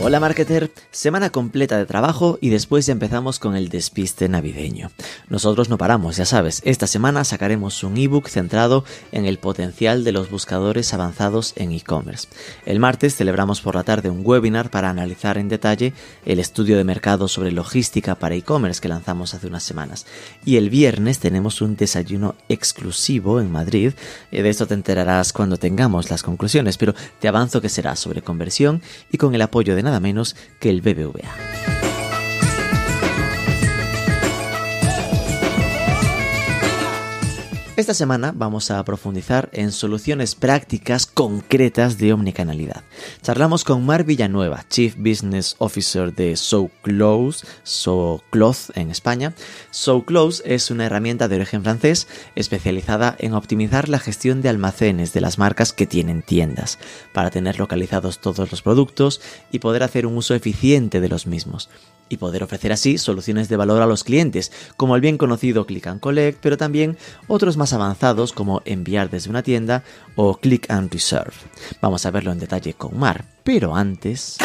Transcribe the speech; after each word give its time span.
Hola 0.00 0.20
marketer, 0.20 0.70
semana 0.92 1.30
completa 1.30 1.76
de 1.76 1.84
trabajo 1.84 2.38
y 2.40 2.50
después 2.50 2.86
ya 2.86 2.92
empezamos 2.92 3.40
con 3.40 3.56
el 3.56 3.68
despiste 3.68 4.28
navideño. 4.28 4.92
Nosotros 5.28 5.68
no 5.68 5.76
paramos, 5.76 6.16
ya 6.16 6.24
sabes, 6.24 6.62
esta 6.64 6.86
semana 6.86 7.24
sacaremos 7.24 7.82
un 7.82 7.96
ebook 7.96 8.28
centrado 8.28 8.84
en 9.10 9.26
el 9.26 9.38
potencial 9.38 10.04
de 10.04 10.12
los 10.12 10.30
buscadores 10.30 10.94
avanzados 10.94 11.52
en 11.56 11.72
e-commerce. 11.72 12.28
El 12.64 12.78
martes 12.78 13.16
celebramos 13.16 13.60
por 13.60 13.74
la 13.74 13.82
tarde 13.82 14.08
un 14.08 14.22
webinar 14.24 14.70
para 14.70 14.88
analizar 14.88 15.36
en 15.36 15.48
detalle 15.48 15.92
el 16.24 16.38
estudio 16.38 16.76
de 16.76 16.84
mercado 16.84 17.26
sobre 17.26 17.50
logística 17.50 18.14
para 18.14 18.36
e-commerce 18.36 18.80
que 18.80 18.88
lanzamos 18.88 19.34
hace 19.34 19.48
unas 19.48 19.64
semanas. 19.64 20.06
Y 20.44 20.58
el 20.58 20.70
viernes 20.70 21.18
tenemos 21.18 21.60
un 21.60 21.74
desayuno 21.74 22.36
exclusivo 22.48 23.40
en 23.40 23.50
Madrid, 23.50 23.92
eh, 24.30 24.42
de 24.42 24.48
esto 24.48 24.68
te 24.68 24.74
enterarás 24.74 25.32
cuando 25.32 25.56
tengamos 25.56 26.08
las 26.08 26.22
conclusiones, 26.22 26.78
pero 26.78 26.94
te 27.18 27.26
avanzo 27.26 27.60
que 27.60 27.68
será 27.68 27.96
sobre 27.96 28.22
conversión 28.22 28.80
y 29.10 29.18
con 29.18 29.34
el 29.34 29.42
apoyo 29.42 29.74
de 29.74 29.87
nada 29.88 30.00
menos 30.00 30.36
que 30.60 30.68
el 30.68 30.82
BBVA. 30.82 31.77
Esta 37.78 37.94
semana 37.94 38.32
vamos 38.34 38.72
a 38.72 38.84
profundizar 38.84 39.50
en 39.52 39.70
soluciones 39.70 40.34
prácticas 40.34 41.06
concretas 41.06 41.96
de 41.96 42.12
omnicanalidad. 42.12 42.82
Charlamos 43.22 43.62
con 43.62 43.86
Mar 43.86 44.02
Villanueva, 44.02 44.64
Chief 44.68 44.96
Business 44.96 45.54
Officer 45.58 46.12
de 46.12 46.34
SoClose, 46.34 47.46
SoCloth 47.62 48.76
en 48.76 48.90
España. 48.90 49.32
SoClose 49.70 50.42
es 50.44 50.72
una 50.72 50.86
herramienta 50.86 51.28
de 51.28 51.36
origen 51.36 51.62
francés 51.62 52.08
especializada 52.34 53.14
en 53.20 53.34
optimizar 53.34 53.88
la 53.88 54.00
gestión 54.00 54.42
de 54.42 54.48
almacenes 54.48 55.12
de 55.12 55.20
las 55.20 55.38
marcas 55.38 55.72
que 55.72 55.86
tienen 55.86 56.22
tiendas, 56.22 56.80
para 57.14 57.30
tener 57.30 57.60
localizados 57.60 58.18
todos 58.18 58.50
los 58.50 58.60
productos 58.60 59.20
y 59.52 59.60
poder 59.60 59.84
hacer 59.84 60.04
un 60.04 60.16
uso 60.16 60.34
eficiente 60.34 61.00
de 61.00 61.08
los 61.08 61.28
mismos 61.28 61.70
y 62.08 62.16
poder 62.16 62.42
ofrecer 62.42 62.72
así 62.72 62.98
soluciones 62.98 63.48
de 63.48 63.56
valor 63.56 63.82
a 63.82 63.86
los 63.86 64.04
clientes, 64.04 64.52
como 64.76 64.94
el 64.94 65.00
bien 65.00 65.18
conocido 65.18 65.66
Click 65.66 65.86
and 65.86 66.00
Collect, 66.00 66.38
pero 66.40 66.56
también 66.56 66.96
otros 67.26 67.56
más 67.56 67.72
avanzados 67.72 68.32
como 68.32 68.62
enviar 68.64 69.10
desde 69.10 69.30
una 69.30 69.42
tienda 69.42 69.84
o 70.16 70.36
Click 70.36 70.70
and 70.70 70.92
Reserve. 70.92 71.34
Vamos 71.80 72.06
a 72.06 72.10
verlo 72.10 72.32
en 72.32 72.38
detalle 72.38 72.74
con 72.74 72.98
Mar, 72.98 73.24
pero 73.44 73.74
antes... 73.74 74.38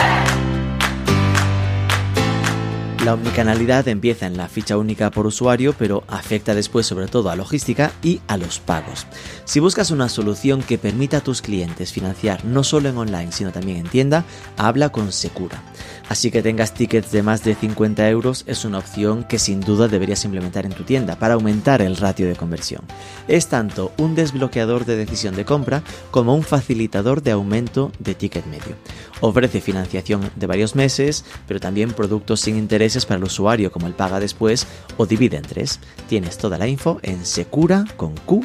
La 3.03 3.15
omnicanalidad 3.15 3.85
empieza 3.89 4.27
en 4.27 4.37
la 4.37 4.47
ficha 4.47 4.77
única 4.77 5.11
por 5.11 5.27
usuario, 5.27 5.75
pero 5.77 6.05
afecta 6.07 6.55
después 6.55 6.85
sobre 6.85 7.07
todo 7.07 7.29
a 7.29 7.35
logística 7.35 7.91
y 8.01 8.21
a 8.29 8.37
los 8.37 8.59
pagos. 8.59 9.07
Si 9.43 9.59
buscas 9.59 9.91
una 9.91 10.07
solución 10.07 10.63
que 10.63 10.77
permita 10.77 11.17
a 11.17 11.21
tus 11.21 11.41
clientes 11.41 11.91
financiar 11.91 12.45
no 12.45 12.63
solo 12.63 12.87
en 12.87 12.97
online, 12.97 13.33
sino 13.33 13.51
también 13.51 13.79
en 13.79 13.89
tienda, 13.89 14.23
habla 14.55 14.87
con 14.87 15.11
Secura. 15.11 15.61
Así 16.09 16.31
que 16.31 16.43
tengas 16.43 16.73
tickets 16.73 17.11
de 17.11 17.23
más 17.23 17.43
de 17.43 17.55
50 17.55 18.07
euros 18.09 18.43
es 18.47 18.65
una 18.65 18.77
opción 18.77 19.23
que 19.23 19.39
sin 19.39 19.61
duda 19.61 19.87
deberías 19.87 20.25
implementar 20.25 20.65
en 20.65 20.73
tu 20.73 20.83
tienda 20.83 21.15
para 21.17 21.35
aumentar 21.35 21.81
el 21.81 21.97
ratio 21.97 22.27
de 22.27 22.35
conversión. 22.35 22.81
Es 23.27 23.47
tanto 23.47 23.91
un 23.97 24.15
desbloqueador 24.15 24.85
de 24.85 24.95
decisión 24.95 25.35
de 25.35 25.45
compra 25.45 25.83
como 26.11 26.35
un 26.35 26.43
facilitador 26.43 27.23
de 27.23 27.31
aumento 27.31 27.91
de 27.99 28.15
ticket 28.15 28.45
medio. 28.45 28.75
Ofrece 29.21 29.61
financiación 29.61 30.29
de 30.35 30.47
varios 30.47 30.75
meses, 30.75 31.25
pero 31.47 31.59
también 31.59 31.91
productos 31.91 32.41
sin 32.41 32.57
intereses 32.57 33.05
para 33.05 33.17
el 33.17 33.23
usuario 33.23 33.71
como 33.71 33.87
el 33.87 33.93
paga 33.93 34.19
después 34.19 34.67
o 34.97 35.05
divide 35.05 35.37
en 35.37 35.43
tres. 35.43 35.79
Tienes 36.07 36.37
toda 36.37 36.57
la 36.57 36.67
info 36.67 36.99
en 37.01 37.25
secura.com. 37.25 38.43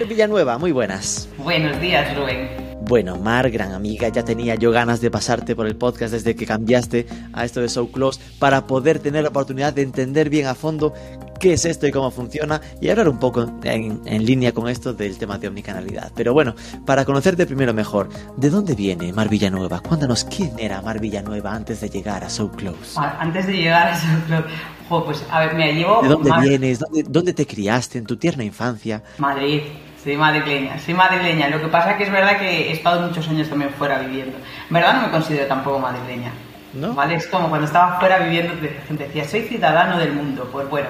Mar 0.00 0.08
Villanueva, 0.08 0.56
muy 0.56 0.72
buenas. 0.72 1.28
Buenos 1.36 1.78
días, 1.78 2.16
Rubén. 2.16 2.48
Bueno, 2.80 3.16
Mar, 3.16 3.50
gran 3.50 3.72
amiga, 3.72 4.08
ya 4.08 4.24
tenía 4.24 4.54
yo 4.54 4.70
ganas 4.70 5.02
de 5.02 5.10
pasarte 5.10 5.54
por 5.54 5.66
el 5.66 5.76
podcast 5.76 6.14
desde 6.14 6.34
que 6.34 6.46
cambiaste 6.46 7.06
a 7.34 7.44
esto 7.44 7.60
de 7.60 7.68
So 7.68 7.92
Close 7.92 8.18
para 8.38 8.66
poder 8.66 8.98
tener 9.00 9.24
la 9.24 9.28
oportunidad 9.28 9.74
de 9.74 9.82
entender 9.82 10.30
bien 10.30 10.46
a 10.46 10.54
fondo 10.54 10.94
qué 11.38 11.52
es 11.52 11.66
esto 11.66 11.86
y 11.86 11.90
cómo 11.90 12.10
funciona 12.10 12.62
y 12.80 12.88
hablar 12.88 13.10
un 13.10 13.18
poco 13.18 13.46
en, 13.62 14.24
línea 14.24 14.52
con 14.52 14.70
esto 14.70 14.94
del 14.94 15.18
tema 15.18 15.36
de 15.36 15.48
omnicanalidad. 15.48 16.12
Pero 16.16 16.32
bueno, 16.32 16.54
para 16.86 17.04
conocerte 17.04 17.44
primero 17.44 17.74
mejor, 17.74 18.08
¿de 18.38 18.48
dónde 18.48 18.74
viene 18.74 19.12
Mar 19.12 19.28
Villanueva? 19.28 19.80
Cuéntanos 19.80 20.24
quién 20.24 20.58
era 20.58 20.80
Mar 20.80 20.98
Villanueva 20.98 21.52
antes 21.52 21.82
de 21.82 21.90
llegar 21.90 22.24
a 22.24 22.30
So 22.30 22.50
Close. 22.50 22.94
Ah, 22.96 23.18
antes 23.20 23.46
de 23.46 23.52
llegar 23.52 23.88
a 23.88 23.96
So 24.00 24.06
Close, 24.26 25.04
pues 25.04 25.24
a 25.30 25.40
ver, 25.40 25.54
me 25.54 25.74
llevo... 25.74 26.00
¿De 26.02 26.08
dónde 26.08 26.30
vienes? 26.40 26.80
¿Dónde, 27.06 27.34
te 27.34 27.46
criaste 27.46 27.98
en 27.98 28.06
tu 28.06 28.16
tierna 28.16 28.44
infancia? 28.44 29.02
Madrid. 29.18 29.60
Soy 30.02 30.16
madrileña, 30.16 30.78
soy 30.78 30.94
madrileña. 30.94 31.48
Lo 31.48 31.60
que 31.60 31.68
pasa 31.68 31.92
es 31.92 31.96
que 31.98 32.04
es 32.04 32.10
verdad 32.12 32.38
que 32.38 32.68
he 32.68 32.72
estado 32.72 33.06
muchos 33.06 33.28
años 33.28 33.48
también 33.48 33.70
fuera 33.70 33.98
viviendo. 33.98 34.38
En 34.38 34.74
verdad 34.74 34.94
no 34.94 35.06
me 35.06 35.10
considero 35.10 35.46
tampoco 35.46 35.78
madrileña. 35.78 36.32
¿No? 36.72 36.94
¿Vale? 36.94 37.16
Es 37.16 37.26
como 37.26 37.48
cuando 37.48 37.66
estaba 37.66 37.98
fuera 37.98 38.18
viviendo, 38.20 38.54
la 38.54 38.86
gente 38.86 39.04
decía, 39.04 39.28
soy 39.28 39.42
ciudadano 39.42 39.98
del 39.98 40.12
mundo. 40.12 40.48
Pues 40.50 40.70
bueno, 40.70 40.88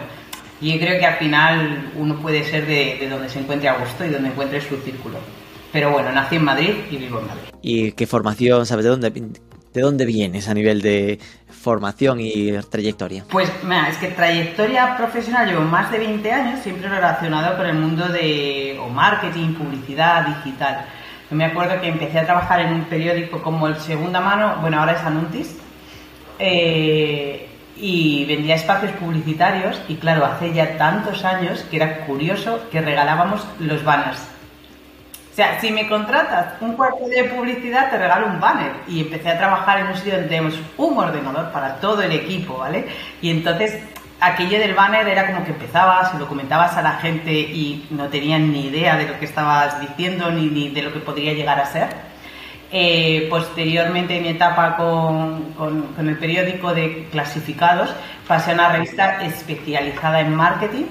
y 0.61 0.79
creo 0.79 1.01
que 1.01 1.07
al 1.07 1.17
final 1.17 1.91
uno 1.97 2.17
puede 2.21 2.45
ser 2.45 2.67
de, 2.67 3.09
donde 3.09 3.29
se 3.29 3.41
encuentre 3.41 3.69
a 3.69 3.79
gusto 3.79 4.05
y 4.05 4.11
donde 4.11 4.29
encuentre 4.29 4.61
su 4.61 4.77
círculo. 4.77 5.19
Pero 5.73 5.91
bueno, 5.91 6.13
nací 6.13 6.37
en 6.37 6.45
Madrid 6.45 6.75
y 6.91 6.97
vivo 6.97 7.21
en 7.21 7.27
Madrid. 7.27 7.43
¿Y 7.63 7.93
qué 7.93 8.07
formación, 8.07 8.67
sabes 8.67 8.85
de 8.85 8.91
dónde, 8.91 9.13
de 9.73 9.81
dónde 9.81 10.05
vienes 10.05 10.49
a 10.49 10.55
nivel 10.55 10.83
de 10.83 11.19
formación 11.49 12.21
y 12.21 12.53
trayectoria? 12.71 13.25
Pues 13.31 13.51
mira, 13.63 13.89
es 13.89 13.97
que 13.99 14.09
trayectoria 14.09 14.97
profesional 14.97 15.47
llevo 15.47 15.63
más 15.63 15.91
de 15.93 15.99
20 15.99 16.33
años, 16.33 16.61
siempre 16.61 16.89
relacionado 16.89 17.57
con 17.57 17.67
el 17.67 17.77
mundo 17.77 18.09
de 18.09 18.81
marketing, 18.93 19.55
publicidad, 19.55 20.27
digital. 20.27 20.87
Yo 21.31 21.37
me 21.37 21.45
acuerdo 21.45 21.81
que 21.81 21.89
empecé 21.89 22.19
a 22.19 22.25
trabajar 22.25 22.61
en 22.61 22.75
un 22.75 22.85
periódico 22.85 23.41
como 23.43 23.69
el 23.69 23.77
Segunda 23.77 24.21
Mano, 24.21 24.57
bueno, 24.61 24.81
ahora 24.81 24.93
es 24.93 25.01
Anuntis, 25.01 25.57
eh, 26.39 27.47
y 27.77 28.25
vendía 28.27 28.57
espacios 28.57 28.93
publicitarios 28.93 29.81
y 29.89 29.97
claro, 29.97 30.25
hace 30.27 30.53
ya 30.53 30.77
tantos 30.77 31.25
años 31.25 31.65
que 31.71 31.77
era 31.77 32.05
curioso 32.05 32.69
que 32.71 32.81
regalábamos 32.81 33.47
los 33.59 33.85
banners. 33.85 34.21
Sea, 35.41 35.59
si 35.59 35.73
me 35.73 35.89
contratas 35.89 36.61
un 36.61 36.75
cuarto 36.75 37.09
de 37.09 37.25
publicidad, 37.25 37.89
te 37.89 37.97
regalo 37.97 38.27
un 38.27 38.39
banner. 38.39 38.73
Y 38.87 39.01
empecé 39.01 39.31
a 39.31 39.39
trabajar 39.39 39.79
en 39.79 39.87
un 39.87 39.97
sitio 39.97 40.13
donde 40.13 40.29
tenemos 40.29 40.61
un 40.77 40.99
ordenador 40.99 41.51
para 41.51 41.77
todo 41.77 42.03
el 42.03 42.13
equipo, 42.13 42.59
¿vale? 42.59 42.87
Y 43.23 43.31
entonces 43.31 43.79
aquello 44.21 44.59
del 44.59 44.75
banner 44.75 45.09
era 45.09 45.29
como 45.29 45.43
que 45.43 45.53
empezabas, 45.53 46.13
lo 46.17 46.29
comentabas 46.29 46.77
a 46.77 46.83
la 46.83 46.99
gente 46.99 47.33
y 47.33 47.87
no 47.89 48.09
tenían 48.09 48.53
ni 48.53 48.67
idea 48.67 48.99
de 48.99 49.07
lo 49.09 49.19
que 49.19 49.25
estabas 49.25 49.81
diciendo 49.81 50.31
ni, 50.31 50.47
ni 50.49 50.69
de 50.69 50.83
lo 50.83 50.93
que 50.93 50.99
podría 50.99 51.33
llegar 51.33 51.59
a 51.59 51.65
ser. 51.65 51.89
Eh, 52.71 53.27
posteriormente, 53.31 54.19
en 54.19 54.23
mi 54.25 54.29
etapa 54.29 54.77
con, 54.77 55.55
con, 55.55 56.07
el 56.07 56.19
periódico 56.19 56.75
de 56.75 57.09
clasificados, 57.11 57.89
pasé 58.29 58.51
a 58.51 58.55
una 58.55 58.69
revista 58.73 59.23
especializada 59.23 60.21
en 60.21 60.35
marketing 60.35 60.85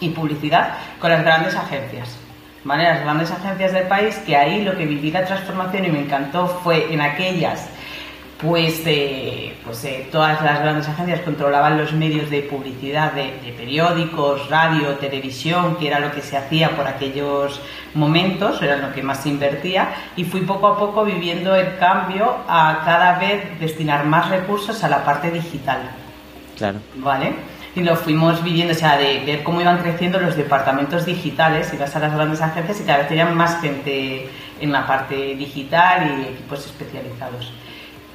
y 0.00 0.08
publicidad 0.08 0.78
con 0.98 1.10
las 1.10 1.22
grandes 1.22 1.54
agencias. 1.54 2.27
¿Vale? 2.68 2.84
Las 2.84 3.00
grandes 3.00 3.30
agencias 3.30 3.72
del 3.72 3.88
país, 3.88 4.16
que 4.26 4.36
ahí 4.36 4.62
lo 4.62 4.76
que 4.76 4.84
viví 4.84 5.10
la 5.10 5.24
transformación 5.24 5.86
y 5.86 5.88
me 5.88 6.00
encantó 6.00 6.46
fue 6.46 6.92
en 6.92 7.00
aquellas 7.00 7.68
pues, 8.40 8.82
pues 9.64 10.10
todas 10.12 10.40
las 10.42 10.60
grandes 10.60 10.88
agencias 10.88 11.22
controlaban 11.22 11.76
los 11.76 11.92
medios 11.92 12.30
de 12.30 12.42
publicidad 12.42 13.12
de, 13.12 13.32
periódicos, 13.56 14.48
radio, 14.48 14.90
televisión, 14.98 15.76
que 15.76 15.88
era 15.88 15.98
lo 15.98 16.12
que 16.12 16.20
se 16.20 16.36
hacía 16.36 16.70
por 16.76 16.86
aquellos 16.86 17.60
momentos, 17.94 18.62
era 18.62 18.76
lo 18.76 18.92
que 18.92 19.02
más 19.02 19.22
se 19.24 19.30
invertía, 19.30 19.88
y 20.14 20.24
fui 20.24 20.42
poco 20.42 20.68
a 20.68 20.78
poco 20.78 21.04
viviendo 21.04 21.56
el 21.56 21.78
cambio 21.78 22.36
a 22.46 22.82
cada 22.84 23.18
vez 23.18 23.58
destinar 23.58 24.04
más 24.04 24.28
recursos 24.28 24.84
a 24.84 24.88
la 24.88 25.04
parte 25.04 25.32
digital. 25.32 25.80
Claro. 26.56 26.78
¿Vale? 26.96 27.32
Y 27.74 27.80
lo 27.82 27.96
fuimos 27.96 28.42
viviendo, 28.42 28.72
o 28.72 28.76
sea, 28.76 28.96
de 28.96 29.20
ver 29.24 29.42
cómo 29.42 29.60
iban 29.60 29.78
creciendo 29.78 30.18
los 30.18 30.36
departamentos 30.36 31.06
digitales, 31.06 31.72
a 31.72 31.98
las 31.98 32.14
grandes 32.14 32.40
agencias 32.40 32.80
y 32.80 32.84
cada 32.84 32.98
vez 32.98 33.08
tenían 33.08 33.36
más 33.36 33.60
gente 33.60 34.28
en 34.60 34.72
la 34.72 34.86
parte 34.86 35.36
digital 35.36 36.18
y 36.20 36.32
equipos 36.32 36.66
especializados 36.66 37.52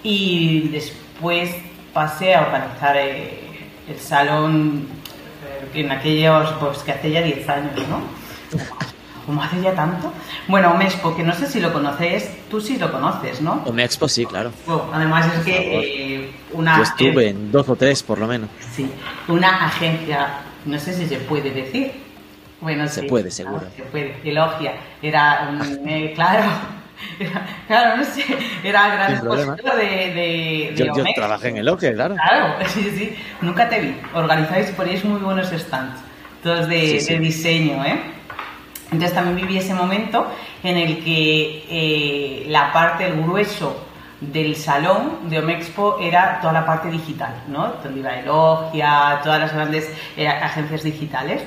y 0.03 0.67
después 0.69 1.55
pasé 1.93 2.35
a 2.35 2.41
organizar 2.41 2.97
eh, 2.97 3.39
el 3.87 3.99
salón 3.99 4.87
en 5.73 5.91
aquellos, 5.91 6.51
pues 6.59 6.79
que 6.79 6.91
hace 6.91 7.11
ya 7.11 7.21
10 7.21 7.49
años, 7.49 7.73
¿no? 7.89 8.01
¿Cómo 9.25 9.41
hace 9.41 9.61
ya 9.61 9.73
tanto? 9.73 10.11
Bueno, 10.47 10.71
Omexpo, 10.71 11.15
que 11.15 11.23
no 11.23 11.33
sé 11.33 11.47
si 11.47 11.59
lo 11.61 11.71
conoces, 11.71 12.29
tú 12.49 12.59
sí 12.59 12.77
lo 12.77 12.91
conoces, 12.91 13.41
¿no? 13.41 13.63
Omexpo 13.65 14.07
sí, 14.09 14.25
claro. 14.25 14.51
además 14.91 15.27
es 15.37 15.45
que 15.45 16.15
eh, 16.25 16.31
una... 16.51 16.77
Yo 16.77 16.83
estuve 16.83 17.29
en 17.29 17.51
dos 17.51 17.69
o 17.69 17.75
tres, 17.75 18.03
por 18.03 18.19
lo 18.19 18.27
menos. 18.27 18.49
Sí, 18.73 18.89
una 19.29 19.65
agencia, 19.65 20.27
no 20.65 20.77
sé 20.77 20.93
si 20.93 21.07
se 21.07 21.17
puede 21.17 21.51
decir, 21.51 21.91
Bueno, 22.59 22.87
se 22.87 23.01
sí, 23.01 23.07
puede, 23.07 23.31
seguro. 23.31 23.63
Se 23.75 23.83
puede. 23.83 24.15
Elogia. 24.23 24.73
Era, 25.01 25.49
un, 25.49 25.61
eh, 25.87 26.11
claro, 26.15 26.43
era, 27.19 27.45
claro, 27.67 27.97
no 27.97 28.03
sé, 28.05 28.23
era 28.63 28.87
gran 28.95 29.13
expositor 29.13 29.75
de, 29.77 29.83
de, 29.85 30.73
de 30.73 30.75
Yo, 30.75 30.85
yo 30.95 31.03
trabajé 31.15 31.49
en 31.49 31.57
el 31.57 31.69
Oque, 31.69 31.93
claro. 31.93 32.15
Claro, 32.15 32.55
sí, 32.67 32.91
sí. 32.97 33.15
Nunca 33.41 33.69
te 33.69 33.79
vi. 33.79 33.95
Organizáis 34.13 34.69
y 34.69 34.73
poníais 34.73 35.03
muy 35.05 35.19
buenos 35.21 35.47
stands, 35.49 35.99
todos 36.41 36.67
de, 36.67 36.87
Sí, 36.87 36.99
sí. 37.01 37.13
de 37.13 37.19
diseño, 37.19 37.85
¿eh? 37.85 37.99
Entonces 38.93 39.15
también 39.15 39.35
viví 39.35 39.57
ese 39.57 39.73
momento 39.73 40.27
en 40.63 40.77
el 40.77 41.03
que 41.03 41.65
eh, 41.67 42.45
la 42.47 42.71
parte, 42.71 43.07
el 43.07 43.21
grueso 43.23 43.75
del 44.21 44.55
salón 44.55 45.29
de 45.29 45.39
Omexpo 45.39 45.97
era 45.99 46.39
toda 46.39 46.53
la 46.53 46.65
parte 46.65 46.89
digital, 46.89 47.33
¿no? 47.47 47.73
Donde 47.83 47.99
iba 47.99 48.17
Elogia, 48.19 49.19
todas 49.23 49.39
las 49.39 49.53
grandes 49.53 49.91
eh, 50.15 50.27
agencias 50.27 50.83
digitales. 50.83 51.41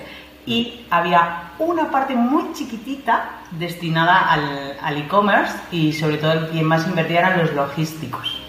Y 0.44 0.86
había 0.90 1.52
una 1.58 1.90
parte 1.90 2.14
muy 2.14 2.52
chiquitita 2.52 3.30
destinada 3.52 4.30
al 4.30 4.66
al 4.82 4.96
e-commerce 4.98 5.54
y 5.70 5.92
sobre 5.92 6.18
todo 6.18 6.32
el 6.32 6.50
que 6.50 6.62
más 6.62 6.86
invertía 6.86 7.20
eran 7.20 7.38
los 7.38 7.52
logísticos. 7.54 8.45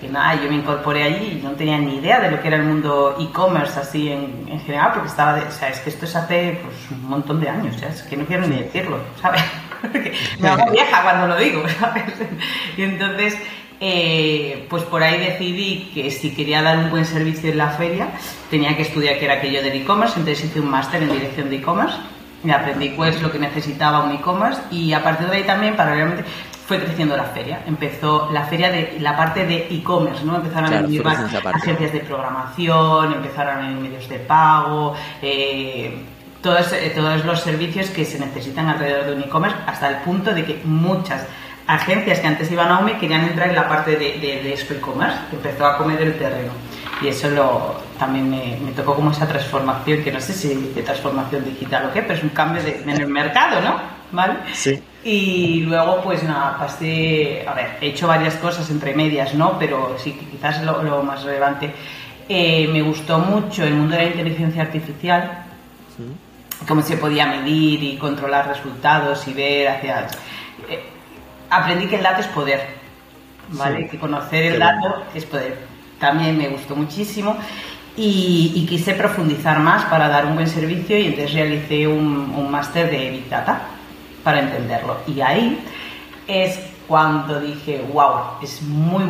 Que 0.00 0.08
nada, 0.08 0.34
yo 0.34 0.48
me 0.48 0.56
incorporé 0.56 1.02
allí 1.02 1.38
y 1.38 1.42
no 1.42 1.52
tenía 1.52 1.78
ni 1.78 1.96
idea 1.96 2.20
de 2.20 2.30
lo 2.30 2.40
que 2.40 2.48
era 2.48 2.56
el 2.56 2.64
mundo 2.64 3.16
e-commerce 3.18 3.80
así 3.80 4.08
en, 4.08 4.46
en 4.48 4.60
general, 4.60 4.92
porque 4.94 5.08
estaba, 5.08 5.34
de, 5.34 5.42
o 5.42 5.50
sea, 5.50 5.68
es 5.68 5.80
que 5.80 5.90
esto 5.90 6.04
es 6.04 6.16
hace 6.16 6.60
pues, 6.62 6.74
un 6.90 7.08
montón 7.08 7.40
de 7.40 7.48
años, 7.48 7.76
¿sabes? 7.78 7.96
es 7.96 8.02
que 8.02 8.16
no 8.16 8.24
quiero 8.24 8.46
ni 8.46 8.56
decirlo, 8.56 8.98
¿sabes? 9.20 9.42
Me 10.40 10.48
hago 10.48 10.70
vieja 10.70 11.02
cuando 11.02 11.26
lo 11.28 11.36
digo, 11.36 11.62
¿sabes? 11.80 12.04
Y 12.76 12.82
entonces, 12.82 13.36
eh, 13.80 14.66
pues 14.70 14.82
por 14.84 15.02
ahí 15.02 15.18
decidí 15.18 15.90
que 15.92 16.10
si 16.10 16.34
quería 16.34 16.62
dar 16.62 16.78
un 16.78 16.90
buen 16.90 17.04
servicio 17.04 17.50
en 17.50 17.58
la 17.58 17.70
feria, 17.70 18.08
tenía 18.50 18.76
que 18.76 18.82
estudiar 18.82 19.18
qué 19.18 19.24
era 19.26 19.34
aquello 19.34 19.62
del 19.62 19.82
e-commerce, 19.82 20.18
entonces 20.18 20.44
hice 20.44 20.60
un 20.60 20.70
máster 20.70 21.02
en 21.02 21.12
dirección 21.12 21.50
de 21.50 21.56
e-commerce 21.56 21.96
y 22.44 22.50
aprendí 22.50 22.90
pues 22.90 23.20
lo 23.22 23.30
que 23.30 23.38
necesitaba 23.38 24.04
un 24.04 24.12
e-commerce 24.12 24.60
y 24.70 24.92
a 24.92 25.02
partir 25.02 25.28
de 25.28 25.36
ahí 25.36 25.42
también 25.44 25.76
paralelamente 25.76 26.24
fue 26.66 26.78
creciendo 26.80 27.16
la 27.16 27.24
feria. 27.24 27.60
Empezó 27.66 28.28
la 28.32 28.42
feria 28.44 28.70
de 28.70 28.96
la 29.00 29.16
parte 29.16 29.46
de 29.46 29.68
e-commerce, 29.70 30.24
¿no? 30.24 30.36
Empezaron 30.36 30.68
Claro, 30.68 30.84
a 30.84 30.86
venir 30.88 31.04
más 31.04 31.18
agencias 31.62 31.92
de 31.92 32.00
programación, 32.00 33.12
empezaron 33.12 33.56
a 33.56 33.58
venir 33.60 33.76
medios 33.78 34.08
de 34.08 34.18
pago, 34.18 34.94
eh, 35.22 35.96
todos, 36.42 36.72
eh, 36.72 36.92
todos 36.94 37.24
los 37.24 37.40
servicios 37.40 37.90
que 37.90 38.04
se 38.04 38.18
necesitan 38.18 38.68
alrededor 38.68 39.06
de 39.06 39.12
un 39.14 39.22
e-commerce, 39.22 39.56
hasta 39.66 39.88
el 39.88 39.96
punto 39.96 40.32
de 40.34 40.44
que 40.44 40.60
muchas 40.64 41.26
agencias 41.68 42.20
que 42.20 42.26
antes 42.26 42.50
iban 42.52 42.68
a 42.70 42.78
OME 42.78 42.98
querían 42.98 43.22
entrar 43.24 43.48
en 43.48 43.56
la 43.56 43.66
parte 43.68 43.92
de, 43.92 44.18
de, 44.18 44.42
de 44.42 44.52
esto 44.52 44.74
e-commerce, 44.74 45.16
empezó 45.32 45.66
a 45.66 45.76
comer 45.78 46.00
el 46.02 46.14
terreno. 46.18 46.52
Y 47.02 47.08
eso 47.08 47.28
lo, 47.30 47.80
también 47.98 48.30
me, 48.30 48.58
me 48.64 48.72
tocó 48.72 48.94
como 48.94 49.10
esa 49.10 49.26
transformación, 49.26 50.02
que 50.02 50.12
no 50.12 50.20
sé 50.20 50.32
si 50.32 50.54
de 50.54 50.82
transformación 50.82 51.44
digital 51.44 51.86
o 51.86 51.92
qué, 51.92 52.02
pero 52.02 52.14
es 52.14 52.22
un 52.22 52.30
cambio 52.30 52.62
de- 52.62 52.82
en 52.82 52.90
el 52.90 53.06
mercado, 53.08 53.60
¿no? 53.60 53.76
¿Vale? 54.12 54.34
Sí. 54.54 54.82
Y 55.08 55.60
luego, 55.60 56.00
pues 56.02 56.24
nada, 56.24 56.58
pasé, 56.58 57.44
a 57.46 57.54
ver, 57.54 57.78
he 57.80 57.90
hecho 57.90 58.08
varias 58.08 58.34
cosas 58.34 58.68
entre 58.70 58.92
medias, 58.92 59.34
¿no? 59.34 59.56
Pero 59.56 59.96
sí, 60.02 60.18
quizás 60.32 60.60
lo, 60.64 60.82
lo 60.82 61.00
más 61.04 61.22
relevante. 61.22 61.72
Eh, 62.28 62.66
me 62.72 62.82
gustó 62.82 63.20
mucho 63.20 63.62
el 63.62 63.74
mundo 63.74 63.94
de 63.94 64.02
la 64.02 64.08
inteligencia 64.08 64.62
artificial, 64.62 65.44
cómo 66.66 66.82
se 66.82 66.96
podía 66.96 67.24
medir 67.26 67.84
y 67.84 67.96
controlar 67.98 68.48
resultados 68.48 69.28
y 69.28 69.32
ver 69.32 69.68
hacia... 69.68 70.08
eh, 70.68 70.82
aprendí 71.50 71.86
que 71.86 71.98
el 71.98 72.02
dato 72.02 72.22
es 72.22 72.26
poder, 72.26 72.66
¿vale? 73.50 73.84
Sí. 73.84 73.88
Que 73.90 73.98
conocer 74.00 74.42
el 74.46 74.52
Qué 74.54 74.58
dato 74.58 75.04
es 75.14 75.24
poder. 75.24 75.56
También 76.00 76.36
me 76.36 76.48
gustó 76.48 76.74
muchísimo 76.74 77.36
y, 77.96 78.54
y 78.56 78.66
quise 78.66 78.92
profundizar 78.94 79.60
más 79.60 79.84
para 79.84 80.08
dar 80.08 80.26
un 80.26 80.34
buen 80.34 80.48
servicio 80.48 80.98
y 80.98 81.06
entonces 81.06 81.32
realicé 81.32 81.86
un, 81.86 82.34
un 82.36 82.50
máster 82.50 82.90
de 82.90 83.10
Big 83.10 83.28
Data 83.28 83.68
para 84.26 84.40
entenderlo. 84.40 84.96
Y 85.06 85.20
ahí 85.20 85.56
es 86.26 86.58
cuando 86.88 87.40
dije, 87.40 87.80
wow, 87.92 88.42
es 88.42 88.60
muy... 88.62 89.04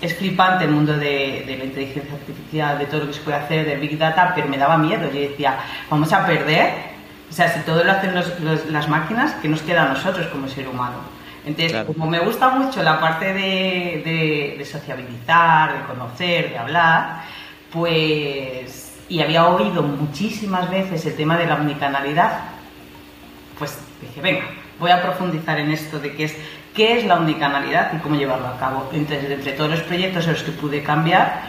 Es 0.00 0.16
flipante 0.16 0.64
el 0.64 0.70
mundo 0.70 0.94
de, 0.94 1.44
de 1.46 1.56
la 1.58 1.64
inteligencia 1.64 2.14
artificial, 2.14 2.78
de 2.78 2.86
todo 2.86 3.00
lo 3.02 3.06
que 3.08 3.12
se 3.12 3.20
puede 3.20 3.36
hacer, 3.36 3.66
de 3.66 3.76
Big 3.76 3.98
Data, 3.98 4.32
pero 4.34 4.48
me 4.48 4.56
daba 4.56 4.78
miedo. 4.78 5.02
Yo 5.12 5.20
decía, 5.20 5.58
vamos 5.90 6.10
a 6.12 6.24
perder 6.26 6.90
o 7.30 7.34
sea, 7.34 7.48
si 7.52 7.60
todo 7.60 7.82
lo 7.84 7.90
hacen 7.92 8.14
los- 8.14 8.40
los- 8.40 8.66
las 8.66 8.88
máquinas, 8.88 9.32
¿qué 9.40 9.48
nos 9.48 9.62
queda 9.62 9.84
a 9.84 9.88
nosotros 9.88 10.26
como 10.28 10.48
ser 10.48 10.66
humano? 10.68 10.96
Entonces, 11.46 11.72
Claro. 11.72 11.86
como 11.88 12.06
me 12.06 12.18
gusta 12.20 12.48
mucho 12.50 12.82
la 12.82 12.98
parte 13.00 13.26
de, 13.26 14.02
de- 14.04 14.54
de 14.58 14.64
sociabilizar, 14.66 15.72
de 15.78 15.84
conocer, 15.84 16.50
de 16.50 16.58
hablar, 16.58 17.22
pues, 17.72 18.92
y 19.08 19.20
había 19.22 19.46
oído 19.46 19.82
muchísimas 19.82 20.68
veces 20.70 21.04
el 21.06 21.16
tema 21.16 21.36
de 21.38 21.46
la 21.46 21.54
omnicanalidad, 21.54 22.38
pues 23.58 23.78
dije, 24.00 24.20
venga, 24.20 24.44
voy 24.82 24.90
a 24.90 25.00
profundizar 25.00 25.58
en 25.60 25.70
esto 25.70 25.98
de 26.00 26.12
qué 26.14 26.24
es, 26.24 26.36
qué 26.74 26.98
es 26.98 27.04
la 27.06 27.14
omnicanalidad 27.16 27.92
y 27.94 27.98
cómo 27.98 28.16
llevarlo 28.16 28.48
a 28.48 28.58
cabo. 28.58 28.90
Entonces, 28.92 29.30
entre 29.30 29.52
todos 29.52 29.70
los 29.70 29.80
proyectos 29.82 30.26
en 30.26 30.32
los 30.32 30.42
que 30.42 30.50
pude 30.52 30.82
cambiar, 30.82 31.42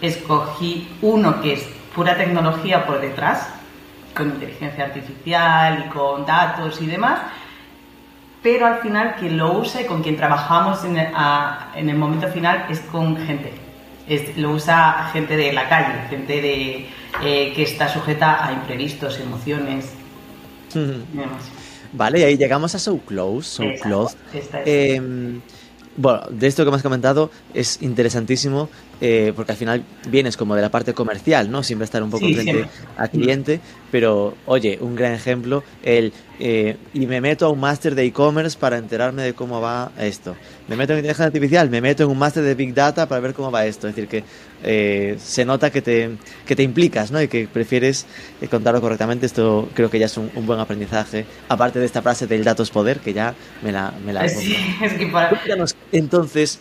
escogí 0.00 0.88
uno 1.02 1.40
que 1.42 1.52
es 1.52 1.62
pura 1.94 2.16
tecnología 2.16 2.86
por 2.86 3.00
detrás, 3.00 3.48
con 4.16 4.28
inteligencia 4.30 4.84
artificial 4.84 5.84
y 5.86 5.88
con 5.90 6.24
datos 6.24 6.80
y 6.80 6.86
demás, 6.86 7.20
pero 8.42 8.66
al 8.66 8.78
final 8.80 9.16
quien 9.18 9.36
lo 9.36 9.52
usa 9.52 9.82
y 9.82 9.84
con 9.84 10.02
quien 10.02 10.16
trabajamos 10.16 10.82
en 10.84 10.96
el, 10.96 11.08
a- 11.14 11.68
en 11.74 11.90
el 11.90 11.96
momento 11.96 12.28
final 12.28 12.66
es 12.70 12.80
con 12.80 13.16
gente. 13.26 13.52
Es- 14.08 14.36
lo 14.38 14.52
usa 14.52 15.10
gente 15.12 15.36
de 15.36 15.52
la 15.52 15.68
calle, 15.68 16.06
gente 16.08 16.40
de, 16.40 16.88
eh, 17.22 17.52
que 17.54 17.62
está 17.64 17.88
sujeta 17.88 18.46
a 18.46 18.52
imprevistos, 18.52 19.18
emociones 19.20 19.92
y 21.12 21.16
demás. 21.18 21.42
Vale, 21.92 22.20
y 22.20 22.22
ahí 22.22 22.36
llegamos 22.36 22.74
a 22.74 22.78
So 22.78 22.98
Close, 22.98 23.48
So 23.48 23.64
Close. 23.82 24.16
Eh, 24.64 25.00
bueno, 25.96 26.22
de 26.30 26.46
esto 26.46 26.64
que 26.64 26.70
me 26.70 26.76
has 26.76 26.82
comentado 26.82 27.30
es 27.54 27.82
interesantísimo 27.82 28.68
eh, 29.00 29.32
porque 29.36 29.52
al 29.52 29.58
final 29.58 29.84
vienes 30.08 30.36
como 30.36 30.54
de 30.56 30.62
la 30.62 30.70
parte 30.70 30.92
comercial, 30.94 31.50
¿no? 31.50 31.62
Siempre 31.62 31.84
estar 31.84 32.02
un 32.02 32.10
poco 32.10 32.26
Sí, 32.26 32.32
frente 32.32 32.52
siempre. 32.52 32.70
al 32.96 33.10
cliente, 33.10 33.60
pero 33.90 34.38
oye, 34.46 34.78
un 34.80 34.94
gran 34.96 35.12
ejemplo, 35.12 35.64
el 35.82 36.12
eh, 36.40 36.76
y 36.92 37.06
me 37.06 37.20
meto 37.20 37.46
a 37.46 37.50
un 37.50 37.58
máster 37.60 37.94
de 37.94 38.04
e-commerce 38.04 38.56
para 38.58 38.78
enterarme 38.78 39.22
de 39.22 39.34
cómo 39.34 39.60
va 39.60 39.90
esto. 39.98 40.36
Me 40.68 40.76
meto 40.76 40.92
en 40.92 40.98
inteligencia 41.00 41.26
artificial, 41.26 41.68
me 41.70 41.80
meto 41.80 42.04
en 42.04 42.10
un 42.10 42.18
máster 42.18 42.42
de 42.44 42.54
Big 42.54 42.74
Data 42.74 43.08
para 43.08 43.20
ver 43.20 43.34
cómo 43.34 43.50
va 43.50 43.66
esto. 43.66 43.88
Es 43.88 43.94
decir, 43.96 44.08
que 44.08 44.24
eh, 44.62 45.16
se 45.20 45.44
nota 45.44 45.70
que 45.70 45.82
te, 45.82 46.10
que 46.46 46.54
te 46.54 46.62
implicas, 46.62 47.10
¿no? 47.10 47.20
Y 47.22 47.28
que 47.28 47.48
prefieres 47.48 48.06
eh, 48.40 48.48
contarlo 48.48 48.80
correctamente. 48.80 49.26
Esto 49.26 49.68
creo 49.74 49.90
que 49.90 49.98
ya 49.98 50.06
es 50.06 50.16
un, 50.16 50.30
un 50.34 50.46
buen 50.46 50.60
aprendizaje. 50.60 51.24
Aparte 51.48 51.78
de 51.80 51.86
esta 51.86 52.02
frase 52.02 52.26
del 52.26 52.44
dato 52.44 52.62
es 52.62 52.70
poder, 52.70 53.00
que 53.00 53.12
ya 53.12 53.34
me 53.62 53.72
la, 53.72 53.92
me 54.04 54.12
la 54.12 54.28
Sí, 54.28 54.54
es 54.82 54.92
que 54.94 55.06
para, 55.06 55.30
entonces, 55.92 56.60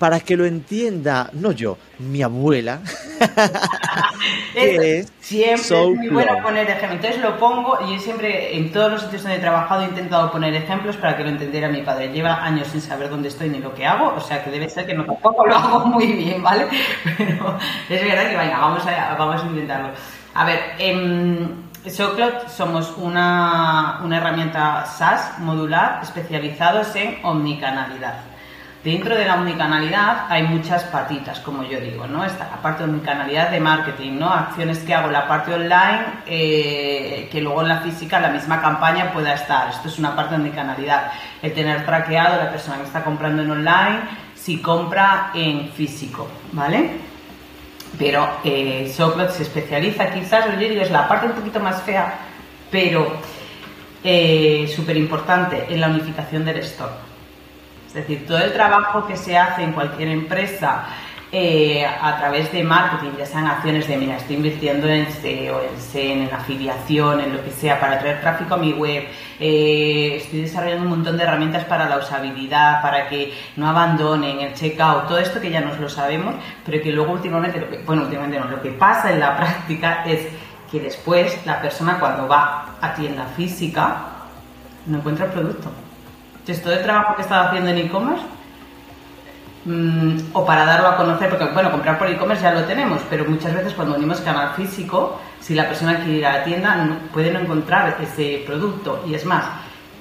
para 0.00 0.18
que 0.18 0.34
lo 0.34 0.46
entienda, 0.46 1.28
no 1.34 1.52
yo, 1.52 1.76
mi 1.98 2.22
abuela, 2.22 2.80
¿qué 4.54 5.00
es 5.00 5.12
siempre 5.20 5.58
So 5.58 5.90
es 5.90 5.96
muy 5.98 6.08
bueno 6.08 6.30
Close? 6.32 6.42
poner 6.42 6.70
ejemplos. 6.70 6.92
Entonces 6.94 7.20
lo 7.20 7.36
pongo 7.36 7.78
y 7.86 7.98
siempre, 7.98 8.56
en 8.56 8.72
todos 8.72 8.92
los 8.92 9.02
sitios 9.02 9.24
donde 9.24 9.36
he 9.36 9.40
trabajado, 9.40 9.82
he 9.82 9.84
intentado 9.84 10.32
poner 10.32 10.54
ejemplos 10.54 10.96
para 10.96 11.18
que 11.18 11.22
lo 11.22 11.28
entendiera 11.28 11.68
mi 11.68 11.82
padre. 11.82 12.10
Lleva 12.14 12.42
años 12.42 12.68
sin 12.68 12.80
saber 12.80 13.10
dónde 13.10 13.28
estoy 13.28 13.50
ni 13.50 13.58
lo 13.58 13.74
que 13.74 13.84
hago, 13.86 14.14
o 14.16 14.20
sea 14.20 14.42
que 14.42 14.50
debe 14.50 14.70
ser 14.70 14.86
que 14.86 14.94
no 14.94 15.04
tampoco 15.04 15.46
lo 15.46 15.54
hago 15.54 15.80
muy 15.84 16.06
bien, 16.06 16.42
¿vale? 16.42 16.66
Pero 17.18 17.58
es 17.90 18.02
verdad 18.02 18.30
que, 18.30 18.36
venga, 18.38 18.58
vamos 18.58 18.86
a, 18.86 19.14
vamos 19.18 19.42
a 19.42 19.46
intentarlo. 19.48 19.90
A 20.32 20.46
ver, 20.46 20.60
en 20.78 21.68
SoCloud 21.86 22.48
somos 22.48 22.94
una, 22.96 24.00
una 24.02 24.16
herramienta 24.16 24.86
SaaS 24.86 25.38
modular 25.40 26.00
especializados 26.02 26.96
en 26.96 27.18
omnicanalidad. 27.22 28.29
Dentro 28.82 29.14
de 29.14 29.26
la 29.26 29.34
omnicanalidad 29.34 30.24
hay 30.30 30.44
muchas 30.44 30.84
patitas, 30.84 31.38
como 31.40 31.64
yo 31.64 31.78
digo, 31.78 32.06
¿no? 32.06 32.24
Está 32.24 32.48
la 32.48 32.62
parte 32.62 32.82
de 32.82 32.88
omnicanalidad 32.88 33.50
de 33.50 33.60
marketing, 33.60 34.12
¿no? 34.18 34.32
Acciones 34.32 34.78
que 34.78 34.94
hago 34.94 35.08
en 35.08 35.12
la 35.12 35.28
parte 35.28 35.52
online, 35.52 36.06
eh, 36.26 37.28
que 37.30 37.42
luego 37.42 37.60
en 37.60 37.68
la 37.68 37.80
física 37.80 38.18
la 38.18 38.30
misma 38.30 38.62
campaña 38.62 39.12
pueda 39.12 39.34
estar. 39.34 39.68
Esto 39.68 39.88
es 39.88 39.98
una 39.98 40.16
parte 40.16 40.34
de 40.34 40.40
omnicanalidad. 40.40 41.12
El 41.42 41.52
tener 41.52 41.84
traqueado 41.84 42.42
la 42.42 42.50
persona 42.50 42.78
que 42.78 42.84
está 42.84 43.04
comprando 43.04 43.42
en 43.42 43.50
online, 43.50 44.00
si 44.34 44.62
compra 44.62 45.30
en 45.34 45.68
físico, 45.72 46.26
¿vale? 46.52 46.92
Pero 47.98 48.30
eh, 48.44 48.90
se 48.94 49.42
especializa, 49.42 50.10
quizás, 50.10 50.46
yo 50.46 50.56
digo, 50.56 50.80
es 50.80 50.90
la 50.90 51.06
parte 51.06 51.26
un 51.26 51.32
poquito 51.32 51.60
más 51.60 51.82
fea, 51.82 52.14
pero 52.70 53.12
eh, 54.02 54.72
súper 54.74 54.96
importante 54.96 55.66
en 55.68 55.82
la 55.82 55.88
unificación 55.88 56.46
del 56.46 56.60
stock. 56.60 57.09
Es 57.90 57.94
decir, 57.94 58.24
todo 58.24 58.38
el 58.38 58.52
trabajo 58.52 59.04
que 59.04 59.16
se 59.16 59.36
hace 59.36 59.64
en 59.64 59.72
cualquier 59.72 60.10
empresa 60.10 60.84
eh, 61.32 61.84
a 61.84 62.18
través 62.18 62.52
de 62.52 62.62
marketing, 62.62 63.16
ya 63.18 63.26
sean 63.26 63.48
acciones 63.48 63.88
de, 63.88 63.96
mira, 63.96 64.16
estoy 64.16 64.36
invirtiendo 64.36 64.86
en 64.86 65.10
SEO, 65.10 65.60
en 65.60 65.80
SEN, 65.80 66.22
en 66.22 66.32
afiliación, 66.32 67.20
en 67.20 67.36
lo 67.36 67.44
que 67.44 67.50
sea, 67.50 67.80
para 67.80 67.98
traer 67.98 68.20
tráfico 68.20 68.54
a 68.54 68.58
mi 68.58 68.74
web, 68.74 69.08
eh, 69.40 70.14
estoy 70.22 70.42
desarrollando 70.42 70.84
un 70.84 70.90
montón 70.90 71.16
de 71.16 71.24
herramientas 71.24 71.64
para 71.64 71.88
la 71.88 71.98
usabilidad, 71.98 72.80
para 72.80 73.08
que 73.08 73.34
no 73.56 73.68
abandonen 73.68 74.38
el 74.38 74.54
checkout, 74.54 75.08
todo 75.08 75.18
esto 75.18 75.40
que 75.40 75.50
ya 75.50 75.60
nos 75.60 75.80
lo 75.80 75.88
sabemos, 75.88 76.36
pero 76.64 76.80
que 76.80 76.92
luego 76.92 77.12
últimamente, 77.12 77.82
bueno, 77.84 78.02
últimamente 78.02 78.38
no, 78.38 78.46
lo 78.46 78.62
que 78.62 78.70
pasa 78.70 79.10
en 79.10 79.18
la 79.18 79.36
práctica 79.36 80.04
es 80.04 80.28
que 80.70 80.78
después 80.78 81.44
la 81.44 81.60
persona 81.60 81.98
cuando 81.98 82.28
va 82.28 82.76
a 82.80 82.94
tienda 82.94 83.26
física 83.36 83.98
no 84.86 84.98
encuentra 84.98 85.26
el 85.26 85.32
producto. 85.32 85.72
Todo 86.44 86.72
el 86.72 86.82
trabajo 86.82 87.14
que 87.14 87.22
estaba 87.22 87.48
haciendo 87.48 87.70
en 87.70 87.78
e-commerce 87.78 88.24
mm, 89.64 90.18
o 90.32 90.44
para 90.44 90.64
darlo 90.64 90.88
a 90.88 90.96
conocer, 90.96 91.28
porque 91.28 91.44
bueno, 91.54 91.70
comprar 91.70 91.98
por 91.98 92.08
e-commerce 92.08 92.42
ya 92.42 92.52
lo 92.52 92.64
tenemos, 92.64 93.00
pero 93.08 93.24
muchas 93.24 93.54
veces 93.54 93.72
cuando 93.74 93.94
unimos 93.94 94.20
canal 94.20 94.54
físico, 94.54 95.20
si 95.40 95.54
la 95.54 95.68
persona 95.68 95.96
quiere 95.96 96.18
ir 96.18 96.26
a 96.26 96.38
la 96.38 96.44
tienda, 96.44 96.98
puede 97.12 97.30
no 97.30 97.40
encontrar 97.40 97.96
ese 98.00 98.42
producto. 98.46 99.04
Y 99.06 99.14
es 99.14 99.24
más, 99.24 99.44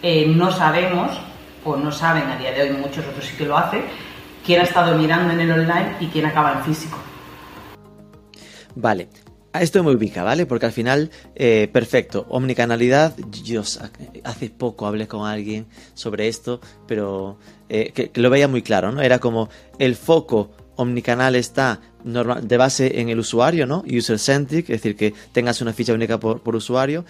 eh, 0.02 0.26
no 0.28 0.52
sabemos, 0.52 1.20
o 1.64 1.76
no 1.76 1.92
saben 1.92 2.30
a 2.30 2.38
día 2.38 2.52
de 2.52 2.64
hoy, 2.64 2.70
muchos 2.72 3.06
otros 3.06 3.26
sí 3.26 3.36
que 3.38 3.46
lo 3.46 3.58
hacen, 3.58 3.84
quién 4.46 4.62
ha 4.62 4.64
estado 4.64 4.98
mirando 4.98 5.34
en 5.34 5.42
el 5.42 5.52
online 5.52 5.98
y 6.00 6.08
quién 6.08 6.26
acaba 6.26 6.54
en 6.54 6.64
físico. 6.64 6.98
Vale, 8.76 9.10
esto 9.54 9.84
me 9.84 9.92
ubica, 9.92 10.24
¿vale? 10.24 10.46
Porque 10.46 10.68
al 10.68 10.72
final, 10.72 11.10
eh, 11.36 11.70
perfecto, 11.72 12.26
omnicanalidad, 12.30 13.16
yo 13.44 13.62
hace 14.24 14.50
poco 14.50 14.86
hablé 14.86 15.08
con 15.08 15.28
alguien 15.28 15.68
sobre 15.94 16.28
esto, 16.28 16.62
pero 16.88 17.38
eh, 17.68 17.92
que, 17.94 18.12
lo 18.16 18.30
veía 18.30 18.48
muy 18.48 18.62
claro, 18.62 18.92
¿no? 18.92 19.02
Era 19.02 19.20
como 19.20 19.50
el 19.80 19.96
foco 19.96 20.52
omnicanal 20.76 21.36
está 21.36 21.82
de 22.04 22.58
base 22.58 23.02
en 23.02 23.10
el 23.10 23.20
usuario, 23.20 23.66
¿no? 23.66 23.84
User-centric, 23.86 24.70
es 24.70 24.82
decir, 24.82 24.96
que 24.96 25.14
tengas 25.34 25.62
una 25.62 25.74
ficha 25.74 25.94
única 25.94 26.20
por 26.20 26.56
usuario, 26.56 27.04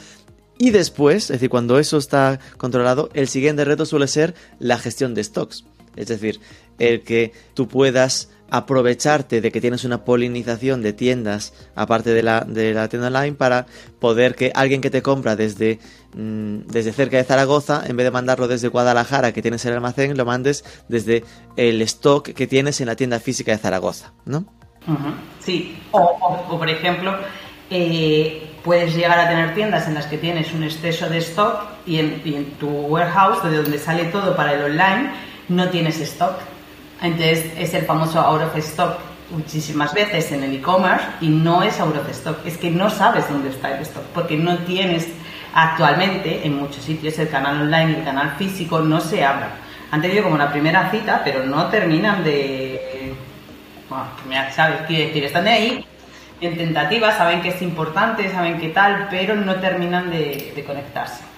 y 0.62 0.72
después, 0.72 1.24
es 1.24 1.29
decir, 1.29 1.50
cuando 1.50 1.79
eso 1.79 1.98
está 1.98 2.38
controlado, 2.58 3.10
el 3.13 3.29
siguiente 3.29 3.63
reto 3.63 3.86
suele 3.86 4.08
ser 4.08 4.36
la 4.60 4.77
gestión 4.77 5.15
de 5.15 5.24
stocks. 5.24 5.63
Es 5.96 6.10
decir, 6.10 6.41
el 6.79 7.01
que 7.01 7.31
tú 7.53 7.69
puedas 7.69 8.29
aprovecharte 8.51 9.41
de 9.41 9.51
que 9.51 9.62
tienes 9.62 9.84
una 9.84 10.03
polinización 10.03 10.82
de 10.82 10.94
tiendas 10.94 11.53
aparte 11.75 12.12
de 12.12 12.24
la, 12.24 12.41
de 12.41 12.74
la 12.74 12.88
tienda 12.88 13.08
online 13.08 13.34
para 13.34 13.65
poder 14.00 14.36
que 14.36 14.51
alguien 14.56 14.82
que 14.82 14.89
te 14.89 15.01
compra 15.01 15.36
desde, 15.36 15.79
mm, 16.15 16.68
desde 16.68 16.91
cerca 16.91 17.18
de 17.18 17.24
Zaragoza, 17.24 17.84
en 17.88 17.98
vez 17.98 18.06
de 18.06 18.12
mandarlo 18.12 18.48
desde 18.48 18.68
Guadalajara 18.68 19.32
que 19.32 19.41
tienes 19.41 19.63
el 19.65 19.74
almacén, 19.74 20.18
lo 20.18 20.25
mandes 20.25 20.63
desde 20.88 21.24
el 21.56 21.82
stock 21.84 22.29
que 22.29 22.48
tienes 22.48 22.82
en 22.82 22.88
la 22.88 22.96
tienda 22.96 23.20
física 23.20 23.51
de 23.51 23.58
Zaragoza, 23.58 24.13
¿no? 24.25 24.46
Sí, 25.39 25.77
o, 25.91 26.58
por 26.58 26.70
ejemplo, 26.70 27.15
eh, 27.70 28.50
puedes 28.63 28.96
llegar 28.96 29.20
a 29.20 29.29
tener 29.29 29.53
tiendas 29.53 29.88
en 29.88 29.94
las 29.94 30.08
que 30.08 30.18
tienes 30.18 30.51
un 30.53 30.63
exceso 30.63 31.08
de 31.10 31.20
stock 31.20 31.62
y 31.86 32.00
en, 32.00 32.22
y 32.25 32.36
en 32.36 32.46
tu 32.53 32.68
warehouse, 32.68 33.44
de 33.44 33.58
donde 33.58 33.77
sale 33.77 34.06
todo 34.06 34.36
para 34.36 34.53
el 34.53 34.63
online, 34.63 35.12
no 35.50 35.70
tienes 35.70 36.00
stock 36.00 36.39
entonces 37.01 37.51
es 37.58 37.74
el 37.74 37.86
famoso 37.86 38.20
out 38.20 38.41
of 38.41 38.56
stock 38.58 38.98
muchísimas 39.32 39.94
veces 39.94 40.32
en 40.32 40.44
el 40.44 40.56
e-commerce 40.56 41.06
y 41.22 41.29
no 41.29 41.63
es 41.63 41.79
out 41.79 41.96
of 41.96 42.10
stock, 42.10 42.38
es 42.46 42.58
que 42.58 42.72
no 42.72 42.89
sabes 42.89 43.29
dónde 43.29 43.50
está 43.50 43.75
el 43.75 43.82
stock 43.84 44.03
porque 44.13 44.36
no 44.36 44.58
tienes 44.60 45.08
actualmente 45.53 46.46
en 46.46 46.58
muchos 46.58 46.84
sitios 46.84 47.18
el 47.20 47.29
canal 47.29 47.62
online 47.62 47.91
y 47.91 47.96
el 47.96 48.03
canal 48.03 48.36
físico 48.38 48.79
no 48.79 49.00
se 49.01 49.24
abran. 49.24 49.50
Han 49.91 50.01
tenido 50.01 50.24
como 50.24 50.38
la 50.38 50.51
primera 50.51 50.91
cita, 50.91 51.22
pero 51.24 51.44
no 51.46 51.68
terminan 51.68 52.24
de... 52.24 53.13
Bueno, 53.89 54.06
sabes, 54.51 54.82
quiere 54.82 55.08
decir, 55.08 55.24
están 55.24 55.46
de 55.46 55.50
ahí 55.50 55.86
en 56.41 56.58
tentativa, 56.58 57.12
saben 57.12 57.41
que 57.41 57.50
es 57.50 57.62
importante, 57.63 58.29
saben 58.29 58.60
qué 58.60 58.70
tal, 58.70 59.08
pero 59.10 59.36
no 59.36 59.56
terminan 59.56 60.12
de 60.12 60.63
conectarse 60.68 61.28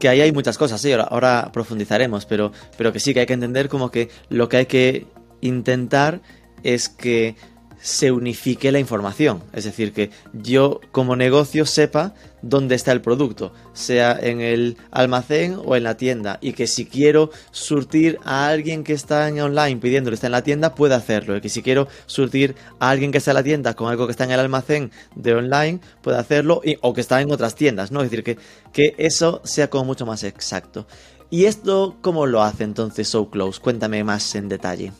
que 0.00 0.08
ahí 0.08 0.20
hay 0.22 0.32
muchas 0.32 0.58
cosas, 0.58 0.80
sí, 0.80 0.92
ahora, 0.92 1.50
profundizaremos, 1.52 2.26
pero, 2.26 2.50
pero 2.76 2.92
que 2.92 2.98
sí 2.98 3.14
que 3.14 3.20
hay 3.20 3.26
que 3.26 3.34
entender 3.34 3.68
como 3.68 3.90
que 3.90 4.08
lo 4.30 4.48
que 4.48 4.56
hay 4.56 4.66
que 4.66 5.06
intentar 5.42 6.20
es 6.64 6.88
que 6.88 7.36
se 7.80 8.12
unifique 8.12 8.72
la 8.72 8.78
información. 8.78 9.42
Es 9.52 9.64
decir, 9.64 9.92
que 9.92 10.10
yo 10.32 10.80
como 10.92 11.16
negocio 11.16 11.66
sepa 11.66 12.14
dónde 12.42 12.74
está 12.74 12.92
el 12.92 13.00
producto, 13.00 13.52
sea 13.72 14.18
en 14.20 14.40
el 14.40 14.76
almacén 14.90 15.58
o 15.64 15.76
en 15.76 15.84
la 15.84 15.96
tienda. 15.96 16.38
Y 16.40 16.52
que 16.52 16.66
si 16.66 16.86
quiero 16.86 17.30
surtir 17.50 18.18
a 18.24 18.48
alguien 18.48 18.84
que 18.84 18.92
está 18.92 19.28
en 19.28 19.40
online 19.40 19.80
pidiéndole 19.80 20.14
está 20.14 20.26
en 20.26 20.32
la 20.32 20.42
tienda, 20.42 20.74
pueda 20.74 20.96
hacerlo. 20.96 21.36
Y 21.36 21.40
que 21.40 21.48
si 21.48 21.62
quiero 21.62 21.88
surtir 22.06 22.54
a 22.78 22.90
alguien 22.90 23.12
que 23.12 23.18
está 23.18 23.30
en 23.32 23.36
la 23.36 23.42
tienda 23.42 23.74
con 23.74 23.90
algo 23.90 24.06
que 24.06 24.12
está 24.12 24.24
en 24.24 24.32
el 24.32 24.40
almacén 24.40 24.90
de 25.14 25.34
online, 25.34 25.80
pueda 26.02 26.18
hacerlo. 26.18 26.62
o 26.82 26.94
que 26.94 27.00
está 27.00 27.20
en 27.20 27.32
otras 27.32 27.54
tiendas, 27.54 27.90
¿no? 27.90 28.02
Es 28.02 28.10
decir, 28.10 28.24
que, 28.24 28.38
que 28.72 28.94
eso 28.98 29.40
sea 29.44 29.70
como 29.70 29.84
mucho 29.84 30.06
más 30.06 30.24
exacto. 30.24 30.86
¿Y 31.30 31.44
esto 31.44 31.96
cómo 32.00 32.26
lo 32.26 32.42
hace 32.42 32.64
entonces 32.64 33.08
So 33.08 33.30
Close? 33.30 33.60
Cuéntame 33.60 34.02
más 34.02 34.34
en 34.34 34.48
detalle. 34.48 34.92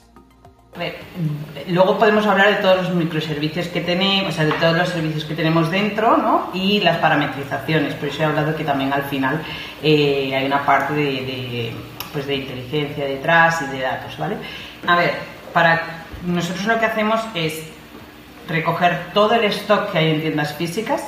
Luego 1.69 1.99
podemos 1.99 2.25
hablar 2.27 2.49
de 2.49 2.62
todos 2.62 2.85
los 2.85 2.95
microservicios 2.95 3.67
que 3.69 3.81
tenemos, 3.81 4.33
o 4.33 4.37
sea, 4.37 4.45
de 4.45 4.53
todos 4.53 4.77
los 4.77 4.89
servicios 4.89 5.25
que 5.25 5.35
tenemos 5.35 5.71
dentro, 5.71 6.17
¿no? 6.17 6.50
Y 6.55 6.81
las 6.81 6.99
parametrizaciones. 6.99 7.95
Por 7.95 8.09
eso 8.09 8.23
he 8.23 8.25
hablado 8.25 8.55
que 8.55 8.65
también 8.65 8.93
al 8.93 9.03
final 9.03 9.43
eh, 9.83 10.33
hay 10.35 10.47
una 10.47 10.65
parte 10.65 10.95
de, 10.95 11.73
pues 12.12 12.27
de 12.27 12.37
inteligencia 12.37 13.05
detrás 13.05 13.62
y 13.62 13.77
de 13.77 13.81
datos, 13.81 14.17
¿vale? 14.17 14.37
A 14.87 14.97
ver, 14.97 15.15
para 15.53 16.05
nosotros 16.25 16.65
lo 16.67 16.79
que 16.79 16.87
hacemos 16.87 17.21
es 17.35 17.65
recoger 18.49 19.12
todo 19.12 19.35
el 19.35 19.45
stock 19.45 19.91
que 19.91 19.99
hay 19.99 20.11
en 20.11 20.21
tiendas 20.21 20.55
físicas, 20.55 21.03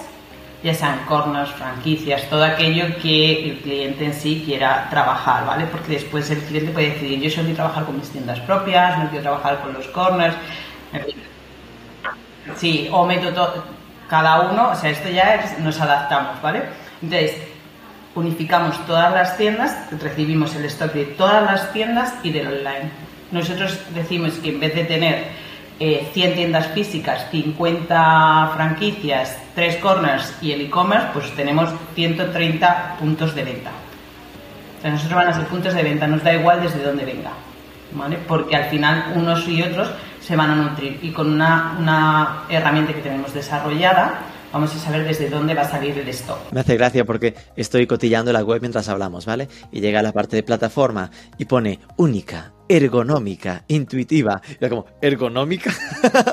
ya 0.63 0.75
sean 0.75 1.05
corners, 1.07 1.51
franquicias, 1.51 2.29
todo 2.31 2.45
aquello 2.45 2.85
que 3.03 3.51
el 3.51 3.59
cliente 3.59 4.05
en 4.05 4.15
sí 4.15 4.43
quiera 4.45 4.89
trabajar, 4.91 5.45
¿vale? 5.47 5.67
Porque 5.67 5.93
después 5.93 6.31
el 6.31 6.39
cliente 6.39 6.71
puede 6.71 6.91
decidir, 6.91 7.21
yo 7.21 7.31
solo 7.31 7.45
quiero 7.45 7.57
trabajar 7.57 7.85
con 7.85 7.99
mis 7.99 8.11
tiendas 8.11 8.39
propias, 8.41 8.99
no 8.99 9.09
quiero 9.11 9.23
trabajar 9.23 9.61
con 9.61 9.73
los 9.73 9.87
corners. 9.89 10.35
Sí, 12.57 12.89
o 12.93 13.05
meto 13.07 13.33
todo, 13.33 13.65
cada 14.09 14.41
uno, 14.41 14.71
o 14.71 14.77
sea, 14.77 14.91
esto 14.91 15.09
ya 15.09 15.57
nos 15.59 15.81
adaptamos, 15.81 16.41
¿vale? 16.43 16.63
Entonces, 17.03 17.37
unificamos 18.15 18.79
todas 18.87 19.13
las 19.13 19.37
tiendas, 19.37 19.77
recibimos 20.01 20.55
el 20.55 20.67
stock 20.67 20.93
de 20.93 21.07
todas 21.07 21.43
las 21.43 21.73
tiendas 21.73 22.15
y 22.23 22.31
del 22.31 22.47
online. 22.47 22.91
Nosotros 23.31 23.79
decimos 23.95 24.35
que 24.35 24.51
en 24.51 24.61
vez 24.61 24.75
de 24.75 24.85
tener 24.85 25.25
100 25.79 25.81
eh, 25.81 26.33
tiendas 26.35 26.69
físicas, 26.69 27.27
50 27.31 28.53
franquicias, 28.55 29.37
3 29.55 29.77
corners 29.77 30.35
y 30.41 30.53
el 30.53 30.63
e-commerce, 30.63 31.09
pues 31.13 31.31
tenemos 31.35 31.71
130 31.95 32.97
puntos 32.99 33.35
de 33.35 33.45
venta. 33.45 33.71
O 34.79 34.83
sea, 34.83 34.91
nosotros 34.91 35.17
van 35.17 35.29
a 35.29 35.35
ser 35.35 35.47
puntos 35.47 35.75
de 35.75 35.83
venta, 35.83 36.07
nos 36.07 36.23
da 36.23 36.35
igual 36.35 36.63
desde 36.63 36.83
dónde 36.83 37.05
venga, 37.05 37.33
¿vale? 37.93 38.19
Porque 38.27 38.57
al 38.57 38.65
final 38.65 39.13
unos 39.15 39.47
y 39.49 39.63
otros 39.63 39.91
se 40.21 40.37
van 40.37 40.51
a 40.51 40.55
nutrir 40.55 40.99
y 41.03 41.11
con 41.11 41.31
una, 41.31 41.77
una 41.79 42.45
herramienta 42.49 42.93
que 42.93 43.01
tenemos 43.01 43.35
desarrollada, 43.35 44.21
vamos 44.53 44.75
a 44.75 44.79
saber 44.79 45.05
desde 45.05 45.29
dónde 45.29 45.55
va 45.55 45.63
a 45.63 45.71
salir 45.71 45.99
el 45.99 46.09
stock. 46.09 46.53
Me 46.53 46.61
hace 46.61 46.77
gracia 46.77 47.05
porque 47.05 47.35
estoy 47.57 47.87
cotillando 47.87 48.33
la 48.33 48.45
web 48.45 48.61
mientras 48.61 48.89
hablamos, 48.89 49.27
¿vale? 49.27 49.49
Y 49.73 49.81
llega 49.81 50.01
a 50.01 50.03
la 50.03 50.13
parte 50.13 50.37
de 50.37 50.43
plataforma 50.43 51.11
y 51.39 51.47
pone 51.47 51.81
única, 51.97 52.53
ergonómica, 52.77 53.65
intuitiva. 53.69 54.41
Y 54.61 54.69
como, 54.69 54.87
¿ergonómica? 55.01 55.73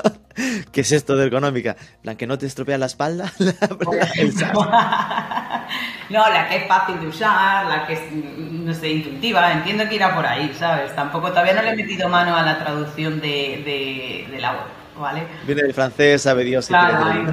¿Qué 0.72 0.80
es 0.80 0.92
esto 0.92 1.16
de 1.16 1.26
ergonómica? 1.26 1.76
¿La 2.02 2.16
que 2.16 2.26
no 2.26 2.38
te 2.38 2.46
estropea 2.46 2.78
la 2.78 2.86
espalda? 2.86 3.32
no, 6.10 6.30
la 6.30 6.48
que 6.48 6.56
es 6.56 6.66
fácil 6.66 7.00
de 7.00 7.06
usar, 7.06 7.66
la 7.66 7.86
que 7.86 7.92
es, 7.92 8.00
no 8.12 8.72
sé, 8.74 8.88
intuitiva. 8.88 9.52
Entiendo 9.52 9.88
que 9.88 9.96
irá 9.96 10.14
por 10.14 10.26
ahí, 10.26 10.54
¿sabes? 10.58 10.94
Tampoco 10.94 11.28
todavía 11.28 11.54
no 11.54 11.62
le 11.62 11.70
he 11.70 11.76
metido 11.76 12.08
mano 12.08 12.36
a 12.36 12.42
la 12.42 12.58
traducción 12.58 13.20
de, 13.20 14.26
de 14.30 14.38
la 14.40 14.52
web. 14.52 14.80
Viene 15.46 15.62
del 15.62 15.74
francés, 15.74 16.22
sabe 16.22 16.44
Dios. 16.44 16.66
Claro, 16.66 17.32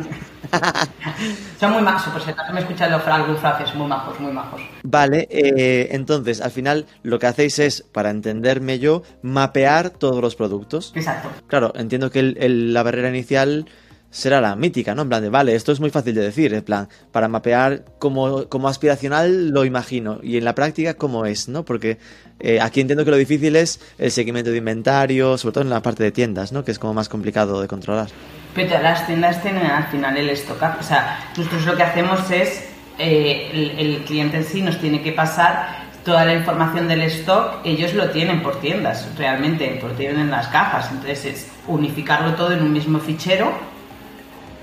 Son 1.59 1.71
muy 1.71 1.81
majos, 1.81 2.13
por 2.13 2.21
si 2.21 2.31
acaso 2.31 2.53
me 2.53 2.59
escuchan 2.59 2.91
los 2.91 3.05
algún 3.07 3.37
francés, 3.37 3.73
muy 3.75 3.87
majos, 3.87 4.19
muy 4.19 4.31
majos. 4.31 4.61
Vale, 4.83 5.27
eh, 5.29 5.89
entonces, 5.91 6.41
al 6.41 6.51
final 6.51 6.85
lo 7.03 7.19
que 7.19 7.27
hacéis 7.27 7.59
es, 7.59 7.81
para 7.81 8.09
entenderme 8.09 8.79
yo, 8.79 9.03
mapear 9.21 9.89
todos 9.89 10.21
los 10.21 10.35
productos. 10.35 10.93
Exacto. 10.95 11.29
Claro, 11.47 11.73
entiendo 11.75 12.11
que 12.11 12.21
la 12.23 12.83
barrera 12.83 13.09
inicial 13.09 13.67
será 14.09 14.41
la 14.41 14.55
mítica, 14.55 14.95
¿no? 14.95 15.03
En 15.03 15.09
plan 15.09 15.21
de, 15.21 15.29
vale, 15.29 15.55
esto 15.55 15.71
es 15.71 15.79
muy 15.79 15.89
fácil 15.89 16.15
de 16.15 16.21
decir, 16.21 16.53
en 16.53 16.63
plan, 16.63 16.87
para 17.11 17.27
mapear 17.27 17.83
como, 17.99 18.47
como 18.47 18.67
aspiracional 18.67 19.49
lo 19.49 19.65
imagino, 19.65 20.19
y 20.23 20.37
en 20.37 20.45
la 20.45 20.55
práctica 20.55 20.95
cómo 20.95 21.25
es, 21.25 21.49
¿no? 21.49 21.65
Porque 21.65 21.97
eh, 22.39 22.59
aquí 22.61 22.81
entiendo 22.81 23.05
que 23.05 23.11
lo 23.11 23.17
difícil 23.17 23.55
es 23.55 23.79
el 23.97 24.11
seguimiento 24.11 24.51
de 24.51 24.57
inventario, 24.57 25.37
sobre 25.37 25.53
todo 25.53 25.63
en 25.63 25.69
la 25.69 25.81
parte 25.81 26.03
de 26.03 26.11
tiendas, 26.11 26.51
¿no? 26.51 26.63
Que 26.63 26.71
es 26.71 26.79
como 26.79 26.93
más 26.93 27.09
complicado 27.09 27.61
de 27.61 27.67
controlar. 27.67 28.07
Pero 28.55 28.81
las 28.81 29.05
tiendas 29.05 29.41
tienen 29.41 29.65
al 29.65 29.87
final 29.87 30.17
el 30.17 30.29
stock, 30.31 30.61
o 30.79 30.83
sea, 30.83 31.31
nosotros 31.37 31.65
lo 31.65 31.75
que 31.75 31.83
hacemos 31.83 32.31
es, 32.31 32.63
eh, 32.97 33.49
el, 33.53 33.71
el 33.77 34.03
cliente 34.05 34.37
en 34.37 34.43
sí 34.43 34.61
nos 34.61 34.79
tiene 34.79 35.03
que 35.03 35.11
pasar 35.11 35.87
toda 36.03 36.23
la 36.23 36.33
información 36.33 36.87
del 36.87 37.01
stock, 37.01 37.57
ellos 37.65 37.93
lo 37.93 38.09
tienen 38.11 38.41
por 38.41 38.61
tiendas, 38.61 39.07
realmente, 39.17 39.77
lo 39.83 39.89
tienen 39.89 40.19
en 40.21 40.31
las 40.31 40.47
cajas. 40.47 40.89
Entonces 40.89 41.25
es 41.25 41.47
unificarlo 41.67 42.33
todo 42.35 42.53
en 42.53 42.61
un 42.61 42.71
mismo 42.71 42.99
fichero 42.99 43.51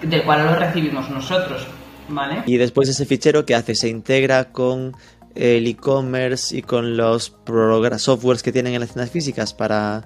del 0.07 0.23
cual 0.25 0.47
lo 0.47 0.55
recibimos 0.55 1.11
nosotros. 1.11 1.67
¿Vale? 2.09 2.43
Y 2.47 2.59
después 2.59 2.89
ese 2.89 3.07
fichero 3.07 3.47
que 3.47 3.55
hace 3.55 3.75
se 3.75 3.89
integra 3.89 4.53
con 4.53 4.95
el 5.35 5.67
e-commerce 5.67 6.57
y 6.57 6.63
con 6.63 6.97
los 6.97 7.35
softwares 7.97 8.43
que 8.43 8.53
tienen 8.53 8.75
en 8.75 8.81
las 8.81 8.91
tiendas 8.91 9.11
físicas 9.11 9.55
para 9.55 10.05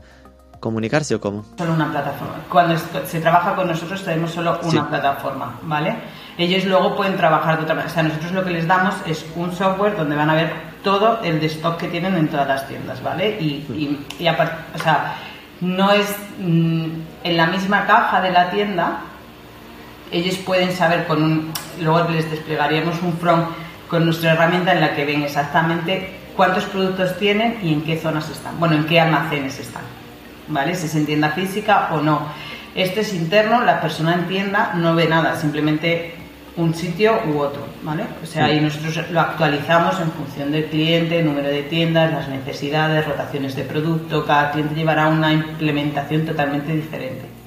comunicarse 0.60 1.14
o 1.14 1.20
cómo? 1.20 1.44
Solo 1.56 1.74
una 1.74 1.90
plataforma. 1.90 2.34
Cuando 2.48 2.76
se 3.04 3.20
trabaja 3.20 3.54
con 3.54 3.66
nosotros 3.66 4.02
tenemos 4.04 4.30
solo 4.30 4.58
una 4.62 4.88
plataforma, 4.88 5.58
¿vale? 5.62 5.96
ellos 6.38 6.64
luego 6.64 6.96
pueden 6.96 7.16
trabajar 7.16 7.56
de 7.56 7.64
otra 7.64 7.74
manera. 7.74 7.90
O 7.90 7.94
sea, 7.94 8.02
nosotros 8.04 8.32
lo 8.32 8.44
que 8.44 8.50
les 8.50 8.66
damos 8.66 8.94
es 9.06 9.26
un 9.34 9.52
software 9.52 9.96
donde 9.96 10.14
van 10.14 10.30
a 10.30 10.34
ver 10.34 10.52
todo 10.84 11.20
el 11.22 11.40
de 11.40 11.46
stock 11.46 11.76
que 11.76 11.88
tienen 11.88 12.14
en 12.14 12.28
todas 12.28 12.46
las 12.46 12.68
tiendas, 12.68 13.02
¿vale? 13.02 13.36
Y, 13.40 13.98
y, 14.18 14.26
aparte, 14.26 14.56
o 14.74 14.78
sea, 14.78 15.16
no 15.60 15.90
es 15.90 16.08
mm, 16.38 16.86
en 17.24 17.36
la 17.36 17.46
misma 17.48 17.86
caja 17.86 18.20
de 18.20 18.30
la 18.30 18.50
tienda, 18.50 19.00
ellos 20.10 20.36
pueden 20.38 20.72
saber 20.72 21.06
con 21.06 21.22
un, 21.22 21.52
luego 21.80 22.08
les 22.10 22.30
desplegaríamos 22.30 23.02
un 23.02 23.16
front 23.18 23.48
con 23.88 24.04
nuestra 24.04 24.32
herramienta 24.32 24.72
en 24.72 24.80
la 24.80 24.94
que 24.94 25.04
ven 25.04 25.22
exactamente 25.22 26.10
cuántos 26.36 26.64
productos 26.64 27.18
tienen 27.18 27.58
y 27.62 27.72
en 27.72 27.82
qué 27.82 27.98
zonas 27.98 28.28
están, 28.30 28.58
bueno, 28.60 28.76
en 28.76 28.84
qué 28.84 29.00
almacenes 29.00 29.58
están, 29.58 29.82
¿vale? 30.48 30.74
Si 30.74 30.86
es 30.86 30.94
en 30.94 31.06
tienda 31.06 31.30
física 31.30 31.88
o 31.92 32.00
no. 32.00 32.28
Este 32.74 33.00
es 33.00 33.12
interno, 33.14 33.64
la 33.64 33.80
persona 33.80 34.14
en 34.14 34.28
tienda 34.28 34.72
no 34.74 34.94
ve 34.94 35.08
nada, 35.08 35.34
simplemente 35.36 36.14
un 36.56 36.74
sitio 36.74 37.20
u 37.26 37.38
otro, 37.38 37.66
¿vale? 37.82 38.04
O 38.22 38.26
sea, 38.26 38.46
ahí 38.46 38.60
nosotros 38.60 39.10
lo 39.10 39.20
actualizamos 39.20 40.00
en 40.00 40.10
función 40.10 40.52
del 40.52 40.66
cliente, 40.66 41.22
número 41.22 41.48
de 41.48 41.62
tiendas, 41.62 42.12
las 42.12 42.28
necesidades, 42.28 43.06
rotaciones 43.06 43.56
de 43.56 43.62
producto, 43.62 44.24
cada 44.26 44.50
cliente 44.50 44.74
llevará 44.74 45.06
una 45.06 45.32
implementación 45.32 46.26
totalmente 46.26 46.72
diferente. 46.72 47.37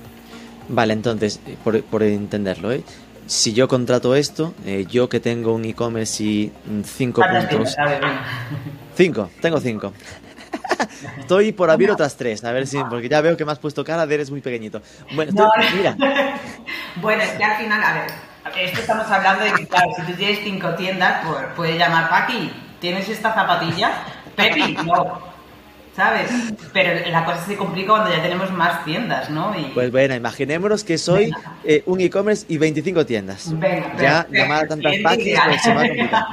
Vale, 0.71 0.93
entonces, 0.93 1.39
por, 1.63 1.83
por 1.83 2.01
entenderlo, 2.03 2.71
¿eh? 2.71 2.83
si 3.31 3.53
yo 3.53 3.67
contrato 3.69 4.13
esto, 4.13 4.53
eh, 4.65 4.85
yo 4.89 5.07
que 5.07 5.21
tengo 5.21 5.53
un 5.53 5.63
e-commerce 5.63 6.21
y 6.21 6.51
cinco 6.83 7.21
puntos... 7.21 7.77
Cinco, 8.93 9.29
tengo 9.41 9.59
cinco. 9.61 9.93
Estoy 11.17 11.53
por 11.53 11.69
abrir 11.69 11.91
otras 11.91 12.17
tres, 12.17 12.43
a 12.43 12.51
ver 12.51 12.67
si, 12.67 12.77
porque 12.83 13.07
ya 13.07 13.21
veo 13.21 13.37
que 13.37 13.45
me 13.45 13.53
has 13.53 13.59
puesto 13.59 13.85
cara 13.85 14.05
de 14.05 14.15
eres 14.15 14.31
muy 14.31 14.41
pequeñito. 14.41 14.81
Bueno, 15.15 15.31
mira. 15.75 15.95
bueno, 16.97 17.23
es 17.23 17.31
que 17.31 17.43
al 17.43 17.57
final, 17.57 17.81
a 17.81 17.93
ver, 17.93 18.11
esto 18.65 18.81
estamos 18.81 19.09
hablando 19.09 19.45
de 19.45 19.53
que, 19.53 19.65
claro, 19.65 19.91
si 19.95 20.01
tú 20.01 20.13
tienes 20.17 20.39
cinco 20.43 20.75
tiendas, 20.75 21.25
pues 21.25 21.45
puedes 21.55 21.77
llamar 21.77 22.09
Paqui, 22.09 22.51
¿tienes 22.81 23.07
esta 23.07 23.33
zapatilla? 23.33 23.93
Pepi, 24.35 24.73
no. 24.85 25.30
¿Sabes? 25.95 26.31
Pero 26.71 27.09
la 27.09 27.25
cosa 27.25 27.45
se 27.45 27.57
complica 27.57 27.89
cuando 27.89 28.11
ya 28.11 28.21
tenemos 28.21 28.49
más 28.51 28.85
tiendas, 28.85 29.29
¿no? 29.29 29.53
Pues 29.73 29.91
bueno, 29.91 30.15
imaginémonos 30.15 30.85
que 30.85 30.97
soy 30.97 31.31
eh, 31.65 31.83
un 31.85 31.99
e-commerce 31.99 32.45
y 32.47 32.57
25 32.57 33.05
tiendas. 33.05 33.59
Venga, 33.59 33.93
ya 33.99 34.27
llamar 34.31 34.65
a 34.65 34.67
tantas 34.69 34.95
Paquis 35.03 35.37
pues 35.45 35.61
se 35.61 35.73
va 35.73 35.81
a 35.81 35.87
complicar. 35.87 36.25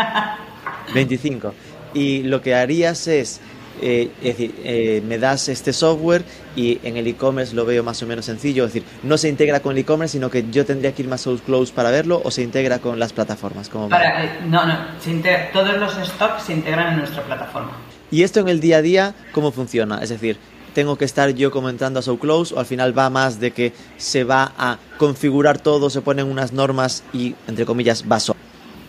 25. 0.94 1.54
Y 1.94 2.22
lo 2.22 2.40
que 2.40 2.54
harías 2.54 3.08
es 3.08 3.40
eh, 3.80 4.10
es 4.20 4.36
decir, 4.36 4.54
eh, 4.64 5.02
me 5.06 5.18
das 5.18 5.48
este 5.48 5.72
software 5.72 6.24
y 6.56 6.80
en 6.82 6.96
el 6.96 7.06
e-commerce 7.06 7.54
lo 7.54 7.64
veo 7.64 7.84
más 7.84 8.02
o 8.02 8.06
menos 8.06 8.24
sencillo, 8.24 8.64
es 8.64 8.72
decir, 8.72 8.88
no 9.04 9.16
se 9.16 9.28
integra 9.28 9.60
con 9.60 9.72
el 9.72 9.78
e-commerce, 9.78 10.12
sino 10.12 10.30
que 10.30 10.44
yo 10.50 10.66
tendría 10.66 10.92
que 10.92 11.02
ir 11.02 11.08
más 11.08 11.26
a 11.26 11.30
Close 11.44 11.72
para 11.72 11.90
verlo 11.90 12.20
o 12.24 12.30
se 12.30 12.42
integra 12.42 12.80
con 12.80 12.98
las 12.98 13.12
plataformas. 13.12 13.68
Como 13.68 13.88
para, 13.88 14.40
no, 14.46 14.66
no, 14.66 14.78
todos 15.52 15.76
los 15.76 15.94
stocks 16.08 16.44
se 16.44 16.54
integran 16.54 16.94
en 16.94 16.98
nuestra 16.98 17.22
plataforma. 17.22 17.72
¿Y 18.10 18.22
esto 18.22 18.40
en 18.40 18.48
el 18.48 18.60
día 18.60 18.78
a 18.78 18.82
día 18.82 19.14
cómo 19.32 19.52
funciona? 19.52 20.02
Es 20.02 20.08
decir, 20.08 20.38
tengo 20.74 20.96
que 20.96 21.04
estar 21.04 21.30
yo 21.34 21.50
comentando 21.50 22.00
a 22.00 22.18
Close 22.18 22.54
o 22.54 22.58
al 22.58 22.66
final 22.66 22.96
va 22.96 23.10
más 23.10 23.40
de 23.40 23.50
que 23.50 23.72
se 23.96 24.24
va 24.24 24.52
a 24.56 24.78
configurar 24.96 25.58
todo, 25.58 25.90
se 25.90 26.00
ponen 26.00 26.26
unas 26.26 26.52
normas 26.52 27.02
y, 27.12 27.34
entre 27.46 27.66
comillas, 27.66 28.04
va 28.10 28.20
solo. 28.20 28.38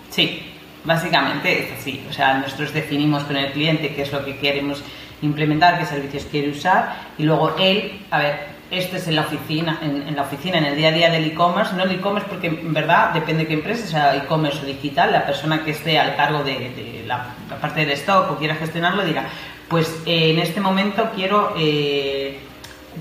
Sí, 0.10 0.42
Básicamente 0.84 1.66
es 1.66 1.80
así, 1.80 2.02
o 2.10 2.14
sea, 2.14 2.36
nosotros 2.36 2.74
definimos 2.74 3.24
con 3.24 3.36
el 3.36 3.52
cliente 3.52 3.94
qué 3.94 4.04
es 4.04 4.12
lo 4.14 4.24
que 4.24 4.38
queremos 4.38 4.82
implementar, 5.22 5.78
qué 5.78 5.86
servicios 5.86 6.26
quiere 6.32 6.50
usar 6.50 7.10
y 7.18 7.24
luego 7.24 7.56
él, 7.60 8.00
a 8.10 8.20
ver, 8.20 8.40
esto 8.72 8.98
es 8.98 9.08
en 9.08 9.16
la 9.16 9.22
oficina, 9.22 9.80
en, 9.82 10.16
la 10.16 10.22
oficina, 10.22 10.58
en 10.58 10.66
el 10.66 10.76
día 10.76 10.90
a 10.90 10.92
día 10.92 11.10
del 11.10 11.26
e-commerce, 11.26 11.76
no 11.76 11.84
el 11.84 11.92
e-commerce 11.92 12.28
porque 12.30 12.48
en 12.48 12.74
verdad 12.74 13.14
depende 13.14 13.44
de 13.44 13.48
qué 13.48 13.54
empresa, 13.56 13.88
sea 13.88 14.16
e-commerce 14.16 14.62
o 14.62 14.66
digital, 14.66 15.12
la 15.12 15.26
persona 15.26 15.64
que 15.64 15.72
esté 15.72 15.98
al 15.98 16.16
cargo 16.16 16.44
de, 16.44 17.04
la, 17.06 17.34
parte 17.60 17.82
del 17.82 17.92
stock 17.92 18.32
o 18.32 18.38
quiera 18.38 18.56
gestionarlo 18.56 19.04
dirá, 19.04 19.28
pues 19.68 20.02
eh, 20.06 20.32
en 20.32 20.40
este 20.40 20.62
momento 20.62 21.10
quiero 21.16 21.54
eh, 21.58 22.40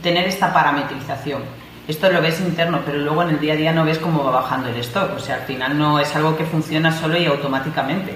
tener 0.03 0.27
esta 0.27 0.53
parametrización 0.53 1.42
esto 1.88 2.11
lo 2.12 2.21
ves 2.21 2.38
interno, 2.40 2.83
pero 2.85 2.99
luego 2.99 3.23
en 3.23 3.31
el 3.31 3.40
día 3.40 3.55
a 3.55 3.57
día 3.57 3.73
no 3.73 3.83
ves 3.83 3.99
cómo 3.99 4.23
va 4.23 4.31
bajando 4.31 4.69
el 4.69 4.77
stock. 4.77 5.11
O 5.16 5.19
sea, 5.19 5.37
al 5.37 5.40
final 5.42 5.79
no 5.79 5.99
es 5.99 6.14
algo 6.14 6.37
que 6.37 6.45
funciona 6.45 6.92
solo 6.92 7.16
y 7.19 7.25
automáticamente. 7.25 8.14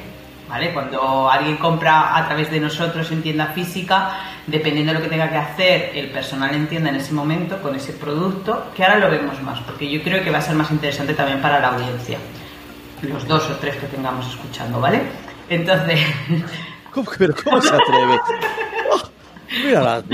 ¿Vale? 0.53 0.75
Cuando 0.75 1.31
alguien 1.31 1.57
compra 1.57 2.15
a 2.15 2.27
través 2.27 2.51
de 2.51 2.61
nosotros 2.61 3.11
en 3.11 3.23
tienda 3.23 3.47
física, 3.55 4.11
dependiendo 4.47 4.93
de 4.93 4.99
lo 4.99 5.03
que 5.03 5.09
tenga 5.09 5.31
que 5.31 5.39
hacer 5.39 5.93
el 5.95 6.11
personal 6.11 6.55
en 6.55 6.67
tienda 6.67 6.91
en 6.91 6.97
ese 6.97 7.15
momento 7.15 7.63
con 7.63 7.75
ese 7.75 7.95
producto, 7.95 8.67
que 8.77 8.85
ahora 8.85 8.99
lo 8.99 9.11
vemos 9.11 9.41
más, 9.41 9.61
porque 9.61 9.91
yo 9.91 10.03
creo 10.03 10.23
que 10.23 10.31
va 10.31 10.39
a 10.39 10.43
ser 10.43 10.55
más 10.55 10.71
interesante 10.71 11.15
también 11.15 11.41
para 11.41 11.59
la 11.59 11.69
audiencia. 11.69 12.19
Los 13.01 13.27
dos 13.27 13.49
o 13.49 13.55
tres 13.55 13.77
que 13.77 13.87
tengamos 13.87 14.29
escuchando, 14.29 14.79
¿vale? 14.79 15.01
Entonces. 15.49 16.01
¿Cómo, 16.93 17.11
pero 17.17 17.35
¿cómo 17.43 17.59
se 17.63 17.75
atreve? 17.75 18.21
Oh, 18.95 19.09
mira 19.65 19.81
las 19.81 20.05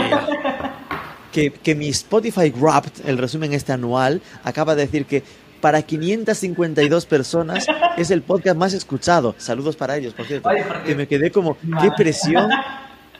que, 1.32 1.74
mi 1.74 1.88
Spotify 1.88 2.50
Wrapped, 2.50 3.08
el 3.08 3.18
resumen 3.18 3.52
este 3.52 3.72
anual, 3.72 4.20
acaba 4.44 4.74
de 4.74 4.82
decir 4.82 5.04
que 5.04 5.22
para 5.60 5.82
552 5.82 7.06
personas 7.06 7.66
es 7.96 8.10
el 8.10 8.22
podcast 8.22 8.56
más 8.56 8.72
escuchado. 8.72 9.34
Saludos 9.38 9.76
para 9.76 9.96
ellos, 9.96 10.14
por 10.14 10.26
cierto. 10.26 10.48
que 10.84 10.94
me 10.94 11.06
quedé 11.06 11.30
como, 11.30 11.56
qué 11.80 11.90
presión 11.96 12.50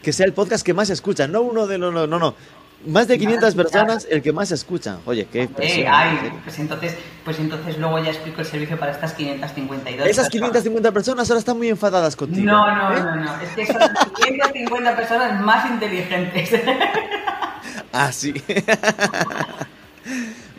que 0.03 0.12
sea 0.12 0.27
el 0.27 0.33
podcast 0.33 0.64
que 0.64 0.74
más 0.74 0.90
escuchan, 0.90 1.33
no 1.33 1.42
uno 1.42 1.66
de 1.66 1.79
los, 1.79 1.92
no, 1.92 2.07
no, 2.07 2.18
no. 2.18 2.35
Más 2.87 3.09
de 3.09 3.18
500 3.18 3.57
personas, 3.57 4.07
el 4.09 4.22
que 4.22 4.33
más 4.33 4.53
escuchan. 4.53 5.01
Oye, 5.05 5.27
qué 5.27 5.48
presión. 5.48 5.92
pues 6.44 6.59
entonces, 6.61 6.94
pues 7.24 7.40
entonces 7.40 7.77
luego 7.77 7.98
ya 7.98 8.11
explico 8.11 8.40
el 8.40 8.46
servicio 8.46 8.79
para 8.79 8.92
estas 8.92 9.14
552 9.14 10.07
Esas 10.07 10.29
550 10.29 10.92
personas 10.92 11.29
ahora 11.29 11.40
están 11.40 11.57
muy 11.57 11.68
enfadadas 11.68 12.14
contigo. 12.14 12.46
No, 12.46 12.72
no, 12.72 12.96
¿eh? 12.96 13.01
no, 13.01 13.16
no. 13.16 13.40
Es 13.40 13.51
que 13.51 13.66
son 13.66 13.81
550 14.22 14.96
personas 14.96 15.40
más 15.40 15.68
inteligentes. 15.70 16.51
Ah, 17.90 18.12
sí. 18.12 18.35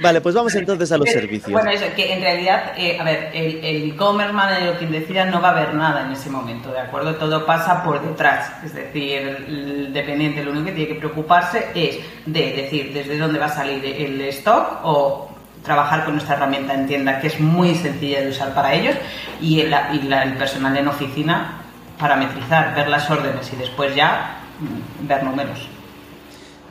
vale, 0.01 0.21
pues 0.21 0.35
vamos 0.35 0.53
entonces 0.55 0.91
a 0.91 0.97
los 0.97 1.09
servicios. 1.09 1.51
Bueno, 1.51 1.71
eso, 1.71 1.85
que 1.95 2.13
en 2.13 2.21
realidad, 2.21 2.73
eh, 2.77 2.97
a 2.99 3.03
ver, 3.03 3.29
el 3.33 3.91
e-commerce 3.91 4.33
manager 4.33 4.69
o 4.69 4.77
quien 4.77 4.91
decida 4.91 5.25
no 5.25 5.41
va 5.41 5.49
a 5.51 5.53
ver 5.53 5.73
nada 5.73 6.05
en 6.05 6.11
ese 6.11 6.29
momento, 6.29 6.71
¿de 6.71 6.79
acuerdo? 6.79 7.15
Todo 7.15 7.45
pasa 7.45 7.83
por 7.83 8.01
detrás. 8.01 8.51
Es 8.63 8.73
decir, 8.73 9.45
el 9.47 9.93
dependiente 9.93 10.43
lo 10.43 10.51
único 10.51 10.67
que 10.67 10.71
tiene 10.73 10.87
que 10.93 10.99
preocuparse 10.99 11.67
es 11.75 11.99
de 12.25 12.53
decir 12.53 12.93
desde 12.93 13.17
dónde 13.17 13.39
va 13.39 13.47
a 13.47 13.49
salir 13.49 13.83
el 13.85 14.21
stock 14.21 14.79
o 14.83 15.29
trabajar 15.63 16.05
con 16.05 16.13
nuestra 16.13 16.35
herramienta 16.35 16.73
en 16.73 16.87
tienda, 16.87 17.19
que 17.19 17.27
es 17.27 17.39
muy 17.39 17.75
sencilla 17.75 18.21
de 18.21 18.29
usar 18.29 18.53
para 18.53 18.73
ellos, 18.73 18.95
y 19.41 19.59
el, 19.61 19.73
el 19.73 20.33
personal 20.37 20.75
en 20.77 20.87
oficina 20.87 21.59
parametrizar, 21.99 22.73
ver 22.73 22.87
las 22.87 23.09
órdenes 23.11 23.51
y 23.53 23.57
después 23.57 23.93
ya 23.93 24.39
mm, 24.59 25.07
ver 25.07 25.23
números. 25.23 25.67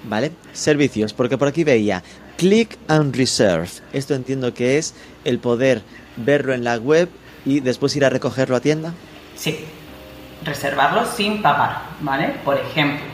¿Vale? 0.05 0.33
Servicios, 0.53 1.13
porque 1.13 1.37
por 1.37 1.49
aquí 1.49 1.65
veía 1.65 2.03
Click 2.39 2.79
and 2.87 3.17
Reserve. 3.17 3.69
Esto 3.93 4.15
entiendo 4.15 4.55
que 4.55 4.79
es 4.79 4.95
el 5.25 5.41
poder 5.41 5.83
verlo 6.17 6.55
en 6.55 6.63
la 6.63 6.77
web 6.77 7.09
y 7.45 7.59
después 7.59 7.97
ir 7.97 8.05
a 8.05 8.11
recogerlo 8.11 8.55
a 8.55 8.61
tienda. 8.61 8.95
Sí, 9.35 9.65
reservarlo 10.45 11.05
sin 11.05 11.43
pagar, 11.43 11.83
¿vale? 12.01 12.35
Por 12.45 12.57
ejemplo, 12.57 13.05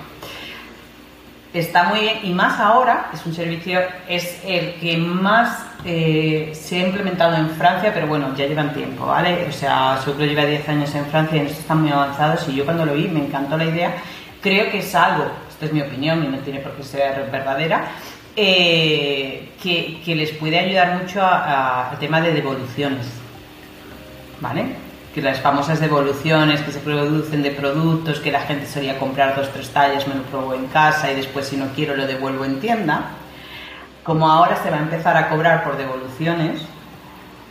está 1.54 1.84
muy 1.84 2.00
bien 2.00 2.18
y 2.22 2.34
más 2.34 2.60
ahora 2.60 3.10
es 3.14 3.24
un 3.24 3.34
servicio, 3.34 3.80
es 4.06 4.40
el 4.44 4.74
que 4.74 4.98
más 4.98 5.64
eh, 5.86 6.52
se 6.54 6.82
ha 6.82 6.86
implementado 6.86 7.34
en 7.34 7.48
Francia, 7.48 7.92
pero 7.94 8.06
bueno, 8.06 8.36
ya 8.36 8.46
llevan 8.46 8.74
tiempo, 8.74 9.06
¿vale? 9.06 9.46
O 9.48 9.52
sea, 9.52 9.98
seguro 10.04 10.26
lleva 10.26 10.44
10 10.44 10.68
años 10.68 10.94
en 10.94 11.06
Francia 11.06 11.38
y 11.38 11.40
en 11.40 11.46
esto 11.46 11.60
están 11.60 11.80
muy 11.80 11.90
avanzados 11.90 12.46
y 12.48 12.56
yo 12.56 12.66
cuando 12.66 12.84
lo 12.84 12.92
vi 12.92 13.08
me 13.08 13.24
encantó 13.24 13.56
la 13.56 13.64
idea. 13.64 13.94
Creo 14.42 14.70
que 14.70 14.80
es 14.80 14.94
algo 14.94 15.30
es 15.64 15.72
mi 15.72 15.80
opinión 15.80 16.22
y 16.24 16.28
no 16.28 16.38
tiene 16.38 16.60
por 16.60 16.72
qué 16.72 16.82
ser 16.82 17.30
verdadera, 17.30 17.86
eh, 18.36 19.52
que, 19.62 20.14
les 20.14 20.32
puede 20.32 20.58
ayudar 20.58 21.00
mucho 21.00 21.20
al 21.24 21.98
tema 21.98 22.20
de 22.20 22.32
devoluciones. 22.32 23.06
¿Vale? 24.40 24.76
Que 25.14 25.22
las 25.22 25.40
famosas 25.40 25.80
devoluciones 25.80 26.60
que 26.62 26.72
se 26.72 26.80
producen 26.80 27.42
de 27.42 27.50
productos 27.50 28.18
que 28.20 28.32
la 28.32 28.40
gente 28.40 28.66
solía 28.66 28.98
comprar 28.98 29.36
dos, 29.36 29.50
tres 29.52 29.70
tallas, 29.70 30.06
me 30.08 30.16
lo 30.16 30.22
pruebo 30.24 30.54
en 30.54 30.66
casa 30.66 31.10
y 31.10 31.14
después 31.14 31.46
si 31.46 31.56
no 31.56 31.66
quiero 31.74 31.96
lo 31.96 32.06
devuelvo 32.06 32.44
en 32.44 32.60
tienda. 32.60 33.10
Como 34.02 34.28
ahora 34.28 34.62
se 34.62 34.70
va 34.70 34.76
a 34.76 34.80
empezar 34.80 35.16
a 35.16 35.28
cobrar 35.28 35.64
por 35.64 35.76
devoluciones, 35.76 36.60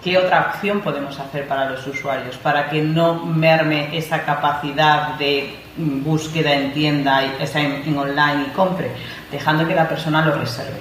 ¿qué 0.03 0.17
otra 0.17 0.51
opción 0.53 0.81
podemos 0.81 1.17
hacer 1.19 1.47
para 1.47 1.69
los 1.69 1.85
usuarios? 1.87 2.35
Para 2.37 2.69
que 2.69 2.81
no 2.81 3.25
merme 3.25 3.97
esa 3.97 4.23
capacidad 4.23 5.15
de 5.15 5.55
búsqueda 5.77 6.53
en 6.53 6.73
tienda, 6.73 7.23
en, 7.23 7.97
online 7.97 8.47
y 8.47 8.49
compre, 8.51 8.91
dejando 9.31 9.67
que 9.67 9.73
la 9.73 9.87
persona 9.87 10.25
lo 10.25 10.35
reserve. 10.35 10.79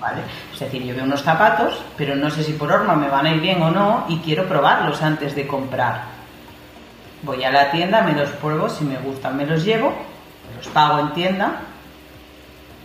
¿Vale? 0.00 0.22
Es 0.52 0.60
decir, 0.60 0.82
yo 0.82 0.94
veo 0.94 1.04
unos 1.04 1.22
zapatos, 1.22 1.82
pero 1.96 2.14
no 2.14 2.30
sé 2.30 2.42
si 2.42 2.52
por 2.52 2.70
horma 2.70 2.94
me 2.94 3.08
van 3.08 3.26
a 3.26 3.30
ir 3.34 3.40
bien 3.40 3.62
o 3.62 3.70
no 3.70 4.06
y 4.08 4.18
quiero 4.18 4.46
probarlos 4.46 5.02
antes 5.02 5.34
de 5.34 5.46
comprar. 5.46 6.02
Voy 7.22 7.42
a 7.44 7.50
la 7.50 7.70
tienda, 7.70 8.02
me 8.02 8.12
los 8.12 8.30
pruebo, 8.30 8.68
si 8.68 8.84
me 8.84 8.98
gustan 8.98 9.36
me 9.36 9.46
los 9.46 9.64
llevo, 9.64 9.94
los 10.56 10.66
pago 10.68 11.00
en 11.00 11.12
tienda 11.14 11.60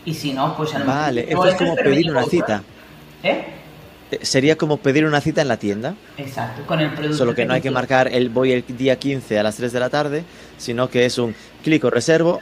y 0.05 0.13
si 0.13 0.33
no, 0.33 0.55
pues 0.55 0.73
Vale, 0.85 1.25
esto 1.27 1.45
es 1.45 1.55
como 1.55 1.75
pedir 1.75 2.09
una 2.09 2.23
cita. 2.23 2.61
¿Eh? 3.21 3.58
Sería 4.21 4.55
como 4.57 4.77
pedir 4.77 5.05
una 5.05 5.21
cita 5.21 5.41
en 5.41 5.47
la 5.47 5.57
tienda. 5.57 5.95
Exacto, 6.17 6.65
con 6.65 6.79
el 6.79 6.91
producto. 6.91 7.17
Solo 7.17 7.35
que 7.35 7.45
no 7.45 7.53
hay 7.53 7.61
que 7.61 7.71
marcar 7.71 8.07
el 8.13 8.29
voy 8.29 8.51
el 8.51 8.63
día 8.77 8.97
15 8.97 9.37
a 9.39 9.43
las 9.43 9.55
3 9.57 9.71
de 9.71 9.79
la 9.79 9.89
tarde, 9.89 10.23
sino 10.57 10.89
que 10.89 11.05
es 11.05 11.17
un 11.17 11.35
clic 11.63 11.83
o 11.83 11.89
reservo. 11.89 12.41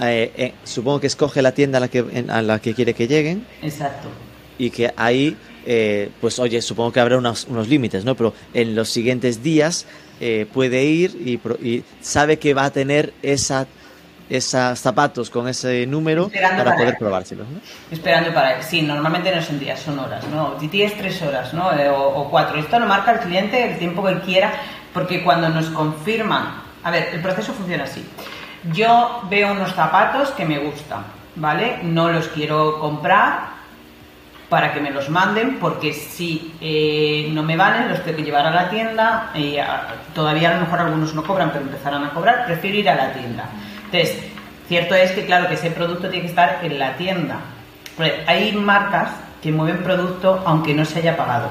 eh, 0.00 0.30
eh, 0.36 0.52
supongo 0.62 1.00
que 1.00 1.08
escoge 1.08 1.42
la 1.42 1.50
tienda 1.52 1.78
a 1.78 1.80
la 1.80 1.88
que, 1.88 1.98
en- 2.12 2.30
a 2.30 2.40
la 2.40 2.60
que 2.60 2.72
quiere 2.72 2.94
que 2.94 3.08
lleguen 3.08 3.44
Exacto. 3.62 4.08
y 4.56 4.70
que 4.70 4.92
ahí, 4.96 5.36
eh, 5.66 6.10
pues 6.20 6.38
oye, 6.38 6.62
supongo 6.62 6.92
que 6.92 7.00
habrá 7.00 7.18
unos, 7.18 7.46
unos 7.50 7.66
límites, 7.68 8.04
¿no? 8.04 8.14
Pero 8.14 8.32
en 8.54 8.76
los 8.76 8.88
siguientes 8.90 9.42
días 9.42 9.86
eh, 10.20 10.46
puede 10.54 10.84
ir 10.84 11.10
y, 11.16 11.40
y 11.66 11.82
sabe 12.00 12.38
que 12.38 12.54
va 12.54 12.66
a 12.66 12.70
tener 12.70 13.12
esa, 13.22 13.66
esos 14.30 14.78
zapatos 14.78 15.30
con 15.30 15.48
ese 15.48 15.86
número 15.86 16.26
Esperando 16.26 16.56
para 16.58 16.64
para 16.70 16.76
poder 16.76 16.98
probárselos, 16.98 17.48
¿no? 17.48 17.58
Esperando 17.90 18.32
para. 18.34 18.62
Sí, 18.62 18.82
normalmente 18.82 19.34
no 19.34 19.40
son 19.42 19.58
días, 19.58 19.80
son 19.80 19.98
horas, 19.98 20.24
¿no? 20.28 20.54
Si 20.60 20.68
tienes 20.68 20.96
tres 20.98 21.20
horas, 21.22 21.52
¿no? 21.54 21.72
Eh, 21.72 21.88
o, 21.88 21.96
o 22.20 22.30
cuatro. 22.30 22.58
Esto 22.58 22.78
lo 22.78 22.86
marca 22.86 23.12
el 23.12 23.18
cliente 23.20 23.72
el 23.72 23.78
tiempo 23.78 24.04
que 24.04 24.12
él 24.12 24.20
quiera, 24.20 24.52
porque 24.92 25.22
cuando 25.24 25.48
nos 25.48 25.66
confirman. 25.70 26.62
A 26.84 26.90
ver, 26.90 27.08
el 27.12 27.20
proceso 27.20 27.52
funciona 27.52 27.84
así. 27.84 28.06
Yo 28.72 29.22
veo 29.30 29.52
unos 29.52 29.72
zapatos 29.74 30.30
que 30.30 30.44
me 30.44 30.58
gustan, 30.58 31.04
¿vale? 31.36 31.78
No 31.82 32.08
los 32.10 32.28
quiero 32.28 32.78
comprar 32.80 33.56
para 34.48 34.72
que 34.72 34.80
me 34.80 34.90
los 34.90 35.10
manden, 35.10 35.58
porque 35.60 35.92
si 35.92 36.54
eh, 36.60 37.28
no 37.32 37.42
me 37.42 37.56
valen, 37.56 37.88
los 37.90 38.02
tengo 38.02 38.16
que 38.16 38.22
llevar 38.24 38.46
a 38.46 38.50
la 38.50 38.70
tienda. 38.70 39.30
Y 39.34 39.58
a- 39.58 39.88
todavía 40.14 40.50
a 40.50 40.54
lo 40.54 40.60
mejor 40.62 40.80
algunos 40.80 41.14
no 41.14 41.22
cobran, 41.22 41.50
pero 41.50 41.64
empezarán 41.64 42.04
a 42.04 42.10
cobrar. 42.10 42.46
Prefiero 42.46 42.78
ir 42.78 42.88
a 42.88 42.94
la 42.94 43.12
tienda. 43.12 43.44
Entonces, 43.90 44.18
cierto 44.68 44.94
es 44.94 45.10
que, 45.12 45.24
claro, 45.24 45.48
que 45.48 45.54
ese 45.54 45.70
producto 45.70 46.08
tiene 46.08 46.22
que 46.22 46.30
estar 46.30 46.60
en 46.62 46.78
la 46.78 46.96
tienda. 46.96 47.36
Pues 47.96 48.12
hay 48.26 48.52
marcas 48.52 49.08
que 49.42 49.50
mueven 49.52 49.78
producto 49.82 50.42
aunque 50.44 50.74
no 50.74 50.84
se 50.84 50.98
haya 50.98 51.16
pagado 51.16 51.50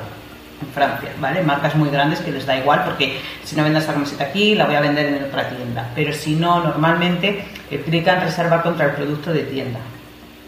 en 0.62 0.68
Francia, 0.70 1.10
¿vale? 1.20 1.42
Marcas 1.44 1.76
muy 1.76 1.90
grandes 1.90 2.20
que 2.20 2.32
les 2.32 2.46
da 2.46 2.58
igual 2.58 2.84
porque 2.86 3.20
si 3.44 3.56
no 3.56 3.64
vendo 3.64 3.80
esa 3.80 3.94
camiseta 3.94 4.26
aquí, 4.26 4.56
la 4.56 4.66
voy 4.66 4.76
a 4.76 4.82
vender 4.82 5.06
en 5.08 5.24
otra 5.24 5.50
tienda. 5.50 5.90
Pero 5.96 6.14
si 6.14 6.36
no, 6.36 6.64
normalmente 6.64 7.44
aplican 7.74 8.22
reserva 8.22 8.62
contra 8.62 8.88
el 8.88 8.92
producto 8.94 9.32
de 9.34 9.42
tienda. 9.44 9.80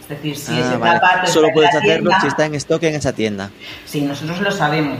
Es 0.02 0.10
decir, 0.10 0.36
si 0.38 0.54
Ah, 0.56 0.60
ese 0.66 0.78
vale. 0.78 1.00
Solo 1.28 1.50
puedes 1.54 1.70
hacerlo 1.76 2.10
tienda- 2.10 2.22
si 2.22 2.28
está 2.28 2.46
en 2.46 2.56
stock 2.56 2.82
en 2.84 2.96
esa 2.96 3.14
tienda. 3.14 3.50
Sí, 3.86 4.02
nosotros 4.02 4.40
lo 4.42 4.52
sabemos, 4.52 4.98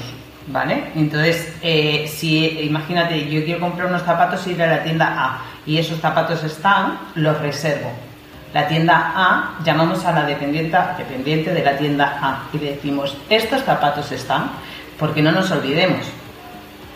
¿vale? 0.48 0.92
Entonces, 0.96 1.54
eh, 1.64 2.08
si 2.08 2.60
imagínate, 2.62 3.28
yo 3.30 3.44
quiero 3.44 3.60
comprar 3.60 3.88
unos 3.88 4.04
zapatos 4.04 4.46
y 4.48 4.52
ir 4.52 4.62
a 4.62 4.68
la 4.68 4.84
tienda 4.84 5.16
A 5.18 5.42
y 5.66 5.78
esos 5.78 6.00
zapatos 6.00 6.44
están, 6.44 7.00
los 7.16 7.40
reservo. 7.40 7.92
La 8.54 8.68
tienda 8.68 9.14
A, 9.16 9.60
llamamos 9.64 10.04
a 10.06 10.12
la 10.12 10.26
dependiente, 10.26 10.78
dependiente 10.98 11.54
de 11.54 11.64
la 11.64 11.78
tienda 11.78 12.18
A 12.22 12.44
y 12.52 12.58
le 12.58 12.72
decimos, 12.72 13.16
estos 13.30 13.64
zapatos 13.64 14.12
están, 14.12 14.50
porque 14.98 15.22
no 15.22 15.32
nos 15.32 15.52
olvidemos 15.52 16.06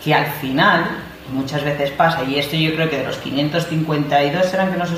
que 0.02 0.12
al 0.12 0.26
final, 0.26 0.84
muchas 1.32 1.62
veces 1.62 1.90
pasa, 1.92 2.24
y 2.24 2.38
esto 2.38 2.56
yo 2.56 2.74
creo 2.74 2.90
que 2.90 2.98
de 2.98 3.06
los 3.06 3.16
552 3.18 4.52
eran 4.52 4.72
que 4.72 4.78
nos 4.78 4.90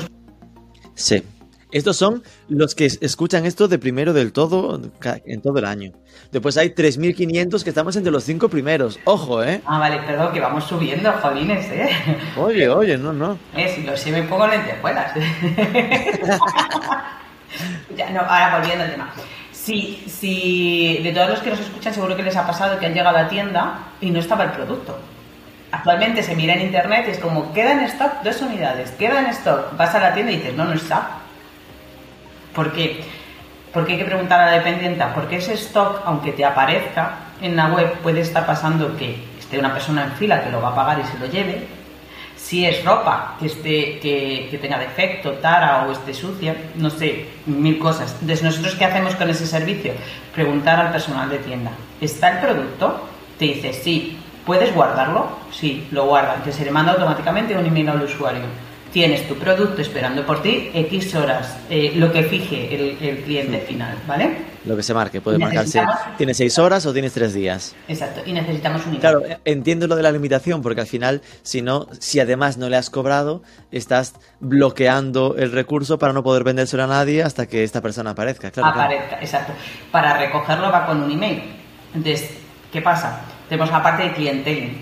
Sí. 0.95 1.23
Estos 1.71 1.97
son 1.97 2.23
los 2.47 2.75
que 2.75 2.85
es- 2.85 2.97
escuchan 3.01 3.45
esto 3.45 3.67
de 3.67 3.77
primero 3.77 4.13
del 4.13 4.31
todo 4.31 4.79
en 5.25 5.41
todo 5.41 5.59
el 5.59 5.65
año. 5.65 5.91
Después 6.31 6.55
hay 6.57 6.69
3.500 6.69 7.63
que 7.63 7.69
estamos 7.69 7.95
entre 7.97 8.11
los 8.11 8.23
cinco 8.23 8.47
primeros. 8.47 8.99
Ojo, 9.03 9.43
¿eh? 9.43 9.61
Ah, 9.65 9.77
vale, 9.79 9.97
perdón, 9.99 10.31
que 10.33 10.39
vamos 10.39 10.63
subiendo, 10.63 11.11
jolines, 11.21 11.65
¿eh? 11.71 11.89
Oye, 12.37 12.69
oye, 12.69 12.97
no, 12.97 13.11
no. 13.11 13.37
Eh, 13.57 13.71
si 13.75 13.83
lo 13.83 13.97
sé, 13.97 14.11
me 14.11 14.23
pongo 14.23 14.47
lentejuelas. 14.47 15.11
ya, 17.97 18.09
no, 18.11 18.21
ahora 18.21 18.57
volviendo 18.59 18.83
al 18.85 18.91
tema. 18.91 19.09
Si, 19.51 20.03
si 20.07 20.99
de 21.03 21.11
todos 21.11 21.29
los 21.29 21.39
que 21.39 21.49
nos 21.49 21.59
escuchan, 21.59 21.93
seguro 21.93 22.15
que 22.15 22.23
les 22.23 22.35
ha 22.37 22.47
pasado 22.47 22.79
que 22.79 22.85
han 22.85 22.93
llegado 22.93 23.17
a 23.17 23.23
la 23.23 23.29
tienda 23.29 23.79
y 23.99 24.11
no 24.11 24.19
estaba 24.19 24.45
el 24.45 24.51
producto. 24.51 24.97
Actualmente 25.71 26.23
se 26.23 26.33
mira 26.35 26.53
en 26.53 26.61
internet 26.61 27.05
y 27.07 27.11
es 27.11 27.19
como, 27.19 27.51
queda 27.53 27.73
en 27.73 27.79
stock 27.81 28.21
dos 28.23 28.41
unidades, 28.41 28.91
queda 28.91 29.19
en 29.19 29.25
stock. 29.27 29.75
Vas 29.75 29.93
a 29.95 29.99
la 29.99 30.13
tienda 30.13 30.31
y 30.31 30.37
dices, 30.37 30.55
no, 30.55 30.63
no 30.65 30.73
está. 30.73 31.09
¿Por 32.57 32.73
qué? 32.73 33.01
Porque 33.71 33.91
hay 33.93 33.99
que 33.99 34.05
preguntar 34.05 34.41
a 34.41 34.47
la 34.47 34.53
dependienta, 34.53 35.13
porque 35.13 35.35
ese 35.35 35.53
stock, 35.53 36.01
aunque 36.05 36.31
te 36.31 36.43
aparezca 36.43 37.19
en 37.39 37.55
la 37.55 37.67
web, 37.67 37.99
puede 38.01 38.21
estar 38.21 38.47
pasando 38.47 38.97
que 38.97 39.15
esté 39.37 39.59
una 39.59 39.71
persona 39.71 40.05
en 40.05 40.11
fila 40.13 40.43
que 40.43 40.49
lo 40.49 40.59
va 40.59 40.69
a 40.69 40.75
pagar 40.75 40.99
y 40.99 41.03
se 41.03 41.19
lo 41.19 41.27
lleve. 41.27 41.67
Si 42.35 42.65
es 42.65 42.83
ropa 42.83 43.35
que, 43.39 43.45
esté, 43.45 43.99
que, 43.99 44.57
tenga 44.59 44.79
defecto, 44.79 45.33
tara 45.33 45.85
o 45.87 45.91
esté 45.91 46.15
sucia, 46.15 46.55
no 46.77 46.89
sé, 46.89 47.27
mil 47.45 47.77
cosas. 47.77 48.15
Entonces, 48.21 48.41
¿nosotros 48.41 48.73
qué 48.73 48.85
hacemos 48.85 49.13
con 49.13 49.29
ese 49.29 49.45
servicio? 49.45 49.93
Preguntar 50.33 50.79
al 50.79 50.91
personal 50.91 51.29
de 51.29 51.37
tienda, 51.37 51.69
¿está 52.01 52.29
el 52.31 52.39
producto? 52.39 53.07
Te 53.37 53.45
dice, 53.45 53.71
sí. 53.71 54.17
¿Puedes 54.47 54.73
guardarlo? 54.73 55.27
Sí, 55.51 55.87
lo 55.91 56.05
guardan, 56.05 56.41
que 56.41 56.51
se 56.51 56.65
le 56.65 56.71
manda 56.71 56.93
automáticamente 56.93 57.55
un 57.55 57.67
email 57.67 57.89
al 57.89 58.01
usuario 58.01 58.45
tienes 58.91 59.27
tu 59.27 59.35
producto 59.35 59.81
esperando 59.81 60.25
por 60.25 60.41
ti 60.41 60.69
X 60.73 61.15
horas, 61.15 61.57
eh, 61.69 61.93
lo 61.95 62.11
que 62.11 62.23
fije 62.23 62.73
el, 62.73 62.97
el 63.01 63.17
cliente 63.23 63.59
final, 63.59 63.97
¿vale? 64.07 64.57
Lo 64.65 64.75
que 64.75 64.83
se 64.83 64.93
marque. 64.93 65.21
Puede 65.21 65.37
marcarse. 65.37 65.81
¿Tienes 66.17 66.37
seis 66.37 66.59
horas 66.59 66.85
o 66.85 66.93
tienes 66.93 67.13
tres 67.13 67.33
días? 67.33 67.75
Exacto, 67.87 68.21
y 68.25 68.33
necesitamos 68.33 68.81
un 68.81 68.95
email. 68.95 68.99
Claro, 68.99 69.23
entiendo 69.45 69.87
lo 69.87 69.95
de 69.95 70.03
la 70.03 70.11
limitación, 70.11 70.61
porque 70.61 70.81
al 70.81 70.87
final, 70.87 71.21
si 71.41 71.61
no, 71.61 71.87
si 71.99 72.19
además 72.19 72.57
no 72.57 72.67
le 72.67 72.75
has 72.75 72.89
cobrado, 72.89 73.41
estás 73.71 74.15
bloqueando 74.39 75.35
el 75.37 75.51
recurso 75.51 75.97
para 75.97 76.11
no 76.11 76.21
poder 76.21 76.43
vendérselo 76.43 76.83
a 76.83 76.87
nadie 76.87 77.23
hasta 77.23 77.45
que 77.45 77.63
esta 77.63 77.81
persona 77.81 78.11
aparezca. 78.11 78.51
Claro, 78.51 78.73
claro. 78.73 78.89
aparezca, 78.89 79.19
exacto. 79.21 79.53
Para 79.91 80.17
recogerlo 80.17 80.69
va 80.69 80.85
con 80.85 81.01
un 81.01 81.11
email. 81.11 81.43
Entonces, 81.93 82.29
¿qué 82.71 82.81
pasa? 82.81 83.21
Tenemos 83.47 83.71
la 83.71 83.81
parte 83.81 84.03
de 84.03 84.13
clienteling, 84.13 84.81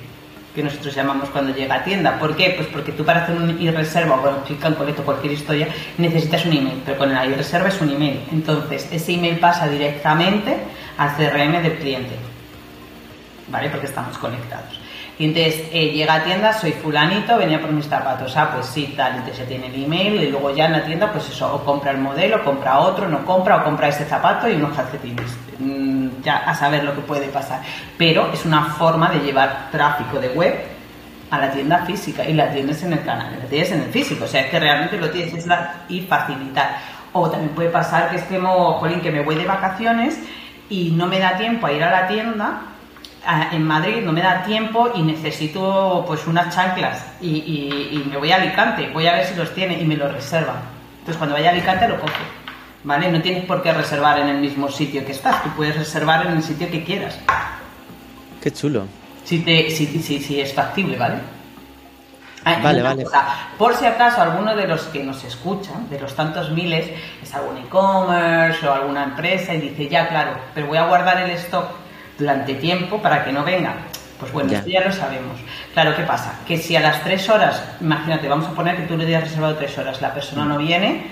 que 0.55 0.63
nosotros 0.63 0.95
llamamos 0.95 1.29
cuando 1.29 1.53
llega 1.53 1.75
a 1.75 1.83
tienda. 1.83 2.17
¿Por 2.17 2.35
qué? 2.35 2.53
Pues 2.55 2.69
porque 2.69 2.93
tú 2.93 3.03
para 3.03 3.23
hacer 3.23 3.35
un 3.35 3.61
e-reserva 3.61 4.15
o 4.15 4.21
bueno, 4.21 4.43
click 4.45 4.63
and 4.63 4.77
collect 4.77 4.99
o 4.99 5.03
cualquier 5.03 5.33
historia 5.33 5.67
necesitas 5.97 6.45
un 6.45 6.53
email, 6.53 6.81
pero 6.85 6.97
con 6.97 7.11
el 7.11 7.33
e-reserva 7.33 7.67
es 7.67 7.79
un 7.81 7.89
email. 7.91 8.21
Entonces, 8.31 8.87
ese 8.89 9.13
email 9.13 9.37
pasa 9.37 9.67
directamente 9.67 10.57
al 10.97 11.15
CRM 11.15 11.61
del 11.61 11.77
cliente. 11.77 12.15
¿Vale? 13.49 13.69
Porque 13.69 13.85
estamos 13.87 14.17
conectados. 14.17 14.79
Y 15.17 15.25
entonces 15.27 15.63
eh, 15.71 15.91
llega 15.93 16.15
a 16.15 16.23
tienda, 16.25 16.51
soy 16.51 16.73
fulanito, 16.73 17.37
venía 17.37 17.61
por 17.61 17.71
mis 17.71 17.87
zapatos. 17.87 18.35
Ah, 18.35 18.49
pues 18.53 18.65
sí, 18.65 18.93
tal. 18.97 19.13
Entonces 19.13 19.37
se 19.37 19.45
tiene 19.45 19.67
el 19.67 19.85
email 19.85 20.21
y 20.23 20.29
luego 20.29 20.53
ya 20.53 20.65
en 20.65 20.73
la 20.73 20.83
tienda, 20.85 21.11
pues 21.11 21.29
eso, 21.29 21.55
o 21.55 21.63
compra 21.63 21.91
el 21.91 21.99
modelo, 21.99 22.43
compra 22.43 22.79
otro, 22.79 23.07
no 23.07 23.23
compra, 23.25 23.57
o 23.57 23.63
compra 23.63 23.87
ese 23.87 24.03
zapato 24.05 24.49
y 24.49 24.55
unos 24.55 24.75
calcetines. 24.75 25.37
Mm, 25.59 26.07
ya 26.21 26.37
a 26.39 26.53
saber 26.53 26.83
lo 26.83 26.93
que 26.93 27.01
puede 27.01 27.27
pasar. 27.29 27.61
Pero 27.97 28.29
es 28.33 28.43
una 28.45 28.63
forma 28.65 29.09
de 29.09 29.19
llevar 29.19 29.69
tráfico 29.71 30.19
de 30.19 30.27
web 30.29 30.53
a 31.31 31.37
la 31.39 31.49
tienda 31.51 31.85
física 31.85 32.23
y 32.25 32.33
la 32.33 32.51
tienes 32.51 32.83
en 32.83 32.93
el 32.93 33.03
canal, 33.03 33.37
la 33.41 33.45
tienes 33.45 33.71
en 33.71 33.83
el 33.83 33.89
físico. 33.91 34.25
O 34.25 34.27
sea, 34.27 34.41
es 34.41 34.47
que 34.47 34.59
realmente 34.59 34.97
lo 34.97 35.09
tienes 35.11 35.33
es 35.33 35.47
la- 35.47 35.75
y 35.87 36.01
facilitar. 36.01 36.75
O 37.13 37.29
también 37.29 37.51
puede 37.55 37.69
pasar 37.69 38.09
que 38.09 38.17
es 38.17 38.23
que, 38.23 38.37
mo- 38.37 38.73
jolín, 38.73 38.99
que 38.99 39.11
me 39.11 39.21
voy 39.21 39.35
de 39.35 39.45
vacaciones 39.45 40.19
y 40.69 40.91
no 40.91 41.07
me 41.07 41.19
da 41.19 41.37
tiempo 41.37 41.67
a 41.67 41.71
ir 41.71 41.81
a 41.83 41.89
la 41.89 42.07
tienda 42.07 42.59
en 43.51 43.63
Madrid 43.63 44.01
no 44.03 44.11
me 44.11 44.21
da 44.21 44.43
tiempo 44.43 44.91
y 44.95 45.01
necesito 45.01 46.03
pues 46.07 46.25
unas 46.27 46.53
chanclas 46.55 47.03
y, 47.21 47.29
y- 47.29 47.89
y 48.01 48.09
me 48.09 48.17
voy 48.17 48.31
a 48.31 48.35
Alicante, 48.35 48.89
voy 48.93 49.07
a 49.07 49.13
ver 49.13 49.25
si 49.25 49.35
los 49.35 49.53
tiene 49.53 49.79
y 49.79 49.85
me 49.85 49.95
los 49.95 50.11
reservan. 50.11 50.57
Entonces 50.99 51.17
cuando 51.17 51.35
vaya 51.35 51.49
a 51.49 51.53
Alicante 51.53 51.87
lo 51.87 51.99
cojo, 51.99 52.13
¿vale? 52.83 53.11
No 53.11 53.21
tienes 53.21 53.45
por 53.45 53.61
qué 53.63 53.73
reservar 53.73 54.19
en 54.19 54.27
el 54.29 54.37
mismo 54.37 54.69
sitio 54.69 55.05
que 55.05 55.11
estás, 55.11 55.41
tú 55.43 55.49
puedes 55.49 55.75
reservar 55.75 56.25
en 56.27 56.33
el 56.33 56.43
sitio 56.43 56.69
que 56.69 56.83
quieras, 56.83 57.17
Qué 58.41 58.51
chulo. 58.51 58.85
si, 59.23 59.39
te, 59.39 59.69
si, 59.71 59.87
si, 59.87 60.19
si 60.19 60.39
es 60.39 60.53
factible, 60.53 60.97
¿vale? 60.97 61.15
Ah, 62.47 62.59
Vale, 62.61 62.83
vale. 62.83 63.03
cosa, 63.05 63.25
por 63.57 63.73
si 63.75 63.85
acaso 63.87 64.21
alguno 64.21 64.55
de 64.55 64.67
los 64.67 64.83
que 64.83 65.03
nos 65.03 65.23
escuchan, 65.23 65.89
de 65.89 65.99
los 65.99 66.15
tantos 66.15 66.51
miles, 66.51 66.91
es 67.23 67.33
algún 67.33 67.57
e-commerce 67.57 68.67
o 68.67 68.71
alguna 68.71 69.03
empresa 69.03 69.55
y 69.55 69.61
dice, 69.61 69.87
ya 69.89 70.07
claro, 70.09 70.33
pero 70.53 70.67
voy 70.67 70.77
a 70.77 70.85
guardar 70.85 71.17
el 71.21 71.31
stock 71.31 71.65
durante 72.17 72.53
tiempo 72.55 73.01
para 73.01 73.23
que 73.23 73.31
no 73.31 73.43
venga. 73.43 73.75
Pues 74.19 74.31
bueno, 74.31 74.49
Ya. 74.49 74.59
esto 74.59 74.69
ya 74.69 74.81
lo 74.81 74.91
sabemos. 74.93 75.37
Claro, 75.73 75.95
¿qué 75.95 76.03
pasa? 76.03 76.39
Que 76.47 76.57
si 76.57 76.75
a 76.75 76.79
las 76.79 77.03
tres 77.03 77.29
horas, 77.29 77.61
imagínate, 77.81 78.27
vamos 78.29 78.47
a 78.47 78.51
poner 78.51 78.77
que 78.77 78.83
tú 78.83 78.95
le 78.97 79.05
hayas 79.05 79.23
reservado 79.25 79.55
tres 79.55 79.77
horas, 79.77 80.01
la 80.01 80.13
persona 80.13 80.45
no 80.45 80.57
viene, 80.57 81.07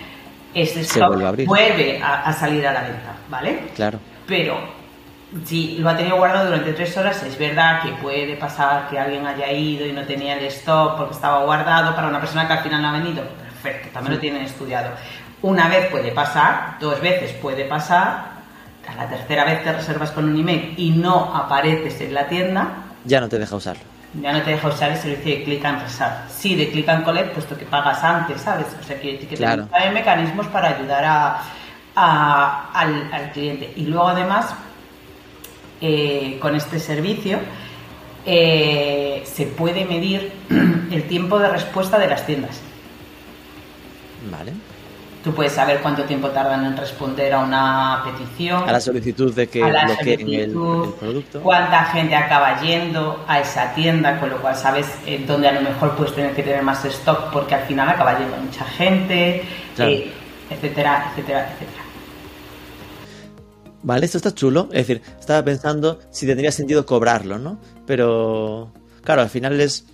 ese 0.54 0.76
Se 0.86 1.00
stock 1.00 1.16
vuelve 1.16 1.44
a 1.44 1.48
vuelve 1.48 2.02
a, 2.02 2.22
a 2.24 2.34
salir 2.34 2.66
a 2.66 2.72
la 2.72 2.82
venta, 2.84 3.12
¿vale? 3.30 3.64
Claro. 3.76 4.00
Pero 4.26 4.58
si 5.46 5.80
lo 5.80 5.90
ha 5.90 5.98
tenido 5.98 6.16
guardado 6.16 6.46
durante 6.46 6.72
tres 6.74 6.96
horas, 6.96 7.22
es 7.24 7.38
verdad 7.38 7.82
que 7.82 7.90
puede 7.94 8.36
pasar 8.38 8.88
que 8.90 8.98
alguien 8.98 9.26
haya 9.28 9.52
ido 9.52 9.86
y 9.86 9.92
no 9.92 10.04
tenía 10.04 10.38
el 10.38 10.46
stock 10.46 10.96
porque 10.96 11.14
estaba 11.16 11.44
guardado 11.44 11.94
para 11.96 12.08
una 12.08 12.20
persona 12.22 12.48
que 12.48 12.54
al 12.54 12.60
final 12.60 12.82
no 12.82 12.90
ha 12.90 12.92
venido. 12.94 13.24
Perfecto, 13.62 13.90
también 13.94 14.14
lo 14.16 14.20
tienen 14.20 14.44
estudiado. 14.44 14.92
Una 15.42 15.68
vez 15.68 15.88
puede 15.88 16.12
pasar, 16.12 16.78
dos 16.80 17.02
veces 17.02 17.34
puede 17.34 17.66
pasar, 17.66 18.33
a 18.88 18.96
la 18.96 19.08
tercera 19.10 19.46
vez 19.46 19.64
te 19.64 19.72
reservas 19.74 20.12
con 20.12 20.26
un 20.26 20.38
email 20.40 20.74
y 20.78 20.92
no 20.92 21.34
apareces 21.36 22.00
en 22.02 22.14
la 22.14 22.28
tienda, 22.28 22.68
Ya 23.06 23.20
no 23.22 23.30
te 23.30 23.40
deja 23.40 23.56
usarlo. 23.56 23.84
ya 24.22 24.32
no 24.34 24.42
te 24.42 24.52
deja 24.52 24.68
usar 24.68 24.92
el 24.92 24.98
servicio 24.98 25.38
de 25.38 25.44
click 25.44 25.66
and 25.66 25.82
reserve. 25.82 26.14
Sí, 26.30 26.56
de 26.56 26.70
click 26.70 26.88
and 26.90 27.04
collect, 27.04 27.34
puesto 27.34 27.58
que 27.58 27.66
pagas 27.66 28.04
antes, 28.04 28.42
¿sabes? 28.42 28.68
O 28.80 28.84
sea, 28.84 29.00
que, 29.00 29.18
que 29.20 29.36
Claro. 29.36 29.68
hay 29.72 29.92
mecanismos 29.92 30.48
para 30.48 30.70
ayudar 30.78 31.04
a, 31.06 31.42
a- 31.96 32.70
al, 32.74 33.10
al 33.14 33.32
cliente. 33.32 33.72
Y 33.76 33.86
luego, 33.86 34.08
además, 34.10 34.54
eh, 35.82 36.38
con 36.42 36.56
este 36.56 36.80
servicio, 36.80 37.40
eh, 38.26 39.24
se 39.26 39.46
puede 39.48 39.84
medir 39.86 40.32
el 40.92 41.04
tiempo 41.08 41.40
de 41.40 41.50
respuesta 41.50 41.98
de 42.00 42.08
las 42.08 42.26
tiendas. 42.26 42.62
Vale. 44.32 44.54
Tú 45.24 45.34
puedes 45.34 45.54
saber 45.54 45.80
cuánto 45.82 46.04
tiempo 46.04 46.30
tardan 46.32 46.66
en 46.66 46.76
responder 46.76 47.32
a 47.34 47.40
una 47.40 48.02
petición. 48.04 48.68
A 48.68 48.74
la 48.74 48.82
solicitud 48.82 49.34
de 49.34 49.48
que 49.48 49.64
a 49.64 49.86
bloqueen 49.86 50.20
el, 50.22 50.34
el 50.34 50.52
producto. 50.52 51.42
Cuánta 51.42 51.86
gente 51.86 52.14
acaba 52.14 52.60
yendo 52.62 53.24
a 53.26 53.40
esa 53.40 53.74
tienda, 53.74 54.20
con 54.20 54.30
lo 54.30 54.42
cual 54.42 54.56
sabes 54.56 54.86
eh, 55.06 55.24
dónde 55.26 55.48
a 55.48 55.54
lo 55.54 55.62
mejor 55.62 55.96
puedes 55.96 56.14
tener 56.14 56.36
que 56.36 56.44
tener 56.44 56.62
más 56.62 56.84
stock 56.84 57.32
porque 57.32 57.56
al 57.56 57.64
final 57.66 57.88
acaba 57.88 58.20
yendo 58.20 58.36
mucha 58.36 58.66
gente, 58.66 59.44
Claro. 59.78 59.92
eh, 59.92 60.12
etcétera, 60.50 61.08
etcétera, 61.12 61.50
etcétera. 61.54 61.84
Vale, 63.82 64.06
esto 64.06 64.18
está 64.18 64.34
chulo. 64.34 64.70
Es 64.72 64.88
decir, 64.88 65.02
estaba 65.20 65.44
pensando 65.44 66.00
si 66.10 66.26
tendría 66.26 66.52
sentido 66.52 66.86
cobrarlo, 66.86 67.38
¿no? 67.38 67.60
Pero, 67.86 68.72
claro, 69.04 69.22
al 69.22 69.30
final 69.30 69.60
es, 69.60 69.86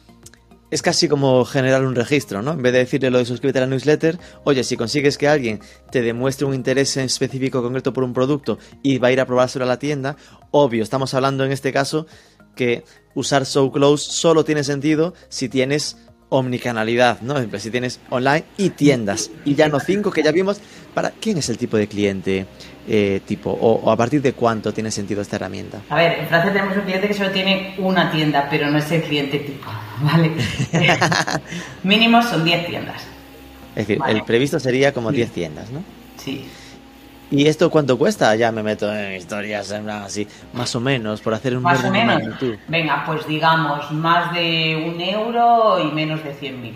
es 0.72 0.82
casi 0.82 1.08
como 1.08 1.46
generar 1.46 1.84
un 1.86 1.96
registro, 1.96 2.42
¿no? 2.42 2.52
En 2.52 2.62
vez 2.62 2.74
de 2.74 2.80
decirle 2.80 3.10
lo 3.10 3.18
de 3.18 3.26
suscríbete 3.26 3.60
a 3.60 3.62
la 3.62 3.68
newsletter, 3.68 4.20
oye, 4.44 4.64
si 4.64 4.78
consigues 4.78 5.18
que 5.18 5.28
alguien 5.28 5.60
te 5.92 6.02
demuestre 6.02 6.46
un 6.46 6.54
interés 6.54 6.96
en 6.98 7.06
específico 7.06 7.62
concreto 7.62 7.94
por 7.94 8.04
un 8.04 8.14
producto 8.14 8.60
y 8.84 8.98
va 8.98 9.10
a 9.10 9.12
ir 9.12 9.20
a 9.20 9.26
probárselo 9.26 9.66
a 9.66 9.68
la 9.68 9.80
tienda, 9.80 10.16
obvio, 10.52 10.84
estamos 10.84 11.14
hablando 11.14 11.44
en 11.44 11.52
este 11.52 11.74
caso 11.74 12.06
que 12.56 12.84
usar 13.16 13.46
So 13.46 13.72
Close 13.72 14.12
solo 14.12 14.44
tiene 14.44 14.64
sentido 14.64 15.14
si 15.30 15.50
tienes 15.50 15.98
omnicanalidad, 16.30 17.22
¿no? 17.22 17.36
Si 17.60 17.72
tienes 17.72 18.00
online 18.10 18.44
y 18.58 18.70
tiendas. 18.70 19.32
Y 19.46 19.56
ya 19.56 19.68
no 19.68 19.80
cinco 19.80 20.12
que 20.12 20.24
ya 20.24 20.32
vimos. 20.32 20.60
¿Para 20.94 21.12
quién 21.12 21.38
es 21.38 21.50
el 21.50 21.58
tipo 21.58 21.78
de 21.78 21.88
cliente 21.88 22.46
eh, 22.88 23.22
tipo? 23.26 23.52
O, 23.52 23.74
o 23.84 23.92
a 23.92 23.96
partir 23.98 24.22
de 24.22 24.34
cuánto 24.34 24.72
tiene 24.74 24.92
sentido 24.92 25.22
esta 25.22 25.36
herramienta? 25.38 25.82
A 25.90 25.96
ver, 25.96 26.20
en 26.20 26.28
Francia 26.28 26.52
tenemos 26.54 26.76
un 26.78 26.84
cliente 26.84 27.08
que 27.08 27.14
solo 27.14 27.32
tiene 27.32 27.76
una 27.78 28.12
tienda, 28.12 28.48
pero 28.50 28.70
no 28.70 28.78
es 28.78 28.92
el 28.92 29.02
cliente 29.04 29.40
tipo, 29.40 29.70
¿vale? 30.02 30.32
Mínimo 31.84 32.22
son 32.22 32.44
10 32.44 32.68
tiendas. 32.68 33.02
Es 33.76 33.88
decir, 33.88 34.00
Vale. 34.00 34.14
el 34.14 34.24
previsto 34.24 34.60
sería 34.60 34.94
como 34.94 35.10
Sí. 35.12 35.18
10 35.18 35.32
tiendas, 35.32 35.70
¿no? 35.72 35.84
Sí. 36.18 36.46
¿Y 37.32 37.48
esto 37.48 37.70
cuánto 37.70 37.98
cuesta? 37.98 38.36
Ya 38.36 38.52
me 38.52 38.64
meto 38.64 38.92
en 38.94 39.14
historias 39.16 39.72
así, 39.72 40.28
más 40.54 40.76
o 40.76 40.80
menos, 40.80 41.22
por 41.22 41.34
hacer 41.34 41.56
un 41.56 41.62
Más 41.64 41.84
o 41.84 41.92
menos. 41.92 42.16
magnitud. 42.16 42.56
Venga, 42.68 43.04
pues 43.06 43.28
digamos, 43.28 43.92
más 43.92 44.34
de 44.34 44.84
un 44.92 45.00
euro 45.00 45.80
y 45.80 45.92
menos 45.92 46.24
de 46.24 46.36
100.000. 46.36 46.74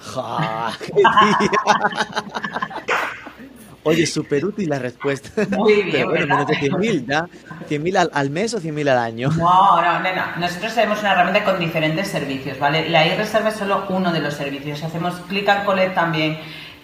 ¡Ja! 0.00 0.72
¡Qué 0.78 0.92
tía! 0.92 1.04
Oye, 3.82 4.06
súper 4.06 4.44
útil 4.44 4.68
la 4.68 4.78
respuesta. 4.78 5.30
Muy 5.56 5.82
bien, 5.82 5.90
Pero 5.92 6.10
bueno, 6.10 6.36
¿verdad? 6.36 6.46
menos 6.46 6.46
de 6.48 6.54
100.000, 6.70 7.06
¿ya? 7.06 7.26
¿100.000 7.68 7.96
al, 7.96 8.10
al 8.12 8.28
mes 8.30 8.52
o 8.52 8.60
100.000 8.60 8.90
al 8.90 8.98
año? 8.98 9.30
No, 9.30 9.80
no, 9.80 10.00
no. 10.00 10.36
Nosotros 10.38 10.74
tenemos 10.74 11.00
una 11.00 11.12
herramienta 11.12 11.44
con 11.50 11.58
diferentes 11.58 12.08
servicios, 12.08 12.58
¿vale? 12.58 12.90
La 12.90 13.06
e-reserva 13.06 13.48
es 13.48 13.56
solo 13.56 13.86
uno 13.88 14.12
de 14.12 14.20
los 14.20 14.34
servicios. 14.34 14.82
Hacemos 14.82 15.14
click 15.28 15.48
and 15.48 15.64
collect 15.64 15.94
también. 15.94 16.38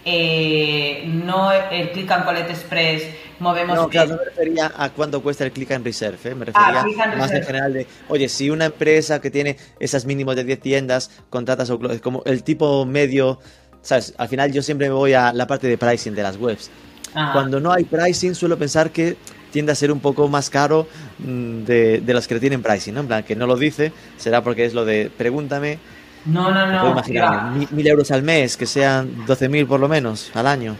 Eh, 0.09 1.03
no 1.05 1.51
el 1.51 1.91
click 1.91 2.11
and 2.13 2.25
collect 2.25 2.49
express. 2.49 3.03
Movemos. 3.41 3.77
No, 3.77 3.89
claro, 3.89 4.11
no 4.11 4.17
me 4.19 4.25
refería 4.25 4.73
a 4.75 4.89
cuánto 4.91 5.21
cuesta 5.21 5.45
el 5.45 5.51
click 5.51 5.73
and 5.73 5.85
reserve, 5.85 6.17
¿eh? 6.25 6.35
me 6.35 6.45
refería 6.47 6.81
Ah, 6.81 6.83
click 6.85 7.01
and 7.01 7.19
más 7.19 7.33
en 7.33 7.43
general 7.43 7.73
de, 7.73 7.87
oye, 8.09 8.29
si 8.29 8.49
una 8.49 8.67
empresa 8.67 9.21
que 9.21 9.31
tiene 9.33 9.57
esas 9.81 10.07
mínimos 10.07 10.37
de 10.37 10.45
10 10.45 10.61
tiendas 10.61 11.11
contrata 11.29 11.67
su 11.67 11.75
es 11.91 12.01
como 12.01 12.23
el 12.25 12.45
tipo 12.45 12.87
medio, 12.87 13.41
¿sabes? 13.83 14.15
Al 14.17 14.29
final 14.29 14.53
yo 14.53 14.63
siempre 14.63 14.89
me 14.89 14.95
voy 14.95 15.13
a 15.13 15.33
la 15.33 15.47
parte 15.49 15.67
de 15.67 15.77
pricing 15.77 16.15
de 16.15 16.23
las 16.23 16.37
webs. 16.37 16.71
Ajá. 17.13 17.33
Cuando 17.33 17.59
no 17.59 17.73
hay 17.73 17.85
pricing 17.85 18.35
suelo 18.37 18.57
pensar 18.57 18.91
que 18.93 19.17
tiende 19.51 19.73
a 19.73 19.75
ser 19.75 19.91
un 19.91 20.01
poco 20.01 20.29
más 20.29 20.51
caro 20.51 20.87
mm, 21.19 21.65
de, 21.65 22.01
de 22.01 22.15
los 22.15 22.29
que 22.29 22.39
tienen 22.39 22.63
pricing, 22.63 22.95
¿no? 22.95 23.01
En 23.01 23.07
plan, 23.09 23.25
que 23.25 23.35
no 23.35 23.47
lo 23.47 23.57
dice, 23.57 23.93
será 24.17 24.43
porque 24.43 24.65
es 24.65 24.73
lo 24.73 24.85
de 24.85 25.11
pregúntame, 25.17 25.79
No, 26.27 26.51
no, 26.51 26.67
no. 26.67 26.81
puedo 26.81 26.93
imaginar, 26.93 27.51
mil, 27.53 27.69
mil 27.71 27.87
euros 27.87 28.11
al 28.11 28.23
mes, 28.23 28.57
que 28.57 28.67
sean 28.67 29.27
12.000 29.27 29.67
por 29.67 29.81
lo 29.81 29.89
menos 29.89 30.31
al 30.35 30.47
año. 30.47 30.77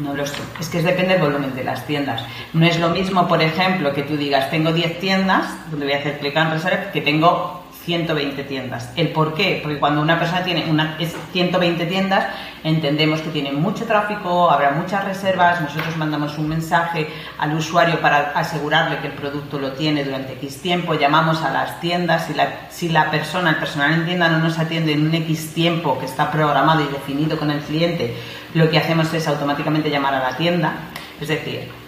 No 0.00 0.14
lo 0.14 0.26
sé. 0.26 0.38
Es 0.60 0.68
que 0.68 0.78
es 0.78 0.84
depende 0.84 1.14
del 1.14 1.22
volumen 1.22 1.54
de 1.54 1.64
las 1.64 1.86
tiendas. 1.86 2.22
No 2.52 2.66
es 2.66 2.78
lo 2.78 2.90
mismo, 2.90 3.28
por 3.28 3.42
ejemplo, 3.42 3.92
que 3.92 4.02
tú 4.02 4.16
digas, 4.16 4.50
tengo 4.50 4.72
10 4.72 5.00
tiendas, 5.00 5.46
donde 5.70 5.86
voy 5.86 5.94
a 5.94 5.98
hacer 5.98 6.18
click 6.18 6.36
and 6.36 6.52
reserve, 6.52 6.90
que 6.92 7.00
tengo 7.00 7.61
120 7.84 8.44
tiendas. 8.44 8.92
¿El 8.96 9.08
por 9.08 9.34
qué? 9.34 9.60
Porque 9.62 9.78
cuando 9.78 10.00
una 10.00 10.18
persona 10.18 10.44
tiene 10.44 10.70
una, 10.70 10.96
es 10.98 11.14
120 11.32 11.86
tiendas, 11.86 12.26
entendemos 12.64 13.20
que 13.20 13.30
tiene 13.30 13.52
mucho 13.52 13.84
tráfico, 13.84 14.50
habrá 14.50 14.70
muchas 14.70 15.04
reservas, 15.04 15.60
nosotros 15.60 15.96
mandamos 15.96 16.38
un 16.38 16.48
mensaje 16.48 17.08
al 17.38 17.54
usuario 17.54 18.00
para 18.00 18.32
asegurarle 18.34 18.98
que 18.98 19.08
el 19.08 19.14
producto 19.14 19.58
lo 19.58 19.72
tiene 19.72 20.04
durante 20.04 20.34
X 20.34 20.62
tiempo, 20.62 20.94
llamamos 20.94 21.42
a 21.42 21.50
las 21.50 21.80
tiendas, 21.80 22.26
si 22.26 22.34
la, 22.34 22.68
si 22.70 22.88
la 22.88 23.10
persona, 23.10 23.50
el 23.50 23.56
personal 23.56 23.92
en 23.92 24.06
tienda 24.06 24.28
no 24.28 24.38
nos 24.38 24.58
atiende 24.58 24.92
en 24.92 25.06
un 25.06 25.14
X 25.14 25.52
tiempo 25.54 25.98
que 25.98 26.06
está 26.06 26.30
programado 26.30 26.82
y 26.82 26.86
definido 26.86 27.38
con 27.38 27.50
el 27.50 27.60
cliente, 27.60 28.16
lo 28.54 28.70
que 28.70 28.78
hacemos 28.78 29.12
es 29.12 29.26
automáticamente 29.26 29.90
llamar 29.90 30.14
a 30.14 30.30
la 30.30 30.36
tienda, 30.36 30.74
es 31.20 31.28
decir, 31.28 31.81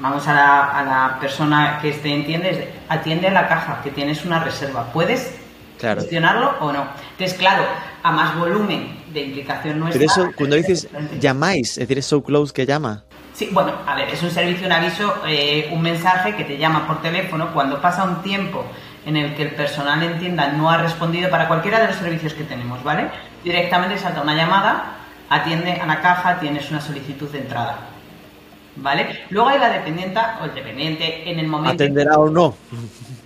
Vamos 0.00 0.26
a 0.28 0.34
la, 0.34 0.64
a 0.70 0.82
la 0.82 1.18
persona 1.20 1.78
que 1.80 1.90
esté 1.90 2.12
en 2.14 2.24
tienda, 2.26 2.48
es 2.48 2.58
de, 2.58 2.72
atiende 2.88 3.28
a 3.28 3.32
la 3.32 3.48
caja, 3.48 3.80
que 3.82 3.90
tienes 3.90 4.24
una 4.24 4.40
reserva. 4.40 4.84
¿Puedes 4.92 5.36
Claro. 5.78 6.00
gestionarlo 6.02 6.54
o 6.60 6.72
no? 6.72 6.84
Entonces, 7.12 7.38
claro, 7.38 7.64
a 8.02 8.10
más 8.12 8.36
volumen 8.36 8.98
de 9.12 9.20
implicación 9.22 9.78
nuestra... 9.78 9.98
Pero 9.98 10.10
eso, 10.10 10.30
cuando 10.36 10.56
dices 10.56 10.88
llamáis, 11.18 11.70
es 11.70 11.76
decir, 11.88 11.98
es 11.98 12.06
so 12.06 12.22
close 12.22 12.52
que 12.52 12.66
llama. 12.66 13.02
Sí, 13.32 13.48
bueno, 13.52 13.72
a 13.86 13.94
ver, 13.94 14.10
es 14.10 14.22
un 14.22 14.30
servicio, 14.30 14.66
un 14.66 14.72
aviso, 14.72 15.22
eh, 15.26 15.70
un 15.72 15.80
mensaje 15.80 16.36
que 16.36 16.44
te 16.44 16.58
llama 16.58 16.86
por 16.86 17.00
teléfono 17.00 17.52
cuando 17.54 17.80
pasa 17.80 18.04
un 18.04 18.20
tiempo 18.22 18.64
en 19.06 19.16
el 19.16 19.34
que 19.34 19.42
el 19.44 19.54
personal 19.54 20.02
en 20.02 20.18
tienda 20.18 20.48
no 20.48 20.70
ha 20.70 20.76
respondido 20.76 21.30
para 21.30 21.48
cualquiera 21.48 21.80
de 21.80 21.86
los 21.86 21.96
servicios 21.96 22.34
que 22.34 22.44
tenemos, 22.44 22.82
¿vale? 22.84 23.08
Directamente 23.42 23.96
salta 23.96 24.20
una 24.20 24.34
llamada, 24.34 24.84
atiende 25.30 25.72
a 25.72 25.86
la 25.86 26.00
caja, 26.02 26.38
tienes 26.38 26.70
una 26.70 26.82
solicitud 26.82 27.30
de 27.30 27.38
entrada, 27.38 27.78
¿vale? 28.80 29.20
Luego 29.30 29.48
hay 29.48 29.58
la 29.58 29.70
dependienta 29.70 30.38
o 30.40 30.44
el 30.46 30.54
dependiente 30.54 31.30
en 31.30 31.38
el 31.38 31.46
momento... 31.46 31.74
¿Atenderá 31.84 32.18
o 32.18 32.28
no? 32.28 32.54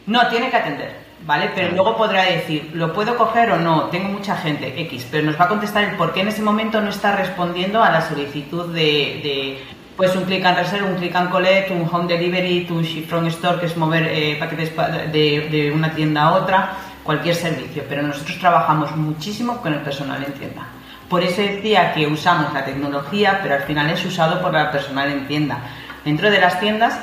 No, 0.07 0.29
tiene 0.29 0.51
que 0.51 0.57
atender, 0.57 0.97
¿vale? 1.27 1.51
Pero 1.55 1.73
luego 1.73 1.97
podrá 1.97 2.25
decir, 2.25 2.71
¿lo 2.75 2.93
puedo 2.93 3.17
coger 3.17 3.51
o 3.53 3.59
no? 3.59 3.85
Tengo 3.85 4.09
mucha 4.09 4.37
gente, 4.37 4.79
X, 4.83 5.07
pero 5.11 5.25
nos 5.27 5.41
va 5.41 5.47
a 5.47 5.49
contestar 5.49 5.85
el 5.85 5.97
por 5.97 6.13
qué 6.13 6.21
en 6.21 6.29
ese 6.29 6.43
momento 6.43 6.81
no 6.81 6.91
está 6.91 7.17
respondiendo 7.17 7.83
a 7.83 7.91
la 7.91 8.03
solicitud 8.03 8.67
de, 8.75 8.81
de, 9.23 9.59
pues 9.97 10.15
un 10.17 10.25
click 10.25 10.45
and 10.45 10.59
reserve, 10.59 10.85
un 10.91 10.97
click 10.97 11.15
and 11.17 11.31
collect, 11.31 11.71
un 11.71 11.89
home 11.91 12.07
delivery, 12.07 12.67
un 12.71 12.83
ship 12.83 13.07
from 13.07 13.27
store, 13.29 13.61
que 13.61 13.67
es 13.67 13.77
mover 13.77 14.07
eh, 14.11 14.37
paquetes 14.39 14.71
pa- 14.71 14.89
de, 14.89 15.49
de 15.51 15.73
una 15.73 15.95
tienda 15.95 16.23
a 16.25 16.33
otra, 16.35 16.73
cualquier 17.03 17.35
servicio. 17.35 17.85
Pero 17.89 18.03
nosotros 18.03 18.39
trabajamos 18.39 18.95
muchísimo 18.97 19.59
con 19.63 19.73
el 19.73 19.81
personal 19.81 20.23
en 20.23 20.33
tienda. 20.35 20.67
Por 21.15 21.23
eso 21.23 21.43
decía 21.43 21.95
que 21.95 22.09
usamos 22.09 22.53
la 22.53 22.65
tecnología, 22.65 23.39
pero 23.41 23.55
al 23.55 23.63
final 23.63 23.89
es 23.89 24.05
usado 24.05 24.43
por 24.43 24.53
el 24.57 24.69
personal 24.71 25.09
en 25.13 25.29
tienda. 25.29 25.59
Dentro 26.05 26.29
de 26.29 26.41
las 26.41 26.59
tiendas 26.59 26.99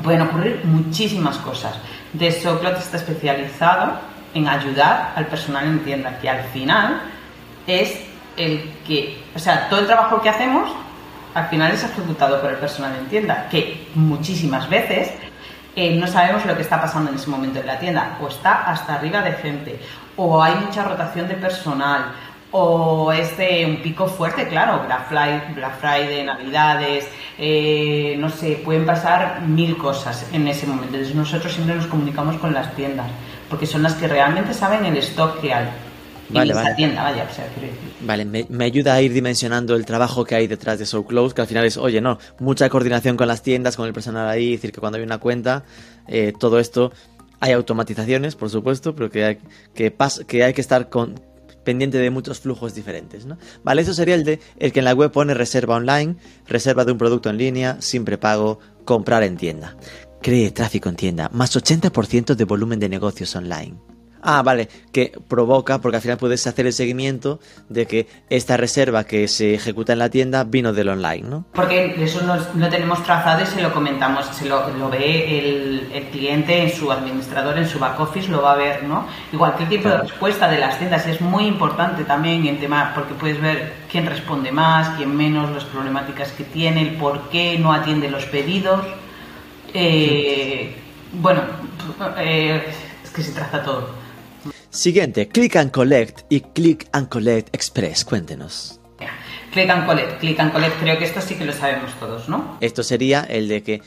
pueden 0.00 0.22
ocurrir 0.22 0.60
muchísimas 0.62 1.36
cosas. 1.38 1.74
De 2.12 2.30
Soclot 2.30 2.78
está 2.78 2.98
especializado 2.98 3.94
en 4.32 4.46
ayudar 4.46 5.12
al 5.16 5.26
personal 5.26 5.64
en 5.64 5.80
tienda, 5.80 6.20
que 6.20 6.30
al 6.30 6.44
final 6.52 7.00
es 7.66 7.98
el 8.36 8.72
que, 8.86 9.24
o 9.34 9.40
sea, 9.40 9.68
todo 9.68 9.80
el 9.80 9.86
trabajo 9.88 10.22
que 10.22 10.28
hacemos 10.28 10.70
al 11.34 11.48
final 11.48 11.72
es 11.72 11.82
ejecutado 11.82 12.40
por 12.40 12.52
el 12.52 12.58
personal 12.58 12.94
en 12.96 13.06
tienda, 13.06 13.48
que 13.50 13.88
muchísimas 13.96 14.68
veces 14.68 15.10
eh, 15.74 15.98
no 15.98 16.06
sabemos 16.06 16.46
lo 16.46 16.54
que 16.54 16.62
está 16.62 16.80
pasando 16.80 17.10
en 17.10 17.16
ese 17.16 17.28
momento 17.28 17.58
en 17.58 17.66
la 17.66 17.80
tienda, 17.80 18.18
o 18.20 18.28
está 18.28 18.70
hasta 18.70 18.94
arriba 18.94 19.20
de 19.20 19.32
gente, 19.32 19.80
o 20.16 20.40
hay 20.40 20.54
mucha 20.54 20.84
rotación 20.84 21.26
de 21.26 21.34
personal, 21.34 22.12
o 22.56 23.12
es 23.12 23.36
de 23.36 23.66
un 23.66 23.76
pico 23.82 24.06
fuerte, 24.06 24.48
claro, 24.48 24.84
Black 24.86 25.08
Friday, 25.08 25.54
Black 25.54 25.78
Friday 25.80 26.24
Navidades, 26.24 27.06
eh, 27.38 28.16
no 28.18 28.28
sé, 28.30 28.60
pueden 28.64 28.86
pasar 28.86 29.42
mil 29.42 29.76
cosas 29.76 30.26
en 30.32 30.48
ese 30.48 30.66
momento. 30.66 30.94
Entonces 30.94 31.14
nosotros 31.14 31.52
siempre 31.52 31.74
nos 31.76 31.86
comunicamos 31.86 32.36
con 32.36 32.54
las 32.54 32.74
tiendas, 32.74 33.06
porque 33.50 33.66
son 33.66 33.82
las 33.82 33.94
que 33.94 34.08
realmente 34.08 34.54
saben 34.54 34.84
el 34.84 34.96
stock 34.98 35.40
que 35.40 35.52
hay. 35.52 35.68
Vale, 36.28 36.52
en 36.52 36.58
esa 36.58 36.74
tienda, 36.74 37.02
vaya, 37.04 37.24
o 37.30 37.32
sea, 37.34 37.46
quiero 37.54 37.72
decir. 37.72 37.92
Vale, 38.00 38.24
me, 38.24 38.46
me 38.48 38.64
ayuda 38.64 38.94
a 38.94 39.00
ir 39.00 39.12
dimensionando 39.12 39.76
el 39.76 39.86
trabajo 39.86 40.24
que 40.24 40.34
hay 40.34 40.48
detrás 40.48 40.78
de 40.80 40.84
So 40.86 41.04
Close, 41.04 41.34
que 41.34 41.42
al 41.42 41.46
final 41.46 41.64
es, 41.64 41.76
oye, 41.76 42.00
no, 42.00 42.18
mucha 42.40 42.68
coordinación 42.68 43.16
con 43.16 43.28
las 43.28 43.42
tiendas, 43.42 43.76
con 43.76 43.86
el 43.86 43.92
personal 43.92 44.28
ahí, 44.28 44.54
es 44.54 44.60
decir, 44.60 44.72
que 44.72 44.80
cuando 44.80 44.98
hay 44.98 45.04
una 45.04 45.18
cuenta, 45.18 45.62
eh, 46.08 46.32
todo 46.36 46.58
esto, 46.58 46.90
hay 47.38 47.52
automatizaciones, 47.52 48.34
por 48.34 48.50
supuesto, 48.50 48.92
pero 48.94 49.08
que 49.08 49.24
hay 49.24 49.38
que, 49.72 49.96
pas- 49.96 50.24
que, 50.26 50.42
hay 50.42 50.52
que 50.52 50.60
estar 50.62 50.88
con, 50.88 51.20
pendiente 51.66 51.98
de 51.98 52.10
muchos 52.10 52.40
flujos 52.40 52.74
diferentes, 52.74 53.26
¿no? 53.26 53.36
Vale, 53.62 53.82
eso 53.82 53.92
sería 53.92 54.14
el 54.14 54.24
de 54.24 54.40
el 54.58 54.72
que 54.72 54.78
en 54.78 54.86
la 54.86 54.94
web 54.94 55.12
pone 55.12 55.34
reserva 55.34 55.76
online, 55.76 56.16
reserva 56.46 56.86
de 56.86 56.92
un 56.92 56.98
producto 56.98 57.28
en 57.28 57.36
línea, 57.36 57.76
sin 57.80 58.06
prepago, 58.06 58.60
comprar 58.86 59.22
en 59.24 59.36
tienda. 59.36 59.76
Cree 60.22 60.50
tráfico 60.52 60.88
en 60.88 60.96
tienda, 60.96 61.28
más 61.34 61.54
80% 61.54 62.34
de 62.34 62.44
volumen 62.44 62.80
de 62.80 62.88
negocios 62.88 63.36
online. 63.36 63.76
Ah, 64.28 64.42
vale, 64.42 64.68
que 64.92 65.12
provoca, 65.28 65.80
porque 65.80 65.98
al 65.98 66.02
final 66.02 66.18
puedes 66.18 66.44
hacer 66.48 66.66
el 66.66 66.72
seguimiento 66.72 67.38
de 67.68 67.86
que 67.86 68.08
esta 68.28 68.56
reserva 68.56 69.04
que 69.04 69.28
se 69.28 69.54
ejecuta 69.54 69.92
en 69.92 70.00
la 70.00 70.10
tienda 70.10 70.42
vino 70.42 70.72
del 70.72 70.88
online, 70.88 71.28
¿no? 71.28 71.44
Porque 71.52 71.94
eso 71.96 72.20
no, 72.22 72.36
no 72.54 72.68
tenemos 72.68 73.04
trazado 73.04 73.44
y 73.44 73.46
se 73.46 73.62
lo 73.62 73.72
comentamos, 73.72 74.26
se 74.34 74.46
lo, 74.46 74.68
lo 74.70 74.90
ve 74.90 75.38
el, 75.38 75.92
el, 75.94 76.04
cliente 76.06 76.60
en 76.60 76.72
su 76.72 76.90
administrador, 76.90 77.56
en 77.56 77.68
su 77.68 77.78
back 77.78 78.00
office, 78.00 78.28
lo 78.28 78.42
va 78.42 78.54
a 78.54 78.56
ver, 78.56 78.82
¿no? 78.82 79.06
Igual 79.32 79.54
que 79.54 79.62
el 79.62 79.68
tipo 79.68 79.82
claro. 79.84 79.98
de 79.98 80.08
respuesta 80.08 80.48
de 80.50 80.58
las 80.58 80.76
tiendas 80.76 81.06
es 81.06 81.20
muy 81.20 81.46
importante 81.46 82.02
también 82.02 82.44
en 82.48 82.58
tema, 82.58 82.90
porque 82.96 83.14
puedes 83.14 83.40
ver 83.40 83.74
quién 83.88 84.06
responde 84.06 84.50
más, 84.50 84.88
quién 84.96 85.16
menos, 85.16 85.52
las 85.52 85.64
problemáticas 85.66 86.32
que 86.32 86.42
tiene, 86.42 86.82
el 86.82 86.96
por 86.96 87.28
qué 87.28 87.60
no 87.60 87.72
atiende 87.72 88.10
los 88.10 88.24
pedidos. 88.24 88.84
Eh, 89.72 90.74
sí. 90.74 90.82
Bueno, 91.12 91.42
eh, 92.18 92.74
es 93.04 93.10
que 93.10 93.22
se 93.22 93.30
trata 93.30 93.62
todo. 93.62 94.05
Siguiente, 94.76 95.26
Click 95.28 95.56
and 95.56 95.70
Collect 95.70 96.20
y 96.28 96.40
Click 96.40 96.86
and 96.92 97.08
Collect 97.08 97.54
Express. 97.54 98.04
Cuéntenos. 98.04 98.78
Click 99.50 99.70
and 99.70 99.86
Collect, 99.86 100.20
Click 100.20 100.38
and 100.38 100.52
Collect, 100.52 100.78
creo 100.78 100.98
que 100.98 101.06
esto 101.06 101.22
sí 101.22 101.34
que 101.34 101.46
lo 101.46 101.54
sabemos 101.54 101.92
todos, 101.98 102.28
¿no? 102.28 102.58
Esto 102.60 102.82
sería 102.82 103.22
el 103.22 103.48
de 103.48 103.62
que 103.62 103.80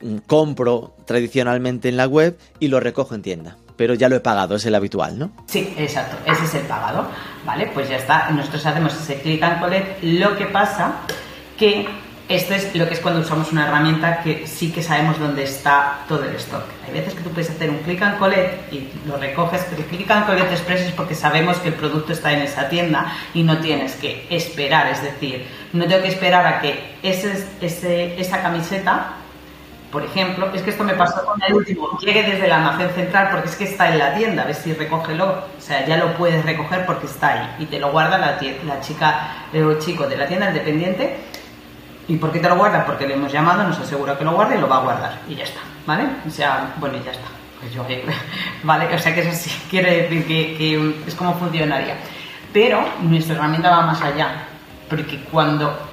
mm, 0.00 0.16
compro 0.26 0.96
tradicionalmente 1.04 1.90
en 1.90 1.98
la 1.98 2.06
web 2.06 2.38
y 2.58 2.68
lo 2.68 2.80
recojo 2.80 3.14
en 3.14 3.20
tienda. 3.20 3.58
Pero 3.76 3.92
ya 3.92 4.08
lo 4.08 4.16
he 4.16 4.20
pagado, 4.20 4.56
es 4.56 4.64
el 4.64 4.74
habitual, 4.74 5.18
¿no? 5.18 5.30
Sí, 5.46 5.74
exacto, 5.76 6.16
ese 6.24 6.44
es 6.46 6.54
el 6.54 6.62
pagado. 6.62 7.06
Vale, 7.44 7.70
pues 7.74 7.90
ya 7.90 7.96
está. 7.96 8.30
Nosotros 8.30 8.64
hacemos 8.64 8.94
ese 8.94 9.20
click 9.20 9.42
and 9.42 9.60
collect. 9.60 10.02
Lo 10.02 10.38
que 10.38 10.46
pasa 10.46 11.02
que 11.58 11.86
esto 12.30 12.54
es 12.54 12.76
lo 12.76 12.86
que 12.86 12.94
es 12.94 13.00
cuando 13.00 13.20
usamos 13.20 13.50
una 13.50 13.66
herramienta 13.66 14.22
que 14.22 14.46
sí 14.46 14.70
que 14.70 14.84
sabemos 14.84 15.18
dónde 15.18 15.42
está 15.42 15.98
todo 16.06 16.24
el 16.24 16.36
stock. 16.36 16.62
Hay 16.86 16.92
veces 16.92 17.14
que 17.14 17.22
tú 17.22 17.30
puedes 17.30 17.50
hacer 17.50 17.68
un 17.68 17.78
click 17.78 18.00
and 18.02 18.18
collect 18.20 18.72
y 18.72 18.88
lo 19.04 19.16
recoges, 19.16 19.66
pero 19.68 19.82
el 19.82 19.88
click 19.88 20.08
and 20.08 20.26
collect 20.26 20.52
express 20.52 20.82
es 20.82 20.92
porque 20.92 21.16
sabemos 21.16 21.56
que 21.58 21.68
el 21.68 21.74
producto 21.74 22.12
está 22.12 22.32
en 22.32 22.42
esa 22.42 22.68
tienda 22.68 23.12
y 23.34 23.42
no 23.42 23.58
tienes 23.58 23.96
que 23.96 24.28
esperar, 24.30 24.86
es 24.86 25.02
decir, 25.02 25.44
no 25.72 25.88
tengo 25.88 26.02
que 26.02 26.08
esperar 26.08 26.46
a 26.46 26.60
que 26.60 26.94
esa 27.02 28.42
camiseta, 28.42 29.14
por 29.90 30.04
ejemplo, 30.04 30.52
es 30.54 30.62
que 30.62 30.70
esto 30.70 30.84
me 30.84 30.94
pasó 30.94 31.24
con 31.24 31.42
el 31.42 31.52
último, 31.52 31.98
llegue 31.98 32.22
desde 32.22 32.46
el 32.46 32.52
almacén 32.52 32.90
central 32.90 33.30
porque 33.32 33.48
es 33.48 33.56
que 33.56 33.64
está 33.64 33.90
en 33.90 33.98
la 33.98 34.14
tienda, 34.14 34.44
a 34.44 34.46
ver 34.46 34.54
si 34.54 34.72
recógelo, 34.72 35.46
o 35.58 35.60
sea, 35.60 35.84
ya 35.84 35.96
lo 35.96 36.14
puedes 36.14 36.44
recoger 36.44 36.86
porque 36.86 37.06
está 37.06 37.32
ahí 37.32 37.56
y 37.58 37.66
te 37.66 37.80
lo 37.80 37.90
guarda 37.90 38.18
la, 38.18 38.38
la 38.64 38.80
chica, 38.80 39.46
el 39.52 39.80
chico 39.80 40.06
de 40.06 40.16
la 40.16 40.28
tienda 40.28 40.50
independiente 40.50 41.29
¿Y 42.10 42.16
por 42.16 42.32
qué 42.32 42.40
te 42.40 42.48
lo 42.48 42.56
guarda? 42.56 42.84
Porque 42.84 43.06
le 43.06 43.14
hemos 43.14 43.30
llamado, 43.30 43.62
nos 43.62 43.78
asegura 43.78 44.18
que 44.18 44.24
lo 44.24 44.32
guarde 44.32 44.56
y 44.56 44.60
lo 44.60 44.68
va 44.68 44.78
a 44.78 44.80
guardar. 44.80 45.20
Y 45.28 45.36
ya 45.36 45.44
está, 45.44 45.60
¿vale? 45.86 46.08
O 46.26 46.30
sea, 46.30 46.74
bueno, 46.80 46.96
y 46.98 47.04
ya 47.04 47.12
está. 47.12 47.28
Pues 47.60 47.72
yo, 47.72 47.86
¿vale? 48.64 48.92
O 48.92 48.98
sea, 48.98 49.14
que 49.14 49.20
eso 49.20 49.30
sí 49.32 49.48
quiere 49.70 50.02
decir 50.02 50.26
que, 50.26 50.94
es 51.06 51.14
como 51.14 51.34
funcionaría. 51.34 51.98
Pero 52.52 52.84
nuestra 53.02 53.36
herramienta 53.36 53.70
va 53.70 53.82
más 53.82 54.02
allá. 54.02 54.44
Porque 54.88 55.22
cuando 55.30 55.88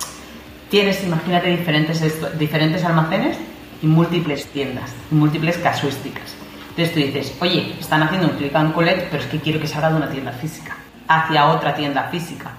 tienes, 0.71 1.03
imagínate, 1.03 1.49
diferentes, 1.49 2.39
diferentes 2.39 2.84
almacenes 2.84 3.38
y 3.84 3.86
múltiples 3.86 4.47
tiendas, 4.47 4.91
múltiples 5.12 5.60
casuísticas. 5.60 6.34
Entonces 6.69 6.95
tú 6.95 6.99
dices, 6.99 7.38
oye, 7.41 7.75
están 7.80 8.01
haciendo 8.01 8.30
un 8.30 8.38
click 8.38 8.56
and 8.56 8.73
collect, 8.73 9.12
pero 9.12 9.21
es 9.21 9.30
que 9.30 9.39
quiero 9.39 9.60
que 9.60 9.67
salga 9.67 9.91
de 9.91 9.97
una 9.97 10.10
tienda 10.10 10.32
física 10.32 10.77
hacia 11.08 11.45
otra 11.45 11.75
tienda 11.75 12.06
física. 12.06 12.53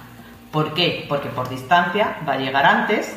¿Por 0.53 0.75
qué? 0.75 1.07
Porque 1.09 1.29
por 1.29 1.49
distancia 1.49 2.19
va 2.27 2.35
a 2.35 2.39
llegar 2.39 2.65
antes 2.65 3.17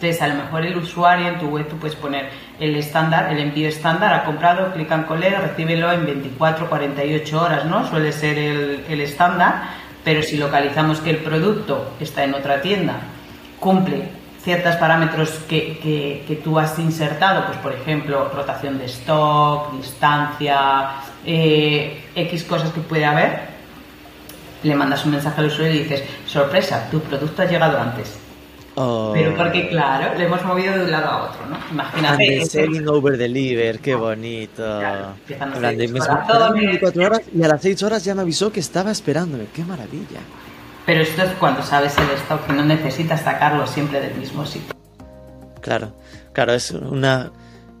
entonces, 0.00 0.22
a 0.22 0.28
lo 0.28 0.42
mejor 0.42 0.64
el 0.64 0.78
usuario 0.78 1.28
en 1.28 1.38
tu 1.38 1.48
web 1.48 1.68
tú 1.68 1.76
puedes 1.76 1.94
poner 1.94 2.30
el 2.58 2.74
estándar, 2.74 3.30
el 3.30 3.38
envío 3.38 3.68
estándar, 3.68 4.14
ha 4.14 4.24
comprado, 4.24 4.72
clic 4.72 4.90
en 4.90 5.02
collect, 5.02 5.38
recíbelo 5.40 5.92
en 5.92 6.06
24, 6.06 6.70
48 6.70 7.38
horas, 7.42 7.66
¿no? 7.66 7.86
Suele 7.86 8.10
ser 8.10 8.38
el, 8.38 8.84
el 8.88 9.00
estándar, 9.02 9.62
pero 10.02 10.22
si 10.22 10.38
localizamos 10.38 11.00
que 11.00 11.10
el 11.10 11.18
producto 11.18 11.92
está 12.00 12.24
en 12.24 12.32
otra 12.32 12.62
tienda, 12.62 12.94
cumple 13.58 14.08
ciertos 14.42 14.76
parámetros 14.76 15.32
que, 15.46 15.78
que, 15.80 16.24
que, 16.26 16.36
tú 16.36 16.58
has 16.58 16.78
insertado, 16.78 17.44
pues 17.44 17.58
por 17.58 17.74
ejemplo, 17.74 18.30
rotación 18.34 18.78
de 18.78 18.86
stock, 18.86 19.70
distancia, 19.72 20.92
eh, 21.26 22.04
X 22.14 22.44
cosas 22.44 22.70
que 22.70 22.80
puede 22.80 23.04
haber, 23.04 23.40
le 24.62 24.74
mandas 24.74 25.04
un 25.04 25.10
mensaje 25.10 25.42
al 25.42 25.48
usuario 25.48 25.74
y 25.74 25.78
dices, 25.80 26.04
sorpresa, 26.24 26.88
tu 26.90 27.00
producto 27.00 27.42
ha 27.42 27.44
llegado 27.44 27.78
antes 27.78 28.18
Oh. 28.76 29.10
Pero 29.12 29.36
porque, 29.36 29.68
claro, 29.68 30.16
le 30.16 30.24
hemos 30.24 30.44
movido 30.44 30.72
de 30.74 30.84
un 30.84 30.90
lado 30.90 31.08
a 31.08 31.28
otro, 31.28 31.46
¿no? 31.46 31.58
Imagínate. 31.72 32.40
And 32.40 32.48
selling 32.48 32.88
over 32.88 33.18
deliver, 33.18 33.80
qué 33.80 33.94
bonito. 33.94 34.62
Claro, 34.62 35.14
y 35.28 35.88
me 35.88 35.98
corazones. 35.98 36.62
24 36.62 37.04
horas 37.04 37.22
y 37.34 37.42
a 37.42 37.48
las 37.48 37.60
6 37.62 37.82
horas 37.82 38.04
ya 38.04 38.14
me 38.14 38.22
avisó 38.22 38.52
que 38.52 38.60
estaba 38.60 38.90
esperándome. 38.90 39.46
Qué 39.52 39.64
maravilla. 39.64 40.20
Pero 40.86 41.02
esto 41.02 41.22
es 41.22 41.30
cuando 41.32 41.62
sabes 41.62 41.96
el 41.98 42.10
stock 42.10 42.46
que 42.46 42.52
no 42.52 42.64
necesitas 42.64 43.20
sacarlo 43.22 43.66
siempre 43.66 44.00
del 44.00 44.14
mismo 44.14 44.46
sitio. 44.46 44.74
Claro, 45.60 45.92
claro, 46.32 46.54
es 46.54 46.70
una 46.70 47.30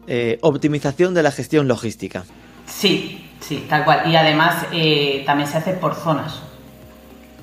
eh, 0.06 0.38
optimización 0.42 1.14
de 1.14 1.22
la 1.22 1.30
gestión 1.30 1.66
logística. 1.66 2.24
Sí, 2.66 3.30
sí, 3.40 3.66
tal 3.68 3.84
cual. 3.84 4.10
Y 4.10 4.16
además 4.16 4.66
eh, 4.72 5.22
también 5.24 5.48
se 5.48 5.58
hace 5.58 5.72
por 5.74 5.94
zonas. 5.94 6.42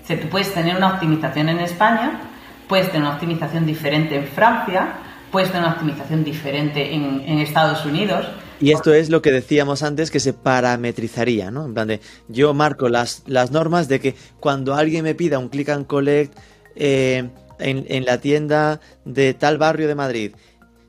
O 0.03 0.07
sea, 0.07 0.19
tú 0.19 0.29
puedes 0.29 0.53
tener 0.53 0.77
una 0.77 0.93
optimización 0.93 1.49
en 1.49 1.59
España, 1.59 2.26
puedes 2.67 2.87
tener 2.87 3.01
una 3.01 3.15
optimización 3.15 3.65
diferente 3.65 4.15
en 4.15 4.27
Francia, 4.27 4.97
puedes 5.31 5.49
tener 5.49 5.65
una 5.65 5.73
optimización 5.73 6.23
diferente 6.23 6.93
en, 6.93 7.39
Estados 7.39 7.85
Unidos. 7.85 8.25
Y 8.59 8.71
esto 8.71 8.93
es 8.93 9.09
lo 9.09 9.21
que 9.21 9.31
decíamos 9.31 9.83
antes 9.83 10.09
que 10.09 10.19
se 10.19 10.33
parametrizaría, 10.33 11.51
¿no? 11.51 11.65
En 11.65 11.73
plan 11.73 11.99
yo 12.27 12.53
marco 12.53 12.89
las, 12.89 13.23
las 13.27 13.51
normas 13.51 13.87
de 13.87 13.99
que 13.99 14.15
cuando 14.39 14.73
alguien 14.73 15.03
me 15.03 15.13
pida 15.13 15.37
un 15.37 15.49
click 15.49 15.69
and 15.69 15.85
collect 15.85 16.35
eh, 16.75 17.29
en 17.59 18.05
la 18.05 18.19
tienda 18.19 18.79
de 19.05 19.33
tal 19.33 19.57
barrio 19.57 19.87
de 19.87 19.95
Madrid, 19.95 20.31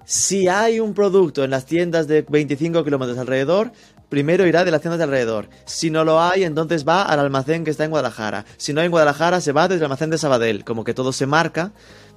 si 0.09 0.49
hay 0.49 0.81
un 0.81 0.95
producto 0.95 1.45
en 1.45 1.51
las 1.51 1.67
tiendas 1.67 2.09
de 2.09 2.23
25 2.23 2.83
kilómetros 2.83 3.19
alrededor, 3.19 3.73
primero 4.09 4.47
irá 4.47 4.64
de 4.64 4.71
las 4.71 4.81
tiendas 4.81 4.99
de 4.99 5.05
alrededor. 5.05 5.49
Si 5.64 5.90
no 5.90 6.05
lo 6.05 6.21
hay, 6.21 6.44
entonces 6.44 6.87
va 6.87 7.03
al 7.03 7.21
almacén 7.21 7.64
que 7.64 7.71
está 7.71 7.85
en 7.85 7.90
Guadalajara. 7.90 8.44
Si 8.57 8.73
no 8.73 8.81
hay 8.81 8.87
en 8.87 8.90
Guadalajara, 8.90 9.40
se 9.40 9.53
va 9.53 9.68
desde 9.68 9.81
el 9.81 9.85
almacén 9.85 10.11
de 10.11 10.18
Sabadell. 10.18 10.64
Como 10.64 10.85
que 10.85 10.94
todo 10.94 11.12
se 11.12 11.27
marca 11.27 11.73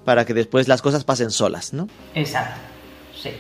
para 0.05 0.25
que 0.25 0.33
después 0.33 0.67
las 0.67 0.81
cosas 0.81 1.03
pasen 1.03 1.31
solas, 1.31 1.73
¿no? 1.73 1.87
Exacto, 2.15 2.59
sí. 3.21 3.31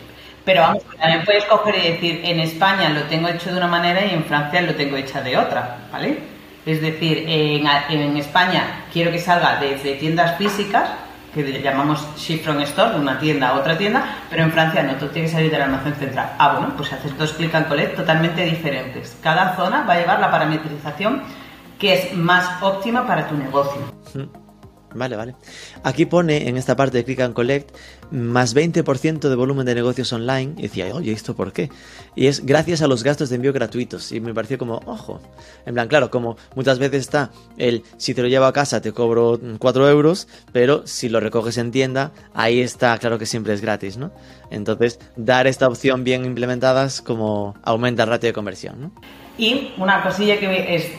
Pero 0.43 0.61
vamos, 0.61 0.83
también 0.99 1.23
puedes 1.23 1.45
coger 1.45 1.75
y 1.75 1.91
decir, 1.91 2.21
en 2.23 2.39
España 2.39 2.89
lo 2.89 3.03
tengo 3.03 3.27
hecho 3.27 3.51
de 3.51 3.57
una 3.57 3.67
manera 3.67 4.05
y 4.05 4.09
en 4.09 4.25
Francia 4.25 4.61
lo 4.61 4.73
tengo 4.73 4.97
hecha 4.97 5.21
de 5.21 5.37
otra, 5.37 5.87
¿vale? 5.91 6.17
Es 6.65 6.81
decir, 6.81 7.25
en, 7.27 7.67
en 7.67 8.17
España 8.17 8.85
quiero 8.91 9.11
que 9.11 9.19
salga 9.19 9.59
desde 9.59 9.95
tiendas 9.95 10.37
físicas, 10.37 10.89
que 11.33 11.61
llamamos 11.61 12.05
ship 12.17 12.43
from 12.43 12.59
store, 12.61 12.91
de 12.91 12.99
una 12.99 13.19
tienda 13.19 13.49
a 13.49 13.59
otra 13.59 13.77
tienda, 13.77 14.03
pero 14.29 14.43
en 14.43 14.51
Francia 14.51 14.83
no, 14.83 14.95
todo 14.95 15.09
tiene 15.09 15.27
que 15.27 15.33
salir 15.33 15.51
del 15.51 15.61
almacén 15.61 15.95
central. 15.95 16.33
Ah, 16.37 16.57
bueno, 16.57 16.73
pues 16.75 16.91
haces 16.91 17.17
dos 17.17 17.33
click 17.33 17.53
and 17.55 17.67
collect 17.67 17.95
totalmente 17.95 18.43
diferentes. 18.43 19.17
Cada 19.21 19.55
zona 19.55 19.83
va 19.83 19.93
a 19.93 19.99
llevar 19.99 20.19
la 20.19 20.29
parametrización 20.29 21.23
que 21.79 21.93
es 21.93 22.13
más 22.13 22.61
óptima 22.61 23.07
para 23.07 23.27
tu 23.27 23.35
negocio. 23.35 23.81
Vale, 24.93 25.15
vale. 25.15 25.35
Aquí 25.83 26.05
pone 26.05 26.47
en 26.49 26.57
esta 26.57 26.75
parte 26.75 26.97
de 26.97 27.05
Click 27.05 27.21
and 27.21 27.33
Collect 27.33 27.75
más 28.11 28.55
20% 28.55 29.29
de 29.29 29.35
volumen 29.35 29.65
de 29.65 29.75
negocios 29.75 30.11
online. 30.13 30.53
Y 30.57 30.63
decía, 30.63 30.87
oye, 30.93 31.11
¿esto 31.11 31.35
por 31.35 31.51
qué? 31.53 31.69
Y 32.15 32.27
es 32.27 32.45
gracias 32.45 32.81
a 32.81 32.87
los 32.87 33.03
gastos 33.03 33.29
de 33.29 33.37
envío 33.37 33.53
gratuitos. 33.53 34.11
Y 34.11 34.19
me 34.19 34.33
pareció 34.33 34.57
como, 34.57 34.81
ojo. 34.85 35.21
En 35.65 35.73
plan, 35.73 35.87
claro, 35.87 36.11
como 36.11 36.37
muchas 36.55 36.79
veces 36.79 37.01
está 37.01 37.31
el 37.57 37.83
si 37.97 38.13
te 38.13 38.21
lo 38.21 38.27
llevo 38.27 38.45
a 38.45 38.53
casa 38.53 38.81
te 38.81 38.91
cobro 38.91 39.39
4 39.57 39.89
euros, 39.89 40.27
pero 40.51 40.85
si 40.85 41.09
lo 41.09 41.19
recoges 41.19 41.57
en 41.57 41.71
tienda, 41.71 42.11
ahí 42.33 42.61
está, 42.61 42.97
claro 42.97 43.17
que 43.17 43.25
siempre 43.25 43.53
es 43.53 43.61
gratis, 43.61 43.97
¿no? 43.97 44.11
Entonces, 44.49 44.99
dar 45.15 45.47
esta 45.47 45.67
opción 45.67 46.03
bien 46.03 46.25
implementada 46.25 46.87
como 47.03 47.55
aumenta 47.63 48.03
el 48.03 48.09
ratio 48.09 48.27
de 48.27 48.33
conversión. 48.33 48.91
Y 49.37 49.71
una 49.77 50.03
cosilla 50.03 50.39
que 50.39 50.75
es 50.75 50.91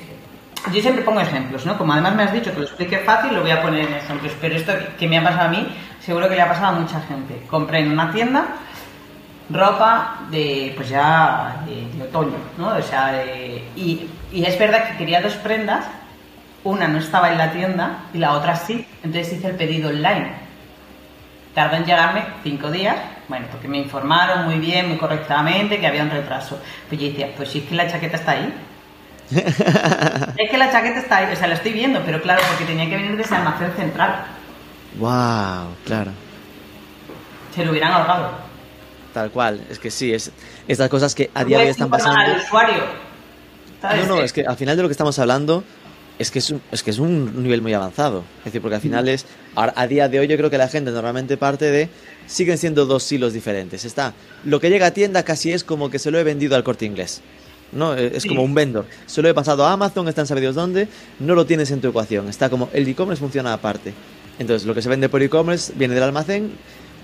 yo 0.72 0.81
siempre 0.81 1.03
pongo 1.03 1.20
ejemplos, 1.20 1.66
¿no? 1.66 1.77
Como 1.77 1.92
además 1.92 2.14
me 2.14 2.22
has 2.22 2.33
dicho 2.33 2.53
que 2.53 2.61
lo 2.61 2.66
explique 2.66 2.98
fácil, 2.98 3.35
lo 3.35 3.42
voy 3.42 3.51
a 3.51 3.61
poner 3.61 3.88
en 3.88 3.94
ejemplos. 3.94 4.33
Pero 4.40 4.55
esto 4.55 4.72
que 4.96 5.09
me 5.09 5.18
ha 5.18 5.25
pasado 5.25 5.48
a 5.48 5.51
mí, 5.51 5.66
seguro 6.05 6.29
que 6.29 6.35
le 6.37 6.43
ha 6.43 6.49
pasado 6.49 6.77
a 6.77 6.81
mucha 6.81 7.01
gente. 7.03 7.43
Compré 7.49 7.81
en 7.81 7.93
una 7.93 8.11
tienda 8.12 8.45
ropa 9.51 10.21
de, 10.31 10.72
pues 10.76 10.89
ya, 10.89 11.57
de, 11.66 11.87
de 11.97 12.03
otoño, 12.05 12.37
¿no? 12.57 12.68
O 12.76 12.83
sea, 12.83 13.12
de- 13.12 13.64
y, 13.76 14.09
y 14.33 14.45
es 14.45 14.59
verdad 14.59 14.89
que 14.89 14.97
quería 14.97 15.20
dos 15.20 15.35
prendas, 15.35 15.85
una 16.64 16.89
no 16.89 16.99
estaba 16.99 17.31
en 17.31 17.39
la 17.39 17.51
tienda 17.53 17.99
y 18.14 18.18
la 18.18 18.33
otra 18.33 18.57
sí. 18.57 18.87
Entonces 19.03 19.33
hice 19.35 19.49
el 19.49 19.57
pedido 19.57 19.91
online. 19.91 20.33
Tardó 21.55 21.76
en 21.76 21.85
llegarme 21.85 22.24
cinco 22.43 22.70
días, 22.70 22.97
bueno, 23.29 23.47
porque 23.51 23.68
me 23.68 23.76
informaron 23.79 24.47
muy 24.47 24.59
bien, 24.59 24.89
muy 24.89 24.97
correctamente, 24.97 25.79
que 25.79 25.87
había 25.87 26.03
un 26.03 26.11
retraso. 26.11 26.59
Pues 26.89 26.99
yo 27.01 27.09
decía, 27.09 27.29
pues 27.37 27.51
si 27.51 27.59
es 27.59 27.64
que 27.66 27.74
la 27.74 27.87
chaqueta 27.91 28.16
está 28.16 28.33
ahí. 28.33 28.55
Es 29.33 30.51
que 30.51 30.59
la 30.59 30.70
chaqueta 30.72 30.99
está 31.01 31.16
ahí, 31.18 31.33
o 31.33 31.37
sea, 31.37 31.47
la 31.49 31.55
estoy 31.55 31.72
viendo, 31.72 32.01
pero 32.05 32.20
claro, 32.22 32.43
porque 32.49 32.64
tenía 32.64 32.89
que 32.89 32.97
venir 32.97 33.16
desde 33.16 33.35
el 33.35 33.43
almacén 33.43 33.72
central. 33.76 34.24
¡Wow! 34.99 35.74
Claro. 35.84 36.11
Se 37.55 37.64
lo 37.64 37.70
hubieran 37.70 37.93
ahorrado. 37.93 38.30
Tal 39.12 39.30
cual. 39.30 39.61
Es 39.70 39.78
que 39.78 39.90
sí, 39.90 40.12
es 40.12 40.30
estas 40.68 40.88
cosas 40.88 41.14
que 41.14 41.30
a 41.34 41.45
día 41.45 41.59
de 41.59 41.64
hoy 41.64 41.74
Puedes 41.74 41.76
están 41.76 41.90
pasando. 41.90 42.18
al 42.18 42.36
usuario. 42.40 42.82
No, 43.82 44.16
no, 44.16 44.22
es 44.22 44.32
que 44.32 44.45
al 44.47 44.57
final 44.57 44.76
de 44.76 44.82
lo 44.82 44.88
que 44.88 44.93
estamos 44.93 45.18
hablando 45.18 45.64
es 46.18 46.30
que 46.30 46.38
es 46.38 46.51
un, 46.51 46.62
es 46.70 46.82
que 46.82 46.90
es 46.93 46.99
un 46.99 47.43
nivel 47.43 47.62
muy 47.62 47.74
avanzado. 47.74 48.22
Es 48.38 48.45
decir, 48.47 48.62
porque 48.62 48.76
al 48.76 48.80
final 48.80 49.09
es, 49.09 49.26
a, 49.57 49.72
a 49.80 49.86
día 49.86 50.09
de 50.09 50.20
hoy 50.20 50.28
yo 50.28 50.36
creo 50.36 50.51
que 50.51 50.59
la 50.59 50.68
gente 50.68 50.90
normalmente 50.93 51.36
parte 51.36 51.70
de, 51.70 51.88
siguen 52.26 52.59
siendo 52.59 52.86
dos 52.86 53.11
hilos 53.11 53.32
diferentes. 53.32 53.84
Está, 53.84 54.12
lo 54.45 54.61
que 54.61 54.70
llega 54.70 54.86
a 54.86 54.90
tienda 54.93 55.24
casi 55.24 55.53
es 55.53 55.64
como 55.64 55.90
que 55.90 55.99
se 55.99 56.11
lo 56.11 56.18
he 56.18 56.24
vendido 56.24 56.55
al 56.55 56.62
corte 56.62 56.84
inglés. 56.86 57.20
¿no? 57.72 57.95
Eh, 57.97 58.12
Es 58.14 58.22
Sí. 58.22 58.28
como 58.28 58.43
un 58.45 58.55
vendor. 58.55 58.86
Se 59.07 59.20
lo 59.20 59.28
he 59.28 59.34
pasado 59.34 59.66
a 59.66 59.72
Amazon, 59.72 60.07
están 60.09 60.26
sabidos 60.26 60.55
dónde, 60.55 60.86
no 61.18 61.34
lo 61.34 61.45
tienes 61.45 61.70
en 61.72 61.80
tu 61.80 61.88
ecuación. 61.88 62.28
Está 62.28 62.49
como 62.51 62.68
el 62.72 62.86
e-commerce 62.86 63.20
funciona 63.20 63.53
aparte. 63.53 63.93
Entonces, 64.43 64.66
lo 64.66 64.74
que 64.74 64.82
se 64.82 64.88
vende 64.90 65.09
por 65.09 65.22
e-commerce 65.22 65.72
viene 65.76 65.95
del 65.95 66.03
almacén, 66.05 66.51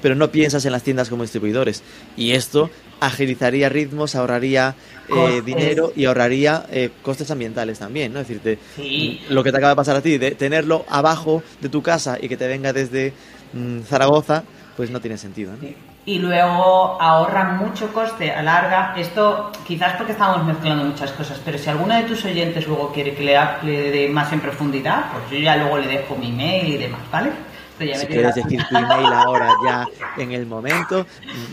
pero 0.03 0.15
no 0.15 0.31
piensas 0.31 0.65
en 0.67 0.73
las 0.73 0.83
tiendas 0.83 1.09
como 1.09 1.23
distribuidores. 1.23 1.83
Y 2.17 2.33
esto 2.33 2.71
agilizaría 3.01 3.69
ritmos, 3.69 4.15
ahorraría 4.15 4.75
eh, 5.09 5.43
dinero 5.45 5.93
y 5.97 6.05
ahorraría 6.05 6.67
eh, 6.71 6.91
costes 7.03 7.31
ambientales 7.31 7.79
también, 7.79 8.13
¿no? 8.13 8.21
Es 8.21 8.29
decir, 8.29 8.43
te- 8.43 8.59
Sí. 8.77 9.21
lo 9.31 9.43
que 9.43 9.51
te 9.51 9.57
acaba 9.57 9.71
de 9.71 9.77
pasar 9.77 9.97
a 9.97 10.03
ti, 10.03 10.19
de 10.19 10.33
tenerlo 10.33 10.85
abajo 10.89 11.43
de 11.61 11.69
tu 11.69 11.81
casa 11.83 12.19
y 12.21 12.29
que 12.29 12.37
te 12.37 12.47
venga 12.47 12.73
desde 12.73 13.13
mm, 13.55 13.81
Zaragoza, 13.83 14.45
pues 14.77 14.91
no 14.91 15.01
tiene 15.01 15.17
sentido, 15.17 15.53
¿no? 15.53 15.88
Y 16.09 16.19
luego 16.21 16.97
ahorra 17.01 17.45
mucho 17.53 17.93
coste 17.93 18.33
a 18.33 18.43
larga. 18.43 18.95
Esto 18.97 19.53
quizás 19.67 19.93
porque 19.97 20.13
estamos 20.13 20.43
mezclando 20.43 20.85
muchas 20.85 21.13
cosas, 21.13 21.39
pero 21.45 21.59
si 21.59 21.69
alguno 21.69 21.95
de 21.95 22.05
tus 22.05 22.25
oyentes 22.25 22.67
luego 22.67 22.91
quiere 22.93 23.15
que 23.15 23.23
le 23.25 23.37
hable 23.37 23.91
de 23.91 24.09
más 24.09 24.33
en 24.33 24.41
profundidad, 24.41 25.13
pues 25.13 25.25
yo 25.31 25.39
ya 25.39 25.57
luego 25.57 25.77
le 25.77 25.87
dejo 25.87 26.17
mi 26.17 26.33
mail 26.33 26.67
y 26.67 26.77
demás, 26.79 27.01
¿vale? 27.13 27.31
Si 27.79 28.07
quieres 28.07 28.35
decir 28.35 28.61
tu 28.71 28.77
email 28.77 29.07
ahora 29.13 29.51
ya 29.65 29.87
en 30.17 30.33
el 30.33 30.47
momento, 30.47 31.07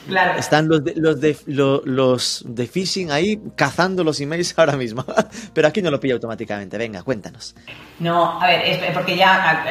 Claro. 0.08 0.40
están 0.40 0.70
los 0.70 0.84
de, 0.84 0.94
los 0.96 1.20
de 1.20 1.38
lo- 1.48 1.82
los 1.84 2.42
de 2.48 2.66
phishing 2.66 3.12
ahí 3.12 3.40
cazando 3.58 4.04
los 4.06 4.20
emails 4.22 4.54
ahora 4.58 4.78
mismo. 4.78 5.06
Pero 5.54 5.68
aquí 5.68 5.82
no 5.82 5.92
lo 5.92 6.00
pilla 6.00 6.14
automáticamente. 6.16 6.78
Venga, 6.78 7.04
cuéntanos. 7.04 7.56
No, 8.00 8.42
a 8.42 8.48
ver, 8.48 8.62
es 8.66 8.92
porque 8.94 9.18
ya 9.18 9.66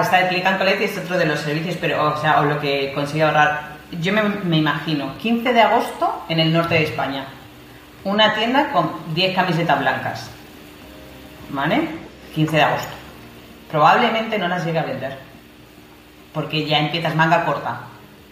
está 0.00 0.20
el 0.20 0.28
Click 0.28 0.46
and 0.46 0.58
Collect 0.58 0.80
y 0.80 0.84
es 0.84 0.96
otro 0.96 1.18
de 1.18 1.26
los 1.26 1.40
servicios, 1.40 1.76
pero 1.80 2.14
o 2.14 2.16
sea, 2.18 2.40
o 2.40 2.44
lo 2.44 2.58
que 2.60 2.92
consigue 2.94 3.24
ahorrar. 3.24 3.71
Yo 4.00 4.12
me, 4.12 4.22
me 4.22 4.58
imagino, 4.58 5.16
15 5.18 5.52
de 5.52 5.60
agosto 5.60 6.24
en 6.28 6.40
el 6.40 6.52
norte 6.52 6.74
de 6.74 6.84
España, 6.84 7.26
una 8.04 8.34
tienda 8.34 8.72
con 8.72 8.90
10 9.14 9.34
camisetas 9.34 9.78
blancas, 9.78 10.30
¿vale? 11.50 11.88
15 12.34 12.56
de 12.56 12.62
agosto. 12.62 12.92
Probablemente 13.70 14.38
no 14.38 14.48
las 14.48 14.64
llegue 14.64 14.78
a 14.78 14.84
vender, 14.84 15.18
porque 16.32 16.66
ya 16.66 16.78
empiezas 16.78 17.14
manga 17.14 17.44
corta, 17.44 17.80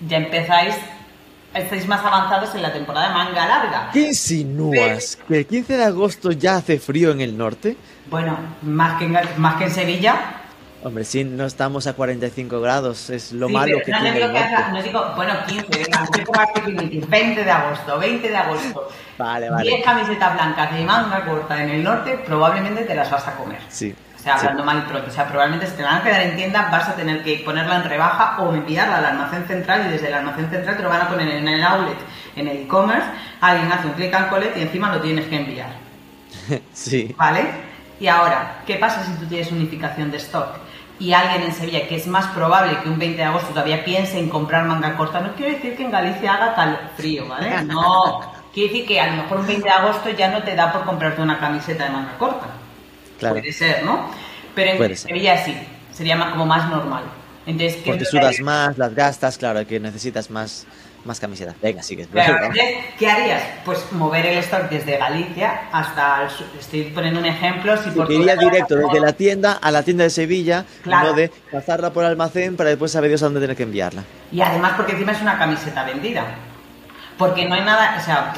ya 0.07 0.17
empezáis, 0.19 0.75
estáis 1.55 1.87
más 1.87 2.05
avanzados 2.05 2.55
en 2.55 2.63
la 2.63 2.73
temporada 2.73 3.09
de 3.09 3.15
manga 3.15 3.47
larga. 3.47 3.91
¿Qué 3.93 4.09
insinúas? 4.09 5.19
¿Que 5.29 5.39
el 5.39 5.47
15 5.47 5.77
de 5.77 5.85
agosto 5.85 6.33
ya 6.33 6.57
hace 6.57 6.79
frío 6.79 7.11
en 7.13 7.21
el 7.21 7.37
norte? 7.37 7.77
Bueno, 8.11 8.37
más 8.63 8.99
que 8.99 9.05
en, 9.05 9.19
más 9.37 9.57
que 9.57 9.65
en 9.65 9.71
Sevilla, 9.71 10.40
Hombre, 10.83 11.05
sí, 11.05 11.25
no 11.25 11.45
estamos 11.45 11.87
a 11.87 11.93
45 11.93 12.59
grados, 12.61 13.11
es 13.11 13.33
lo 13.33 13.49
Sí, 13.49 13.53
malo 13.53 13.79
que 13.85 13.93
no 13.93 13.99
tiene 14.01 14.15
digo 14.15 14.27
el 14.29 14.33
que 14.33 14.39
haga- 14.39 14.69
no 14.73 14.83
digo, 14.83 15.13
bueno, 15.15 15.35
15, 15.47 15.67
venga, 15.79 16.01
un 16.01 16.07
poco 16.09 16.33
más 16.39 16.47
pequeñitos, 16.53 17.11
20 17.11 17.45
de 17.45 17.51
agosto, 17.51 17.99
20 17.99 18.29
de 18.31 18.37
agosto. 18.37 18.89
Vale, 19.19 19.51
vale. 19.51 19.69
10 19.71 19.85
camisetas 19.85 20.33
blancas 20.35 20.73
de 20.73 20.85
manga 20.85 21.25
corta 21.27 21.63
en 21.63 21.69
el 21.71 21.85
norte, 21.85 22.19
probablemente 22.25 22.85
te 22.85 22.95
las 22.95 23.11
vas 23.11 23.29
a 23.29 23.33
comer. 23.37 23.59
Sí. 23.69 23.95
O 24.17 24.23
sea, 24.23 24.39
sí. 24.39 24.47
hablando 24.47 24.65
mal 24.65 24.79
y 24.79 24.91
pronto. 24.91 25.11
O 25.11 25.13
sea, 25.13 25.27
probablemente 25.29 25.67
se 25.67 25.77
te 25.77 25.83
van 25.83 25.97
a 25.99 26.03
quedar 26.03 26.23
en 26.23 26.37
tienda, 26.37 26.69
vas 26.73 26.89
a 26.89 26.95
tener 26.95 27.23
que 27.23 27.43
ponerla 27.45 27.77
en 27.77 27.85
rebaja 27.85 28.37
o 28.41 28.55
enviarla 28.55 28.97
al 28.99 29.05
almacén 29.05 29.45
central 29.47 29.85
y 29.87 29.91
desde 29.93 30.09
el 30.09 30.15
almacén 30.15 30.49
central 30.49 30.77
te 30.79 30.83
lo 30.83 30.89
van 30.89 31.03
a 31.03 31.09
poner 31.11 31.29
en 31.29 31.47
el 31.47 31.63
outlet, 31.63 31.99
en 32.37 32.49
el 32.49 32.57
e-commerce, 32.63 33.07
alguien 33.43 33.71
hace 33.71 33.87
un 33.87 33.93
click 33.95 34.15
and 34.15 34.31
collect 34.31 34.57
y 34.57 34.63
encima 34.63 34.95
lo 34.95 35.01
tienes 35.03 35.27
que 35.27 35.37
enviar. 35.37 35.69
Sí. 36.73 37.15
¿Vale? 37.19 37.69
Y 37.99 38.07
ahora, 38.09 38.63
¿qué 38.67 38.77
pasa 38.77 39.05
si 39.05 39.13
tú 39.13 39.27
tienes 39.27 39.53
unificación 39.53 40.11
de 40.11 40.17
stock? 40.17 40.57
Y 41.01 41.13
alguien 41.15 41.43
en 41.43 41.53
Sevilla, 41.55 41.89
que 41.89 41.97
es 41.97 42.07
más 42.07 42.27
probable 42.29 42.79
que 42.83 42.89
un 42.91 42.99
20 42.99 43.17
de 43.17 43.25
agosto 43.25 43.49
todavía 43.49 43.83
piense 43.85 44.19
en 44.19 44.29
comprar 44.29 44.67
manga 44.67 44.97
corta, 44.97 45.21
no 45.21 45.35
quiere 45.35 45.55
decir 45.55 45.75
que 45.77 45.83
en 45.85 45.91
Galicia 45.91 46.35
haga 46.35 46.55
calor 46.55 46.79
frío, 46.97 47.27
¿vale? 47.27 47.63
No, 47.65 48.21
quiere 48.53 48.69
decir 48.73 48.87
que 48.87 49.01
a 49.01 49.07
lo 49.07 49.23
mejor 49.23 49.39
un 49.41 49.47
20 49.47 49.65
de 49.65 49.71
agosto 49.75 50.11
ya 50.11 50.29
no 50.31 50.43
te 50.43 50.55
da 50.55 50.71
por 50.73 50.85
comprarte 50.85 51.23
una 51.23 51.39
camiseta 51.41 51.85
de 51.85 51.91
manga 51.91 52.19
corta. 52.19 52.47
Claro. 53.19 53.37
Puede 53.37 53.53
ser, 53.53 53.83
¿no? 53.83 54.11
Pero 54.55 54.73
en 54.73 54.77
Puede 54.77 54.97
ser. 54.97 55.09
Sevilla 55.09 55.43
sí, 55.43 55.57
sería 55.93 56.17
más- 56.17 56.33
como 56.33 56.45
más 56.47 56.69
normal. 56.69 57.05
Entonces, 57.47 57.77
¿qué 57.83 57.91
Porque 57.93 58.05
sudas 58.05 58.39
más, 58.41 58.77
las 58.77 58.95
gastas, 58.95 59.39
claro, 59.39 59.67
que 59.67 59.81
necesitas 59.81 60.29
más, 60.31 60.67
más 61.05 61.19
camisetas. 61.21 61.55
Venga, 61.63 61.83
sigue. 61.83 62.07
Claro, 62.07 62.37
entonces, 62.47 62.65
¿Qué 62.99 63.11
harías? 63.11 63.43
Pues 63.65 63.91
mover 63.93 64.27
el 64.27 64.39
stock 64.39 64.69
desde 64.69 64.97
Galicia 64.99 65.63
hasta 65.73 66.23
el 66.25 66.31
sur. 66.31 66.47
Estoy 66.59 66.85
poniendo 66.85 67.21
un 67.21 67.27
ejemplo. 67.27 67.77
Si 67.83 67.91
por 67.91 68.07
Que 68.07 68.15
iría 68.15 68.37
directo 68.37 68.77
desde 68.77 69.01
la 69.01 69.13
tienda 69.13 69.53
a 69.55 69.71
la 69.71 69.83
tienda 69.83 70.05
de 70.05 70.11
Sevilla, 70.11 70.65
Claro. 70.83 71.09
no 71.09 71.13
de 71.15 71.31
pasarla 71.51 71.91
por 71.93 72.05
almacén 72.05 72.57
para 72.57 72.71
después 72.71 72.93
saber 72.93 73.09
Dios 73.11 73.23
a 73.23 73.27
dónde 73.27 73.41
tener 73.41 73.57
que 73.57 73.63
enviarla. 73.63 74.05
Y 74.31 74.41
además 74.43 74.75
porque 74.77 74.93
encima 74.93 75.13
es 75.13 75.21
una 75.23 75.39
camiseta 75.39 75.85
vendida. 75.85 76.25
Porque 77.19 77.47
no 77.47 77.55
hay 77.55 77.63
nada, 77.63 77.97
o 78.01 78.05
sea, 78.05 78.33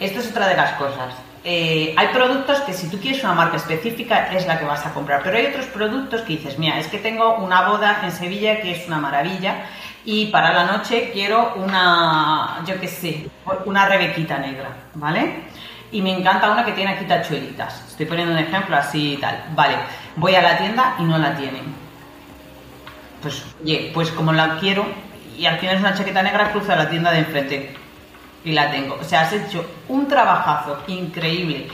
esto 0.00 0.20
es 0.20 0.30
otra 0.30 0.48
de 0.48 0.56
las 0.56 0.72
cosas. 0.74 1.14
Eh, 1.44 1.92
hay 1.96 2.08
productos 2.08 2.60
que 2.60 2.72
si 2.72 2.88
tú 2.88 2.98
quieres 3.00 3.22
una 3.24 3.34
marca 3.34 3.56
específica 3.56 4.32
es 4.32 4.46
la 4.46 4.58
que 4.60 4.64
vas 4.64 4.86
a 4.86 4.94
comprar, 4.94 5.22
pero 5.24 5.36
hay 5.36 5.46
otros 5.46 5.66
productos 5.66 6.20
que 6.22 6.34
dices, 6.34 6.56
mira, 6.58 6.78
es 6.78 6.86
que 6.86 6.98
tengo 6.98 7.34
una 7.38 7.66
boda 7.68 8.00
en 8.04 8.12
Sevilla 8.12 8.60
que 8.60 8.70
es 8.70 8.86
una 8.86 8.98
maravilla 8.98 9.64
y 10.04 10.26
para 10.26 10.52
la 10.52 10.64
noche 10.64 11.10
quiero 11.12 11.54
una, 11.56 12.62
yo 12.66 12.80
qué 12.80 12.88
sé, 12.88 13.30
una 13.64 13.86
rebequita 13.86 14.38
negra, 14.38 14.70
¿vale? 14.94 15.44
Y 15.90 16.00
me 16.02 16.16
encanta 16.16 16.50
una 16.50 16.64
que 16.64 16.72
tiene 16.72 16.92
aquí 16.92 17.04
tachuelitas. 17.04 17.88
Estoy 17.88 18.06
poniendo 18.06 18.32
un 18.32 18.38
ejemplo 18.38 18.76
así 18.76 19.14
y 19.14 19.16
tal. 19.18 19.44
Vale, 19.54 19.76
voy 20.16 20.34
a 20.34 20.42
la 20.42 20.56
tienda 20.56 20.96
y 20.98 21.02
no 21.02 21.18
la 21.18 21.34
tienen 21.36 21.82
pues 23.22 23.44
oye, 23.62 23.90
pues 23.94 24.10
como 24.10 24.32
la 24.32 24.58
quiero 24.58 24.84
y 25.38 25.46
al 25.46 25.58
final 25.58 25.76
es 25.76 25.80
una 25.80 25.94
chaqueta 25.94 26.22
negra, 26.22 26.52
cruzo 26.52 26.72
a 26.72 26.76
la 26.76 26.90
tienda 26.90 27.10
de 27.12 27.20
enfrente 27.20 27.74
y 28.44 28.52
la 28.52 28.70
tengo. 28.70 28.98
O 29.00 29.04
sea, 29.04 29.22
has 29.22 29.32
hecho 29.32 29.64
un 29.88 30.08
trabajazo 30.08 30.82
increíble 30.88 31.68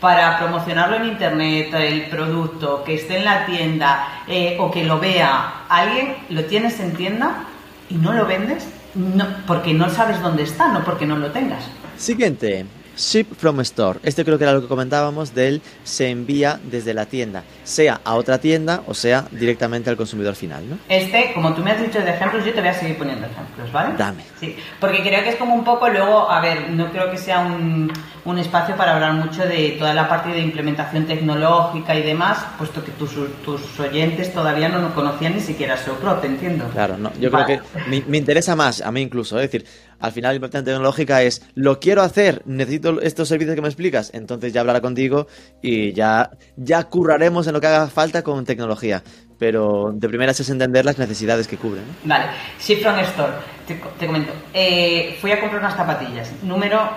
para 0.00 0.38
promocionarlo 0.38 0.96
en 0.96 1.06
internet, 1.06 1.72
el 1.74 2.06
producto, 2.06 2.82
que 2.82 2.94
esté 2.94 3.18
en 3.18 3.24
la 3.24 3.46
tienda 3.46 4.22
eh, 4.26 4.56
o 4.58 4.70
que 4.70 4.84
lo 4.84 4.98
vea 4.98 5.64
alguien, 5.68 6.16
lo 6.30 6.44
tienes 6.44 6.80
en 6.80 6.94
tienda 6.94 7.44
y 7.90 7.94
no 7.94 8.12
lo 8.12 8.26
vendes 8.26 8.64
no, 8.94 9.26
porque 9.46 9.74
no 9.74 9.90
sabes 9.90 10.20
dónde 10.22 10.44
está, 10.44 10.72
no 10.72 10.84
porque 10.84 11.06
no 11.06 11.16
lo 11.16 11.30
tengas. 11.30 11.64
Siguiente. 11.96 12.66
Ship 12.96 13.26
from 13.36 13.60
store. 13.60 13.98
Este 14.02 14.24
creo 14.24 14.38
que 14.38 14.44
era 14.44 14.52
lo 14.52 14.62
que 14.62 14.68
comentábamos 14.68 15.34
del 15.34 15.62
se 15.82 16.10
envía 16.10 16.60
desde 16.64 16.94
la 16.94 17.06
tienda, 17.06 17.44
sea 17.64 18.00
a 18.04 18.14
otra 18.14 18.38
tienda 18.38 18.82
o 18.86 18.94
sea 18.94 19.24
directamente 19.30 19.90
al 19.90 19.96
consumidor 19.96 20.34
final, 20.34 20.68
¿no? 20.68 20.78
Este, 20.88 21.32
como 21.34 21.54
tú 21.54 21.62
me 21.62 21.72
has 21.72 21.80
dicho 21.80 22.00
de 22.00 22.10
ejemplos, 22.10 22.44
yo 22.44 22.52
te 22.52 22.60
voy 22.60 22.70
a 22.70 22.74
seguir 22.74 22.96
poniendo 22.96 23.26
ejemplos, 23.26 23.72
¿vale? 23.72 23.94
Dame. 23.96 24.24
Sí, 24.40 24.56
porque 24.80 25.02
creo 25.02 25.22
que 25.22 25.30
es 25.30 25.36
como 25.36 25.54
un 25.54 25.64
poco 25.64 25.88
luego, 25.88 26.30
a 26.30 26.40
ver, 26.40 26.70
no 26.70 26.90
creo 26.90 27.10
que 27.10 27.18
sea 27.18 27.40
un, 27.40 27.92
un 28.24 28.38
espacio 28.38 28.76
para 28.76 28.94
hablar 28.94 29.14
mucho 29.14 29.46
de 29.46 29.76
toda 29.78 29.94
la 29.94 30.08
parte 30.08 30.30
de 30.30 30.40
implementación 30.40 31.06
tecnológica 31.06 31.94
y 31.94 32.02
demás, 32.02 32.38
puesto 32.58 32.84
que 32.84 32.92
tus, 32.92 33.10
tus 33.44 33.80
oyentes 33.80 34.32
todavía 34.32 34.68
no 34.68 34.94
conocían 34.94 35.34
ni 35.34 35.40
siquiera 35.40 35.76
SoClo, 35.76 36.14
te 36.16 36.26
entiendo. 36.28 36.68
Claro, 36.72 36.96
no. 36.96 37.12
Yo 37.20 37.30
Vale. 37.30 37.44
creo 37.44 37.62
que 37.84 37.90
me, 37.90 38.02
me 38.06 38.18
interesa 38.18 38.56
más, 38.56 38.80
a 38.80 38.90
mí 38.90 39.00
incluso, 39.02 39.38
es 39.38 39.50
decir, 39.50 39.66
al 40.00 40.12
final 40.12 40.32
la 40.32 40.36
implementación 40.36 40.64
tecnológica 40.64 41.22
es, 41.22 41.48
lo 41.54 41.80
quiero 41.80 42.02
hacer, 42.02 42.42
necesito 42.46 43.00
estos 43.00 43.28
servicios 43.28 43.54
que 43.54 43.62
me 43.62 43.68
explicas, 43.68 44.10
entonces 44.14 44.52
ya 44.52 44.60
hablará 44.60 44.80
contigo 44.80 45.26
y 45.62 45.92
ya, 45.92 46.30
ya 46.56 46.84
curraremos 46.84 47.46
en 47.46 47.54
lo 47.54 47.60
que 47.60 47.66
haga 47.66 47.88
falta 47.88 48.22
con 48.22 48.44
tecnología. 48.44 49.02
Pero 49.38 49.90
de 49.92 50.08
primeras 50.08 50.38
es 50.40 50.48
entender 50.48 50.84
las 50.84 50.98
necesidades 50.98 51.48
que 51.48 51.56
cubren. 51.56 51.84
¿no? 51.86 52.14
Vale, 52.14 52.26
Ship 52.60 52.80
from 52.80 52.98
Store, 53.00 53.32
te, 53.66 53.74
te 53.98 54.06
comento. 54.06 54.32
Eh, 54.52 55.16
fui 55.20 55.32
a 55.32 55.40
comprar 55.40 55.60
unas 55.60 55.76
zapatillas, 55.76 56.30
número, 56.42 56.88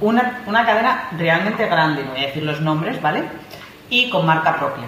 una, 0.00 0.42
una 0.46 0.64
cadena 0.64 1.10
realmente 1.18 1.66
grande, 1.66 2.04
no 2.04 2.12
voy 2.12 2.20
a 2.20 2.26
decir 2.26 2.42
los 2.42 2.60
nombres, 2.60 3.00
¿vale? 3.02 3.24
Y 3.90 4.08
con 4.10 4.26
marca 4.26 4.58
propia, 4.58 4.84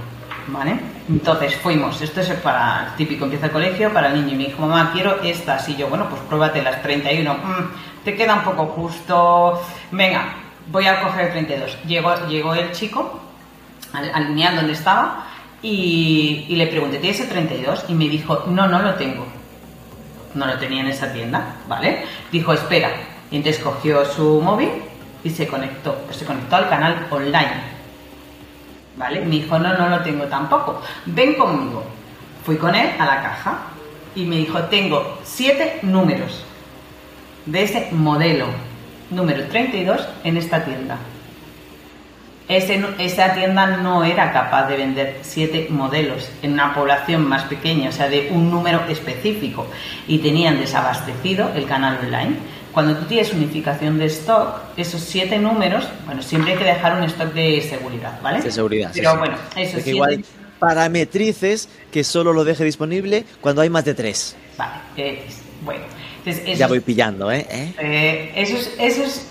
Entonces 1.09 1.57
fuimos, 1.57 2.01
esto 2.01 2.21
es 2.21 2.29
para 2.35 2.87
el 2.89 2.95
típico, 2.97 3.25
empieza 3.25 3.47
el 3.47 3.53
colegio, 3.53 3.93
para 3.93 4.09
el 4.09 4.15
niño, 4.15 4.35
y 4.35 4.39
me 4.39 4.45
dijo, 4.47 4.63
mamá, 4.63 4.91
quiero 4.93 5.21
estas, 5.23 5.69
y 5.69 5.77
yo, 5.77 5.89
bueno, 5.89 6.09
pues 6.09 6.21
pruébate 6.23 6.63
las 6.63 6.83
31, 6.83 7.35
"Mm, 7.35 8.05
te 8.05 8.15
queda 8.15 8.35
un 8.35 8.43
poco 8.43 8.67
justo, 8.67 9.61
venga, 9.91 10.35
voy 10.71 10.87
a 10.87 11.03
coger 11.03 11.27
el 11.27 11.33
32. 11.33 11.77
Llegó, 11.87 12.55
el 12.55 12.73
chico, 12.73 13.21
al, 13.93 14.57
donde 14.57 14.73
estaba 14.73 15.27
y, 15.63 16.47
le 16.51 16.67
pregunté, 16.69 16.99
¿tienes 16.99 17.21
el 17.21 17.29
32? 17.29 17.85
Y 17.89 17.95
me 17.95 18.09
dijo, 18.09 18.45
no, 18.47 18.67
no 18.67 18.81
lo 18.81 18.95
tengo. 18.95 19.27
No 20.35 20.47
lo 20.47 20.57
tenía 20.59 20.83
en 20.83 20.89
esa 20.89 21.13
tienda, 21.13 21.57
¿vale? 21.69 22.05
Dijo, 22.31 22.53
espera. 22.53 22.91
Y 23.31 23.37
entonces 23.37 23.63
cogió 23.63 24.05
su 24.05 24.41
móvil 24.41 24.71
y 25.25 25.31
se 25.31 25.47
conectó. 25.49 26.07
Se 26.13 26.25
conectó 26.25 26.57
al 26.57 26.69
canal 26.69 27.09
online. 27.11 27.70
¿Vale? 29.01 29.23
Me 29.23 29.37
dijo, 29.37 29.59
no, 29.59 29.73
no 29.79 29.89
lo 29.89 30.01
tengo 30.01 30.27
tampoco. 30.27 30.83
Ven 31.07 31.33
conmigo. 31.35 31.83
Fui 32.45 32.59
con 32.59 32.75
él 32.75 32.91
a 32.99 33.07
la 33.07 33.23
caja 33.23 33.59
y 34.15 34.27
me 34.27 34.37
dijo, 34.37 34.59
tengo 34.65 35.19
siete 35.25 35.79
números 35.81 36.45
de 37.47 37.63
ese 37.63 37.89
modelo 37.93 38.45
número 39.09 39.47
32 39.47 40.07
en 40.23 40.37
esta 40.37 40.65
tienda. 40.65 40.99
ese, 42.47 42.85
esa 42.99 43.33
tienda 43.33 43.79
no 43.79 44.05
era 44.05 44.33
capaz 44.33 44.67
de 44.69 44.77
vender 44.77 45.19
siete 45.23 45.69
modelos 45.71 46.31
en 46.43 46.53
una 46.53 46.75
población 46.75 47.27
más 47.27 47.45
pequeña, 47.45 47.89
o 47.89 47.93
sea, 47.93 48.11
de 48.11 48.29
un 48.33 48.51
número 48.51 48.83
específico, 48.87 49.67
y 50.07 50.19
tenían 50.19 50.59
desabastecido 50.59 51.51
el 51.55 51.65
canal 51.65 51.99
online. 52.05 52.37
Cuando 52.73 52.97
tú 52.97 53.07
tienes 53.07 53.33
unificación 53.33 53.99
de 53.99 54.07
stock, 54.07 54.61
esos 54.77 55.01
siete 55.01 55.39
números, 55.39 55.89
bueno, 56.07 56.23
siempre 56.23 56.53
hay 56.53 56.59
que 56.59 56.65
dejar 56.65 56.97
un 56.97 57.05
stock 57.05 57.33
de 57.33 57.61
seguridad, 57.63 58.21
¿vale? 58.23 58.41
De 58.41 58.51
seguridad. 58.51 58.91
Pero 58.95 59.19
bueno, 59.19 59.37
eso 59.57 59.81
sí. 59.81 59.91
igual 59.91 60.25
parametrices 60.61 61.69
que 61.91 62.05
solo 62.05 62.33
lo 62.33 62.45
deje 62.45 62.63
disponible 62.63 63.25
cuando 63.41 63.63
hay 63.63 63.71
más 63.71 63.85
de 63.85 63.95
tres. 63.95 64.37
Vale, 64.57 64.73
eh, 64.97 65.27
bueno. 65.65 65.83
ya 66.55 66.69
voy 66.69 66.81
pillando, 66.81 67.33
¿eh? 67.33 67.47
¿Eh? 67.51 67.75
¿eh? 67.79 68.33
esos, 68.37 68.71
esos, 68.79 69.23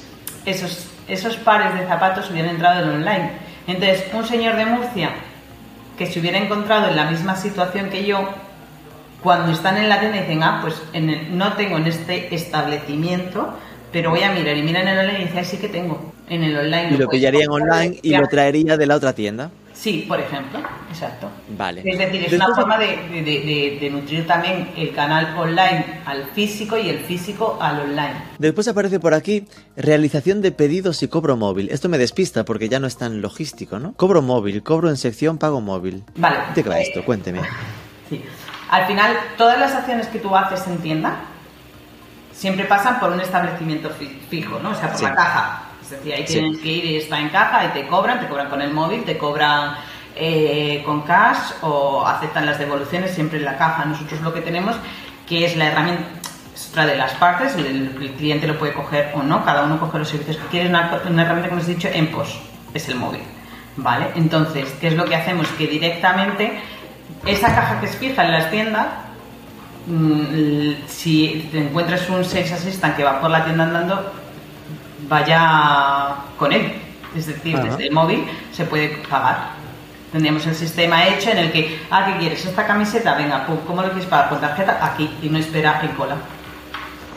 esos, 0.45 0.87
esos 1.07 1.37
pares 1.37 1.79
de 1.79 1.87
zapatos 1.87 2.29
hubieran 2.31 2.51
entrado 2.51 2.83
en 2.83 2.89
online. 2.89 3.31
Entonces, 3.67 4.03
un 4.11 4.25
señor 4.25 4.57
de 4.57 4.65
Murcia 4.65 5.11
que 5.97 6.07
se 6.07 6.19
hubiera 6.19 6.39
encontrado 6.39 6.89
en 6.89 6.95
la 6.95 7.09
misma 7.09 7.35
situación 7.35 7.89
que 7.89 8.05
yo, 8.05 8.27
cuando 9.21 9.51
están 9.51 9.77
en 9.77 9.89
la 9.89 9.99
tienda 9.99 10.21
dicen, 10.21 10.43
ah, 10.43 10.59
pues 10.61 10.81
en 10.93 11.09
el, 11.09 11.37
no 11.37 11.53
tengo 11.53 11.77
en 11.77 11.87
este 11.87 12.33
establecimiento, 12.33 13.53
pero 13.91 14.11
voy 14.11 14.23
a 14.23 14.31
mirar 14.31 14.55
y 14.55 14.61
miran 14.61 14.87
en 14.87 14.97
el 14.97 14.99
online 14.99 15.21
y 15.21 15.25
dicen, 15.25 15.45
sí 15.45 15.57
que 15.57 15.69
tengo 15.69 16.13
en 16.29 16.43
el 16.43 16.57
online. 16.57 16.89
Y 16.91 16.97
lo, 16.97 17.09
pillaría 17.09 17.43
en 17.43 17.51
online 17.51 17.99
y 18.01 18.15
lo 18.15 18.27
traería 18.27 18.77
de 18.77 18.85
la 18.85 18.95
otra 18.95 19.13
tienda. 19.13 19.51
Sí, 19.73 20.05
por 20.09 20.19
ejemplo, 20.19 20.59
exacto. 20.89 21.29
Vale. 21.57 21.81
Es 21.85 21.97
decir, 21.97 22.25
es 22.25 22.33
una 22.33 22.53
forma 22.53 22.77
de, 22.77 23.89
nutrir 23.89 24.27
también 24.27 24.71
el 24.75 24.93
canal 24.93 25.33
online 25.37 26.01
al 26.05 26.25
físico 26.31 26.77
y 26.77 26.89
el 26.89 26.99
físico 26.99 27.57
al 27.61 27.79
online. 27.79 28.15
Después 28.39 28.67
aparece 28.67 28.99
por 28.99 29.13
aquí 29.13 29.47
realización 29.77 30.41
de 30.41 30.51
pedidos 30.51 31.01
y 31.01 31.07
cobro 31.07 31.37
móvil. 31.37 31.69
Esto 31.71 31.87
me 31.87 31.97
despista 31.97 32.43
porque 32.43 32.67
ya 32.67 32.81
no 32.81 32.87
es 32.87 32.97
tan 32.97 33.21
logístico, 33.21 33.79
¿no? 33.79 33.93
Cobro 33.93 34.21
móvil, 34.21 34.63
cobro 34.63 34.89
en 34.89 34.97
sección, 34.97 35.37
pago 35.37 35.61
móvil. 35.61 36.03
Vale. 36.17 36.39
¿De 36.55 36.61
qué 36.61 36.69
va 36.69 36.79
esto? 36.81 37.05
Cuénteme. 37.05 37.39
Al 38.69 38.85
final, 38.85 39.17
todas 39.37 39.59
las 39.59 39.73
acciones 39.73 40.07
que 40.07 40.19
tú 40.19 40.35
haces 40.35 40.65
en 40.67 40.77
tienda 40.79 41.15
siempre 42.31 42.65
pasan 42.65 42.99
por 42.99 43.11
un 43.11 43.19
establecimiento 43.19 43.89
fijo, 44.29 44.59
¿no? 44.59 44.71
O 44.71 44.75
sea, 44.75 44.91
por 44.91 45.01
la 45.01 45.15
caja 45.15 45.63
es 45.81 45.97
decir, 45.97 46.13
ahí 46.13 46.23
tienes 46.23 46.59
que 46.59 46.69
ir 46.69 46.85
y 46.85 46.97
está 46.97 47.19
en 47.19 47.29
caja 47.29 47.65
y 47.65 47.69
te 47.69 47.87
cobran, 47.87 48.19
te 48.19 48.27
cobran 48.27 48.47
con 48.49 48.61
el 48.61 48.71
móvil, 48.71 49.03
te 49.03 49.17
cobran 49.17 49.75
eh, 50.15 50.83
con 50.85 51.01
cash 51.01 51.53
o 51.61 52.05
aceptan 52.05 52.45
las 52.45 52.59
devoluciones 52.59 53.11
siempre 53.11 53.39
en 53.39 53.45
la 53.45 53.57
caja. 53.57 53.85
Nosotros 53.85 54.21
lo 54.21 54.33
que 54.33 54.41
tenemos 54.41 54.75
que 55.27 55.45
es 55.45 55.55
la 55.57 55.67
herramienta 55.67 56.05
otra 56.71 56.85
de 56.85 56.97
las 56.97 57.13
partes, 57.13 57.55
el, 57.55 58.13
cliente 58.17 58.45
lo 58.45 58.59
puede 58.59 58.73
coger 58.73 59.11
o 59.15 59.23
no, 59.23 59.43
cada 59.43 59.63
uno 59.63 59.79
coge 59.79 59.97
los 59.97 60.09
servicios 60.09 60.37
que 60.37 60.47
quiere, 60.47 60.69
una, 60.69 60.91
herramienta 60.91 61.47
que 61.47 61.53
hemos 61.53 61.65
dicho 61.65 61.87
en 61.91 62.11
pos, 62.11 62.39
es 62.73 62.87
el 62.89 62.95
móvil. 62.95 63.21
¿Vale? 63.77 64.09
Entonces, 64.15 64.69
¿qué 64.81 64.87
es 64.89 64.95
lo 64.95 65.05
que 65.05 65.15
hacemos? 65.15 65.47
Que 65.57 65.65
directamente 65.65 66.59
esa 67.25 67.53
caja 67.53 67.79
que 67.79 67.87
es 67.87 67.95
fija 67.95 68.25
en 68.25 68.31
las 68.31 68.49
tiendas, 68.51 68.87
mm, 69.87 70.87
si 70.87 71.49
te 71.51 71.59
encuentras 71.59 72.09
un 72.09 72.23
sales 72.23 72.51
assistant 72.51 72.95
que 72.95 73.03
va 73.03 73.19
por 73.19 73.29
la 73.29 73.43
tienda 73.43 73.65
andando, 73.65 74.11
vaya 75.07 76.15
con 76.37 76.51
él. 76.51 76.73
Es 77.15 77.27
decir, 77.27 77.57
desde 77.57 77.87
el 77.87 77.91
móvil 77.91 78.25
se 78.51 78.65
puede 78.65 78.89
pagar. 79.09 79.59
Tendríamos 80.11 80.45
el 80.47 80.55
sistema 80.55 81.07
hecho 81.07 81.29
en 81.31 81.37
el 81.37 81.51
que, 81.51 81.79
ah, 81.91 82.05
¿qué 82.05 82.17
quieres? 82.17 82.45
Esta 82.45 82.65
camiseta, 82.65 83.15
venga, 83.15 83.45
¿cómo 83.45 83.81
lo 83.81 83.89
quieres 83.89 84.07
pagar? 84.07 84.29
Con 84.29 84.41
tarjeta, 84.41 84.79
aquí, 84.81 85.09
y 85.21 85.29
no 85.29 85.37
espera 85.37 85.81
en 85.83 85.89
cola. 85.89 86.15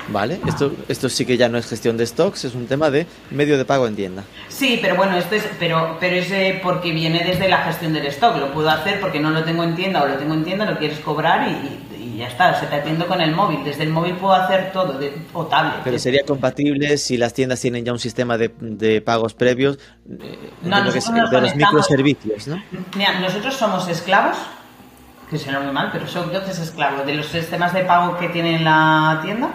Vale, 0.09 0.41
esto, 0.47 0.73
esto 0.89 1.09
sí 1.09 1.25
que 1.25 1.37
ya 1.37 1.49
no 1.49 1.59
es 1.59 1.67
gestión 1.67 1.97
de 1.97 2.07
stocks, 2.07 2.45
es 2.45 2.55
un 2.55 2.67
tema 2.67 2.91
de 2.91 3.07
medio 3.31 3.57
de 3.57 3.65
pago 3.65 3.87
en 3.87 3.95
tienda. 3.95 4.25
Sí, 4.49 4.79
pero 4.81 4.97
bueno, 4.97 5.17
esto 5.17 5.35
es, 5.35 5.49
pero, 5.59 5.97
pero 6.01 6.17
es 6.17 6.31
eh, 6.31 6.61
porque 6.63 6.93
viene 6.93 7.23
desde 7.25 7.49
la 7.49 7.59
gestión 7.59 7.93
del 7.93 8.07
stock. 8.07 8.37
Lo 8.37 8.53
puedo 8.53 8.69
hacer 8.69 9.01
porque 9.01 9.21
no 9.21 9.31
lo 9.31 9.45
tengo 9.45 9.63
en 9.65 9.75
tienda 9.75 10.03
o 10.03 10.09
lo 10.09 10.17
tengo 10.17 10.35
en 10.35 10.45
tienda, 10.45 10.65
lo 10.65 10.79
quieres 10.79 10.99
cobrar 11.01 11.49
y, 11.49 12.19
ya 12.19 12.29
está, 12.29 12.61
se 12.61 12.67
te 12.67 12.77
atiendo 12.77 13.07
con 13.07 13.21
el 13.21 13.35
móvil. 13.35 13.65
Desde 13.65 13.85
el 13.85 13.91
móvil 13.91 14.15
puedo 14.17 14.35
hacer 14.35 14.71
todo, 14.71 14.99
de, 14.99 15.15
o 15.33 15.47
tablet. 15.47 15.81
Pero 15.83 15.99
sería 15.99 16.25
compatible 16.27 16.99
si 16.99 17.17
las 17.17 17.33
tiendas 17.33 17.61
tienen 17.61 17.85
ya 17.85 17.93
un 17.93 17.99
sistema 17.99 18.37
de, 18.37 19.03
pagos 19.03 19.33
previos 19.33 19.79
eh, 20.21 20.51
no, 20.63 20.83
de, 20.83 21.41
los 21.41 21.57
microservicios, 21.57 22.49
¿no? 22.49 22.63
Mira, 22.97 23.19
nosotros 23.19 23.57
somos 23.57 23.89
esclavos, 23.89 24.37
que 25.31 25.39
suena 25.39 25.61
muy 25.61 25.73
mal, 25.73 25.89
pero 25.91 26.07
son 26.07 26.25
entonces 26.25 26.59
esclavos 26.59 27.07
de 27.07 27.15
los 27.15 27.27
sistemas 27.27 27.73
de 27.73 27.85
pago 27.85 28.19
que 28.19 28.29
tiene 28.29 28.61
la 28.61 29.21
tienda 29.25 29.51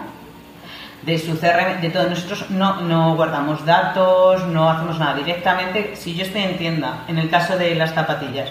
de 1.02 1.18
su 1.18 1.38
CRM, 1.38 1.80
de 1.80 1.90
todos 1.90 2.10
nosotros 2.10 2.50
no, 2.50 2.80
no 2.80 3.14
guardamos 3.14 3.64
datos, 3.64 4.46
no 4.48 4.68
hacemos 4.70 4.98
nada 4.98 5.14
directamente. 5.14 5.94
Si 5.94 6.14
yo 6.14 6.24
estoy 6.24 6.42
en 6.42 6.58
tienda, 6.58 7.04
en 7.08 7.18
el 7.18 7.30
caso 7.30 7.56
de 7.56 7.74
las 7.74 7.94
zapatillas, 7.94 8.50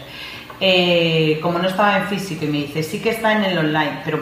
eh, 0.60 1.40
como 1.42 1.60
no 1.60 1.68
estaba 1.68 1.98
en 1.98 2.08
físico 2.08 2.46
y 2.46 2.48
me 2.48 2.58
dice, 2.60 2.84
sí 2.84 3.00
que 3.00 3.12
está 3.12 3.34
en 3.34 3.44
el 3.44 3.58
online, 3.58 4.02
pero 4.04 4.20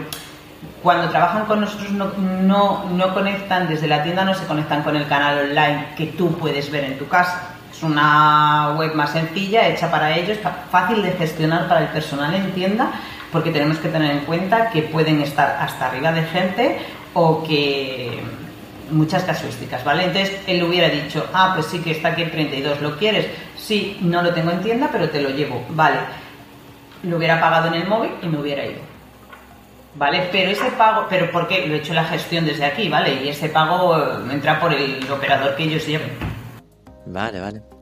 cuando 0.82 1.10
trabajan 1.10 1.46
con 1.46 1.62
nosotros 1.62 1.92
no, 1.92 2.12
no, 2.18 2.86
no 2.90 3.14
conectan, 3.14 3.68
desde 3.68 3.88
la 3.88 4.04
tienda 4.04 4.26
no 4.26 4.34
se 4.34 4.46
conectan 4.46 4.84
con 4.84 4.96
el 4.96 5.08
canal 5.08 5.50
online 5.50 5.88
que 5.96 6.08
tú 6.08 6.38
puedes 6.38 6.70
ver 6.72 6.84
en 6.84 6.98
tu 6.98 7.08
casa. 7.08 7.52
Es 7.72 7.84
una 7.84 8.74
web 8.78 8.94
más 8.96 9.12
sencilla, 9.12 9.68
hecha 9.68 9.92
para 9.92 10.16
ellos, 10.16 10.38
fácil 10.72 11.02
de 11.02 11.12
gestionar 11.12 11.68
para 11.68 11.82
el 11.82 11.88
personal 11.88 12.34
en 12.34 12.52
tienda, 12.54 12.92
porque 13.32 13.52
tenemos 13.52 13.78
que 13.80 13.90
tener 13.90 14.12
en 14.12 14.20
cuenta 14.22 14.70
que 14.70 14.82
pueden 14.84 15.22
estar 15.22 15.58
hasta 15.60 15.88
arriba 15.88 16.12
de 16.12 16.24
gente 16.24 16.80
o 17.16 17.44
que 17.44 18.20
muchas 18.92 19.24
casuísticas, 19.24 19.84
¿vale? 19.84 20.04
Entonces 20.06 20.40
él 20.46 20.64
hubiera 20.64 20.90
dicho, 20.90 21.26
ah, 21.34 21.54
pues 21.56 21.68
sí 21.68 21.80
que 21.80 21.92
está 21.92 22.10
aquí 22.10 22.22
el 22.22 22.32
32, 22.32 22.82
¿lo 22.82 22.98
quieres? 22.98 23.28
Sí, 23.58 23.98
no 24.02 24.22
lo 24.22 24.34
tengo 24.34 24.52
en 24.52 24.62
tienda, 24.62 24.90
pero 24.92 25.10
te 25.10 25.22
lo 25.22 25.30
llevo, 25.30 25.66
vale. 25.70 25.98
Lo 27.04 27.18
hubiera 27.18 27.40
pagado 27.40 27.68
en 27.70 27.82
el 27.82 27.88
móvil 27.88 28.12
y 28.22 28.28
me 28.28 28.40
hubiera 28.40 28.66
ido. 28.66 28.80
¿Vale? 29.96 30.28
Pero 30.32 30.52
ese 30.52 30.70
pago, 30.72 31.08
pero 31.10 31.32
porque 31.32 31.66
lo 31.68 31.76
he 31.76 31.78
hecho 31.78 31.94
la 31.94 32.04
gestión 32.04 32.46
desde 32.46 32.66
aquí, 32.66 32.90
¿vale? 32.90 33.24
Y 33.24 33.30
ese 33.30 33.48
pago 33.48 33.98
entra 34.30 34.60
por 34.60 34.74
el 34.74 35.00
operador 35.10 35.56
que 35.56 35.64
ellos 35.64 35.88
lleven. 35.88 36.12
Vale, 37.06 37.40
vale. 37.40 37.75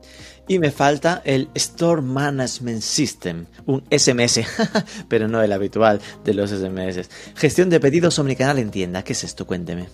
Y 0.46 0.58
me 0.58 0.70
falta 0.70 1.22
el 1.24 1.48
Store 1.54 2.02
Management 2.02 2.82
System, 2.82 3.46
un 3.66 3.82
SMS, 3.90 4.40
pero 5.08 5.26
no 5.26 5.42
el 5.42 5.52
habitual 5.52 6.00
de 6.22 6.34
los 6.34 6.50
SMS. 6.50 7.08
Gestión 7.34 7.70
de 7.70 7.80
pedidos 7.80 8.18
omnicanal 8.18 8.58
en 8.58 8.70
tienda. 8.70 9.02
¿Qué 9.02 9.14
es 9.14 9.24
esto? 9.24 9.46
Cuénteme. 9.46 9.86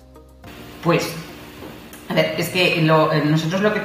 Pues, 0.83 1.09
a 2.09 2.15
ver, 2.15 2.35
es 2.39 2.49
que 2.49 2.81
eh, 2.81 2.83
nosotros 3.27 3.61
lo 3.61 3.73
que, 3.73 3.81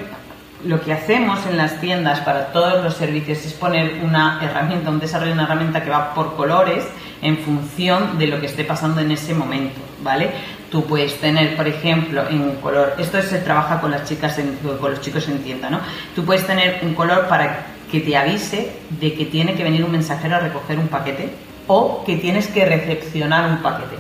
lo 0.66 0.82
que 0.82 0.94
hacemos 0.94 1.46
en 1.46 1.58
las 1.58 1.80
tiendas 1.80 2.22
para 2.22 2.52
todos 2.52 2.84
los 2.84 2.96
servicios 2.96 3.46
es 3.46 3.54
poner 3.54 4.02
una 4.04 4.40
herramienta, 4.42 4.90
un 4.90 5.00
desarrollo 5.00 5.32
de 5.32 5.34
una 5.34 5.44
herramienta 5.44 5.84
que 5.84 5.90
va 5.90 6.14
por 6.16 6.36
colores 6.36 6.84
en 7.22 7.38
función 7.38 8.18
de 8.18 8.28
lo 8.28 8.40
que 8.40 8.48
esté 8.48 8.64
pasando 8.64 9.02
en 9.02 9.12
ese 9.12 9.34
momento, 9.34 9.80
¿vale? 10.06 10.30
Tú 10.70 10.86
puedes 10.86 11.20
tener, 11.20 11.58
por 11.58 11.68
ejemplo, 11.68 12.30
en 12.30 12.42
un 12.42 12.56
color, 12.58 12.94
esto 13.00 13.20
se 13.24 13.40
trabaja 13.40 13.82
con 13.82 13.90
las 13.90 14.08
chicas, 14.08 14.40
con 14.80 14.92
los 14.92 15.02
chicos 15.02 15.28
en 15.28 15.40
tienda, 15.40 15.70
¿no? 15.70 15.80
Tú 16.16 16.24
puedes 16.24 16.46
tener 16.46 16.80
un 16.84 16.94
color 16.94 17.28
para 17.28 17.66
que 17.92 18.02
te 18.02 18.16
avise 18.16 18.72
de 19.02 19.14
que 19.16 19.26
tiene 19.26 19.56
que 19.56 19.64
venir 19.64 19.84
un 19.84 19.92
mensajero 19.92 20.36
a 20.36 20.40
recoger 20.40 20.78
un 20.78 20.88
paquete 20.88 21.34
o 21.68 22.04
que 22.06 22.18
tienes 22.18 22.48
que 22.48 22.66
recepcionar 22.66 23.50
un 23.50 23.58
paquete, 23.58 23.96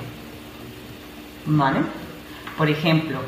¿vale? 1.47 1.79
Por 2.55 2.69
ejemplo, 2.69 3.19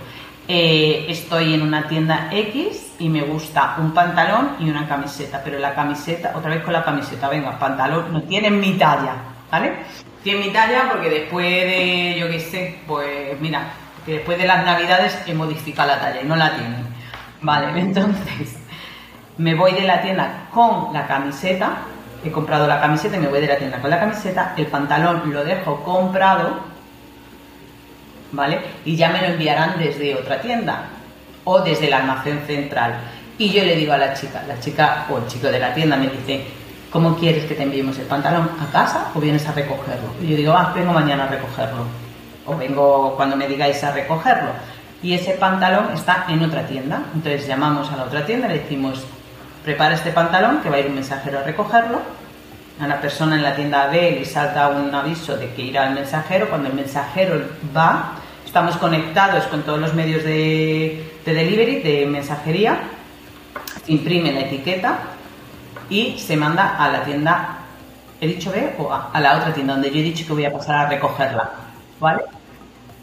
eh, 0.48 1.08
estoy 1.10 1.56
en 1.56 1.64
una 1.64 1.88
tienda 1.88 2.30
X 2.32 2.94
y 3.00 3.10
me 3.10 3.24
gusta 3.24 3.78
un 3.80 3.92
pantalón 3.92 4.52
y 4.60 4.70
una 4.70 4.88
camiseta, 4.88 5.42
pero 5.44 5.58
la 5.58 5.74
camiseta, 5.74 6.34
otra 6.36 6.52
vez 6.52 6.64
con 6.64 6.74
la 6.74 6.84
camiseta, 6.84 7.28
venga, 7.28 7.58
pantalón, 7.58 8.14
no 8.14 8.22
tiene 8.22 8.52
mi 8.52 8.74
talla, 8.74 9.16
¿vale? 9.52 9.74
Tiene 10.28 10.46
mi 10.46 10.52
talla 10.52 10.90
porque 10.92 11.10
después 11.10 11.48
de, 11.48 12.18
yo 12.20 12.28
qué 12.28 12.42
sé, 12.42 12.80
pues 12.86 13.40
mira, 13.40 13.70
que 14.06 14.16
después 14.16 14.38
de 14.38 14.46
las 14.46 14.66
navidades 14.66 15.18
he 15.26 15.34
modificado 15.34 15.88
la 15.88 16.02
talla 16.02 16.22
y 16.22 16.26
no 16.26 16.36
la 16.36 16.54
tiene. 16.54 16.76
Vale, 17.42 17.80
entonces 17.80 18.58
me 19.38 19.56
voy 19.56 19.72
de 19.72 19.84
la 19.84 20.02
tienda 20.02 20.50
con 20.52 20.92
la 20.92 21.08
camiseta, 21.08 21.78
he 22.26 22.30
comprado 22.30 22.68
la 22.68 22.82
camiseta 22.82 23.16
y 23.16 23.20
me 23.22 23.30
voy 23.30 23.40
de 23.40 23.48
la 23.48 23.58
tienda 23.58 23.80
con 23.80 23.90
la 23.90 24.02
camiseta, 24.02 24.54
el 24.58 24.68
pantalón 24.68 25.32
lo 25.32 25.46
dejo 25.46 25.82
comprado, 25.82 26.60
¿vale? 28.34 28.60
Y 28.84 28.98
ya 28.98 29.08
me 29.12 29.22
lo 29.22 29.28
enviarán 29.28 29.80
desde 29.80 30.14
otra 30.14 30.42
tienda 30.42 30.90
o 31.46 31.62
desde 31.62 31.88
el 31.88 31.94
almacén 31.94 32.44
central. 32.46 33.00
Y 33.38 33.50
yo 33.54 33.64
le 33.64 33.78
digo 33.78 33.94
a 33.94 33.98
la 33.98 34.14
chica, 34.14 34.44
la 34.46 34.60
chica 34.60 35.06
o 35.10 35.20
el 35.20 35.28
chico 35.28 35.48
de 35.48 35.60
la 35.62 35.74
tienda 35.74 35.96
me 35.96 36.10
dice, 36.10 36.44
¿cómo 36.92 37.18
quieres 37.18 37.46
que 37.46 37.56
te 37.56 37.64
enviemos 37.64 37.98
el 38.00 38.06
pantalón? 38.06 38.50
¿A 38.62 38.72
casa 38.72 39.12
o 39.14 39.20
vienes 39.20 39.48
a 39.48 39.52
recogerlo? 39.52 40.10
Y 40.22 40.28
yo 40.28 40.38
digo, 40.38 40.54
ah, 40.54 40.72
vengo 40.74 40.94
mañana 40.94 41.26
a 41.26 41.28
recogerlo. 41.28 41.86
O 42.46 42.56
vengo 42.56 43.16
cuando 43.16 43.36
me 43.36 43.48
digáis 43.48 43.84
a 43.84 43.92
recogerlo. 43.92 44.52
Y 45.04 45.14
ese 45.14 45.34
pantalón 45.34 45.90
está 45.94 46.26
en 46.30 46.42
otra 46.44 46.66
tienda. 46.66 47.02
Entonces 47.14 47.48
llamamos 47.48 47.92
a 47.92 47.98
la 47.98 48.04
otra 48.04 48.26
tienda 48.26 48.48
le 48.48 48.60
decimos, 48.60 49.06
prepara 49.64 49.96
este 49.96 50.12
pantalón, 50.12 50.62
que 50.62 50.70
va 50.70 50.78
a 50.78 50.80
ir 50.80 50.88
un 50.88 50.96
mensajero 50.96 51.40
a 51.40 51.44
recogerlo. 51.44 52.00
A 52.80 52.88
la 52.88 53.02
persona 53.02 53.36
en 53.36 53.44
la 53.44 53.56
tienda 53.56 53.88
ve 53.88 54.12
le 54.12 54.26
salta 54.26 54.70
un 54.70 54.94
aviso 54.94 55.36
de 55.36 55.52
que 55.54 55.64
irá 55.64 55.88
el 55.88 55.96
mensajero. 55.96 56.50
Cuando 56.50 56.70
el 56.70 56.76
mensajero 56.76 57.42
va, 57.76 58.14
estamos 58.46 58.78
conectados 58.78 59.46
con 59.46 59.64
todos 59.64 59.80
los 59.80 59.94
medios 59.94 60.24
de, 60.24 61.12
de 61.26 61.34
delivery, 61.34 61.82
de 61.82 62.06
mensajería, 62.06 62.80
imprime 63.88 64.32
la 64.32 64.42
etiqueta 64.42 65.00
y 65.90 66.18
se 66.18 66.36
manda 66.38 66.76
a 66.78 66.90
la 66.90 67.04
tienda, 67.04 67.58
¿he 68.20 68.28
dicho 68.28 68.52
B 68.52 68.76
o 68.78 68.92
A? 68.92 69.10
A 69.14 69.20
la 69.22 69.38
otra 69.38 69.54
tienda 69.54 69.74
donde 69.74 69.90
yo 69.90 70.00
he 70.00 70.04
dicho 70.04 70.26
que 70.26 70.34
voy 70.34 70.46
a 70.46 70.54
pasar 70.54 70.86
a 70.86 70.90
recogerla, 70.90 71.52
¿vale? 72.00 72.24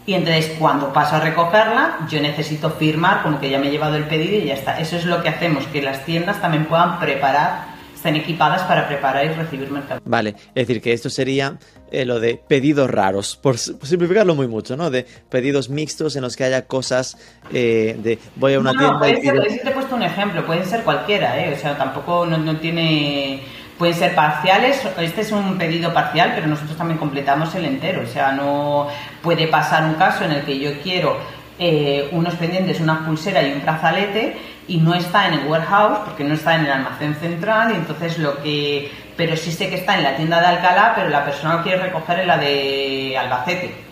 Y 0.05 0.13
entonces 0.13 0.55
cuando 0.59 0.93
paso 0.93 1.15
a 1.15 1.19
recogerla, 1.19 1.99
yo 2.07 2.21
necesito 2.21 2.69
firmar 2.69 3.23
como 3.23 3.39
que 3.39 3.49
ya 3.49 3.57
me 3.57 3.67
he 3.67 3.71
llevado 3.71 3.95
el 3.95 4.03
pedido 4.03 4.37
y 4.37 4.45
ya 4.45 4.53
está. 4.53 4.79
Eso 4.79 4.97
es 4.97 5.05
lo 5.05 5.23
que 5.23 5.29
hacemos, 5.29 5.65
que 5.67 5.81
las 5.81 6.05
tiendas 6.05 6.39
también 6.39 6.65
puedan 6.65 6.99
preparar, 6.99 7.74
estén 8.05 8.21
equipadas 8.21 8.61
para 8.63 8.87
preparar 8.87 9.25
y 9.25 9.29
recibir 9.29 9.71
mercancía. 9.71 10.01
Vale, 10.05 10.35
es 10.53 10.67
decir, 10.67 10.79
que 10.79 10.93
esto 10.93 11.09
sería 11.09 11.57
eh, 11.91 12.05
lo 12.05 12.19
de 12.19 12.35
pedidos 12.35 12.89
raros, 12.89 13.35
por, 13.35 13.57
simplificarlo 13.57 14.35
muy 14.35 14.47
mucho, 14.47 14.77
¿no? 14.77 14.91
De 14.91 15.07
pedidos 15.29 15.69
mixtos 15.69 16.15
en 16.15 16.21
los 16.21 16.35
que 16.35 16.43
haya 16.43 16.67
cosas 16.67 17.17
eh, 17.51 17.97
de 17.97 18.19
voy 18.35 18.53
a 18.53 18.59
una 18.59 18.73
No, 18.73 18.81
no, 18.81 18.99
tienda 18.99 19.09
y 19.09 19.13
puede 19.13 19.23
ser, 19.23 19.33
pido... 19.33 19.43
que 19.43 19.63
te 19.63 19.69
he 19.69 19.73
puesto 19.73 19.95
un 19.95 20.03
ejemplo, 20.03 20.45
pueden 20.45 20.65
ser 20.65 20.83
cualquiera, 20.83 21.43
¿eh? 21.43 21.53
o 21.53 21.59
sea, 21.59 21.75
tampoco 21.75 22.27
no, 22.27 22.37
no 22.37 22.57
tiene, 22.57 23.41
pueden 23.79 23.95
ser 23.95 24.13
parciales, 24.13 24.79
este 24.99 25.21
es 25.21 25.31
un 25.31 25.57
pedido 25.57 25.91
parcial, 25.91 26.33
pero 26.35 26.45
nosotros 26.45 26.77
también 26.77 26.99
completamos 26.99 27.55
el 27.55 27.65
entero, 27.65 28.03
o 28.03 28.07
sea, 28.07 28.33
no 28.33 28.87
puede 29.23 29.47
pasar 29.47 29.83
un 29.83 29.95
caso 29.95 30.25
en 30.25 30.31
el 30.31 30.43
que 30.43 30.59
yo 30.59 30.79
quiero 30.83 31.17
eh, 31.57 32.09
unos 32.11 32.35
pendientes, 32.35 32.79
una 32.81 33.05
pulsera 33.05 33.41
y 33.41 33.53
un 33.53 33.61
brazalete 33.63 34.35
y 34.67 34.77
no 34.77 34.93
está 34.93 35.27
en 35.27 35.35
el 35.35 35.47
warehouse 35.47 35.99
porque 36.05 36.23
no 36.23 36.33
está 36.33 36.55
en 36.55 36.65
el 36.65 36.71
almacén 36.71 37.15
central 37.15 37.71
y 37.71 37.75
entonces 37.75 38.17
lo 38.17 38.41
que 38.41 38.91
pero 39.15 39.37
sí 39.37 39.51
sé 39.51 39.69
que 39.69 39.75
está 39.75 39.97
en 39.97 40.03
la 40.03 40.15
tienda 40.15 40.39
de 40.39 40.47
Alcalá 40.47 40.93
pero 40.95 41.09
la 41.09 41.23
persona 41.23 41.55
lo 41.55 41.63
quiere 41.63 41.83
recoger 41.83 42.19
en 42.19 42.27
la 42.27 42.37
de 42.37 43.17
Albacete 43.17 43.85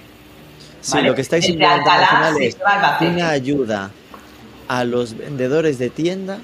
Sí, 0.81 0.95
¿vale? 0.95 1.07
lo 1.07 1.15
que 1.15 1.21
estáis 1.21 1.47
implementando 1.47 1.91
al 1.91 1.99
Alcalá 2.01 2.97
es 2.99 3.01
una 3.01 3.29
ayuda 3.29 3.91
a 4.67 4.83
los 4.83 5.17
vendedores 5.17 5.77
de 5.79 5.89
tienda 5.89 6.39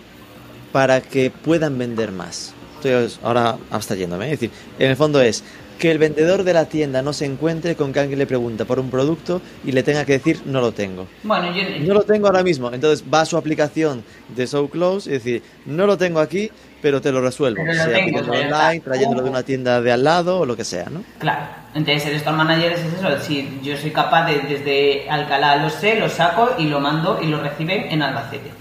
para 0.71 1.01
que 1.01 1.31
puedan 1.31 1.77
vender 1.77 2.11
más. 2.11 2.53
Estoy 2.75 3.11
ahora 3.23 3.57
abstrayéndome. 3.71 4.25
Es 4.25 4.39
decir, 4.39 4.51
en 4.77 4.91
el 4.91 4.95
fondo 4.95 5.21
es 5.21 5.43
que 5.79 5.89
el 5.89 5.97
vendedor 5.97 6.43
de 6.43 6.53
la 6.53 6.65
tienda 6.65 7.01
no 7.01 7.13
se 7.13 7.25
encuentre 7.25 7.75
con 7.75 7.93
que 7.93 8.01
alguien 8.01 8.19
le 8.19 8.27
pregunta 8.27 8.65
por 8.65 8.79
un 8.79 8.89
producto 8.91 9.41
y 9.65 9.71
le 9.71 9.81
tenga 9.81 10.05
que 10.05 10.13
decir 10.13 10.41
no 10.45 10.59
lo 10.59 10.73
tengo. 10.73 11.07
bueno 11.23 11.55
yo 11.55 11.63
No 11.87 11.93
lo 11.93 12.03
tengo 12.03 12.27
ahora 12.27 12.43
mismo. 12.43 12.71
Entonces 12.71 13.03
va 13.11 13.21
a 13.21 13.25
su 13.25 13.37
aplicación 13.37 14.03
de 14.27 14.45
So 14.45 14.69
Close 14.69 15.09
y 15.09 15.13
decir, 15.13 15.43
no 15.65 15.87
lo 15.87 15.97
tengo 15.97 16.19
aquí, 16.19 16.51
pero 16.81 17.01
te 17.01 17.11
lo 17.11 17.21
resuelvo. 17.21 17.63
Lo 17.63 17.73
sea 17.73 17.87
tengo, 17.87 18.19
está. 18.19 18.31
online, 18.31 18.81
trayéndolo 18.81 19.23
de 19.23 19.29
una 19.29 19.43
tienda 19.43 19.81
de 19.81 19.91
al 19.91 20.03
lado 20.03 20.39
o 20.39 20.45
lo 20.45 20.55
que 20.57 20.65
sea, 20.65 20.89
¿no? 20.89 21.03
Claro, 21.17 21.45
entonces 21.73 22.05
el 22.07 22.15
store 22.15 22.35
manager 22.37 22.73
es 22.73 22.81
eso, 22.81 23.19
si 23.21 23.59
yo 23.63 23.77
soy 23.77 23.91
capaz 23.91 24.25
de 24.27 24.39
desde 24.41 25.09
Alcalá 25.09 25.57
lo 25.57 25.69
sé, 25.69 25.95
lo 25.95 26.09
saco 26.09 26.55
y 26.57 26.65
lo 26.65 26.79
mando 26.79 27.19
y 27.21 27.27
lo 27.27 27.41
reciben 27.41 27.85
en 27.89 28.01
Albacete. 28.01 28.58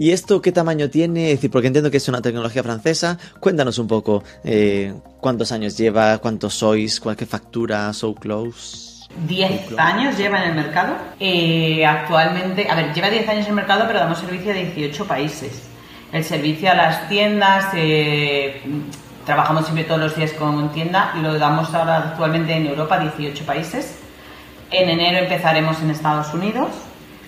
¿Y 0.00 0.12
esto 0.12 0.40
qué 0.40 0.50
tamaño 0.50 0.88
tiene? 0.88 1.30
Es 1.30 1.36
decir, 1.36 1.50
porque 1.50 1.66
entiendo 1.66 1.90
que 1.90 1.98
es 1.98 2.08
una 2.08 2.22
tecnología 2.22 2.62
francesa. 2.62 3.18
Cuéntanos 3.38 3.78
un 3.78 3.86
poco 3.86 4.24
eh, 4.42 4.94
cuántos 5.20 5.52
años 5.52 5.76
lleva, 5.76 6.16
cuántos 6.16 6.54
sois, 6.54 6.98
cuál 6.98 7.16
qué 7.16 7.26
factura, 7.26 7.92
So 7.92 8.14
Close. 8.14 9.06
10 9.28 9.78
años 9.78 10.16
lleva 10.16 10.42
en 10.42 10.48
el 10.52 10.54
mercado. 10.54 10.96
Eh, 11.20 11.84
actualmente, 11.84 12.66
a 12.70 12.76
ver, 12.76 12.94
lleva 12.94 13.10
10 13.10 13.28
años 13.28 13.44
en 13.44 13.50
el 13.50 13.56
mercado, 13.56 13.84
pero 13.86 13.98
damos 13.98 14.18
servicio 14.20 14.52
a 14.52 14.54
18 14.54 15.04
países. 15.04 15.64
El 16.12 16.24
servicio 16.24 16.70
a 16.70 16.74
las 16.74 17.06
tiendas, 17.10 17.66
eh, 17.74 18.62
trabajamos 19.26 19.64
siempre 19.66 19.84
todos 19.84 20.00
los 20.00 20.16
días 20.16 20.32
con 20.32 20.72
tienda 20.72 21.12
y 21.18 21.20
lo 21.20 21.38
damos 21.38 21.74
ahora 21.74 21.98
actualmente 21.98 22.54
en 22.54 22.68
Europa, 22.68 22.98
18 22.98 23.44
países. 23.44 23.98
En 24.70 24.88
enero 24.88 25.18
empezaremos 25.18 25.78
en 25.82 25.90
Estados 25.90 26.32
Unidos. 26.32 26.70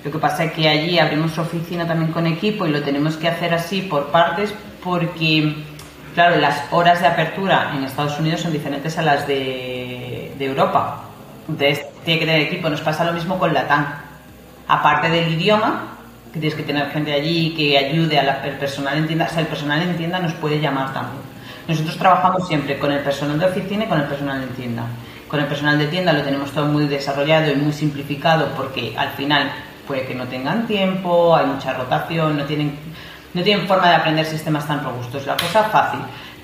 Lo 0.04 0.10
que 0.10 0.18
pasa 0.18 0.44
es 0.44 0.52
que 0.52 0.68
allí 0.68 0.98
abrimos 0.98 1.38
oficina 1.38 1.86
también 1.86 2.10
con 2.10 2.26
equipo 2.26 2.66
y 2.66 2.70
lo 2.70 2.82
tenemos 2.82 3.16
que 3.16 3.28
hacer 3.28 3.54
así 3.54 3.82
por 3.82 4.08
partes 4.08 4.52
porque, 4.82 5.54
claro, 6.14 6.36
las 6.40 6.60
horas 6.72 7.00
de 7.00 7.06
apertura 7.06 7.72
en 7.74 7.84
Estados 7.84 8.18
Unidos 8.18 8.40
son 8.40 8.52
diferentes 8.52 8.98
a 8.98 9.02
las 9.02 9.26
de, 9.28 10.34
Europa. 10.40 11.04
Entonces, 11.48 11.86
tiene 12.04 12.18
que 12.18 12.26
tener 12.26 12.42
equipo. 12.42 12.68
Nos 12.68 12.80
pasa 12.80 13.04
lo 13.04 13.12
mismo 13.12 13.38
con 13.38 13.54
Latam. 13.54 13.86
Aparte 14.66 15.08
del 15.08 15.32
idioma, 15.32 15.98
que 16.32 16.40
tienes 16.40 16.56
que 16.56 16.64
tener 16.64 16.90
gente 16.90 17.12
allí 17.12 17.54
que 17.54 17.78
ayude 17.78 18.18
al 18.18 18.58
personal 18.58 18.98
en 18.98 19.06
tienda. 19.06 19.26
O 19.26 19.28
sea, 19.28 19.40
el 19.40 19.46
personal 19.46 19.82
en 19.82 19.96
tienda 19.96 20.18
nos 20.18 20.32
puede 20.34 20.60
llamar 20.60 20.92
también. 20.92 21.22
Nosotros 21.68 21.96
trabajamos 21.96 22.48
siempre 22.48 22.76
con 22.76 22.90
el 22.90 23.00
personal 23.00 23.38
de 23.38 23.46
oficina 23.46 23.84
y 23.84 23.88
con 23.88 24.00
el 24.00 24.08
personal 24.08 24.42
en 24.42 24.48
tienda. 24.48 24.84
Con 25.28 25.38
el 25.38 25.46
personal 25.46 25.78
de 25.78 25.86
tienda 25.86 26.12
lo 26.12 26.22
tenemos 26.22 26.50
todo 26.50 26.66
muy 26.66 26.86
desarrollado 26.86 27.52
y 27.52 27.54
muy 27.54 27.72
simplificado 27.72 28.48
porque 28.56 28.94
al 28.98 29.10
final 29.10 29.52
puede 29.86 30.06
que 30.06 30.14
no 30.14 30.24
tengan 30.26 30.66
tiempo, 30.66 31.34
hay 31.36 31.46
mucha 31.46 31.72
rotación, 31.74 32.36
no 32.38 32.44
tienen, 32.44 32.76
no 33.34 33.42
tienen 33.42 33.66
forma 33.66 33.88
de 33.88 33.94
aprender 33.96 34.26
sistemas 34.26 34.66
tan 34.66 34.82
robustos. 34.84 35.26
La 35.26 35.36
cosa 35.36 35.64
fácil. 35.64 36.00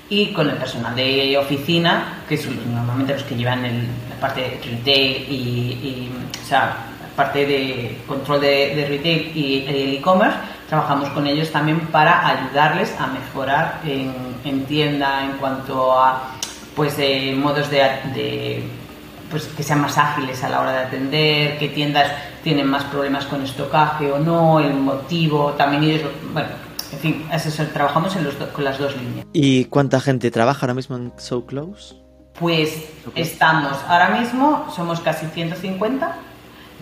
Y 0.09 0.33
con 0.33 0.49
el 0.49 0.55
personal 0.55 0.95
de 0.95 1.37
oficina, 1.37 2.21
que 2.27 2.35
son 2.37 2.57
normalmente 2.73 3.13
los 3.13 3.23
que 3.23 3.35
llevan 3.35 3.63
el- 3.63 3.87
la 4.09 4.15
parte 4.19 4.41
de 4.41 4.59
retail 4.71 5.15
y, 5.29 6.11
o 6.41 6.45
sea, 6.47 6.75
la 7.01 7.15
parte 7.15 7.45
de 7.45 7.97
control 8.07 8.41
de, 8.41 8.85
retail 8.89 9.31
y 9.35 9.65
el 9.67 9.93
e-commerce, 9.97 10.37
trabajamos 10.67 11.09
con 11.09 11.27
ellos 11.27 11.51
también 11.51 11.79
para 11.91 12.25
ayudarles 12.27 12.95
a 12.99 13.07
mejorar 13.07 13.79
en, 13.85 14.13
en 14.43 14.65
tienda 14.65 15.23
en 15.23 15.33
cuanto 15.33 15.99
a 15.99 16.31
pues 16.75 16.95
de 16.97 17.35
modos 17.37 17.69
de, 17.69 17.77
de 18.15 18.63
pues 19.29 19.43
que 19.45 19.63
sean 19.63 19.81
más 19.81 19.97
ágiles 19.97 20.43
a 20.43 20.49
la 20.49 20.61
hora 20.61 20.71
de 20.71 20.77
atender, 20.79 21.57
qué 21.59 21.69
tiendas 21.69 22.11
tienen 22.43 22.67
más 22.67 22.83
problemas 22.85 23.25
con 23.25 23.43
estocaje 23.43 24.11
o 24.11 24.19
no, 24.19 24.59
el 24.59 24.73
motivo, 24.73 25.51
también 25.57 25.83
ellos, 25.83 26.09
bueno, 26.33 26.49
en 26.91 26.99
fin, 26.99 27.25
es 27.31 27.45
eso, 27.45 27.63
trabajamos 27.73 28.15
en 28.15 28.23
los 28.23 28.37
do- 28.39 28.51
con 28.51 28.63
las 28.63 28.77
dos 28.79 28.95
líneas. 28.97 29.25
¿Y 29.33 29.65
cuánta 29.65 29.99
gente 30.01 30.31
trabaja 30.31 30.61
ahora 30.61 30.73
mismo 30.73 30.95
en 30.97 31.11
So 31.17 31.45
Close? 31.45 31.95
Pues 32.39 32.85
estamos, 33.15 33.73
ahora 33.87 34.09
mismo 34.09 34.65
somos 34.75 34.99
casi 35.01 35.25
150, 35.27 36.15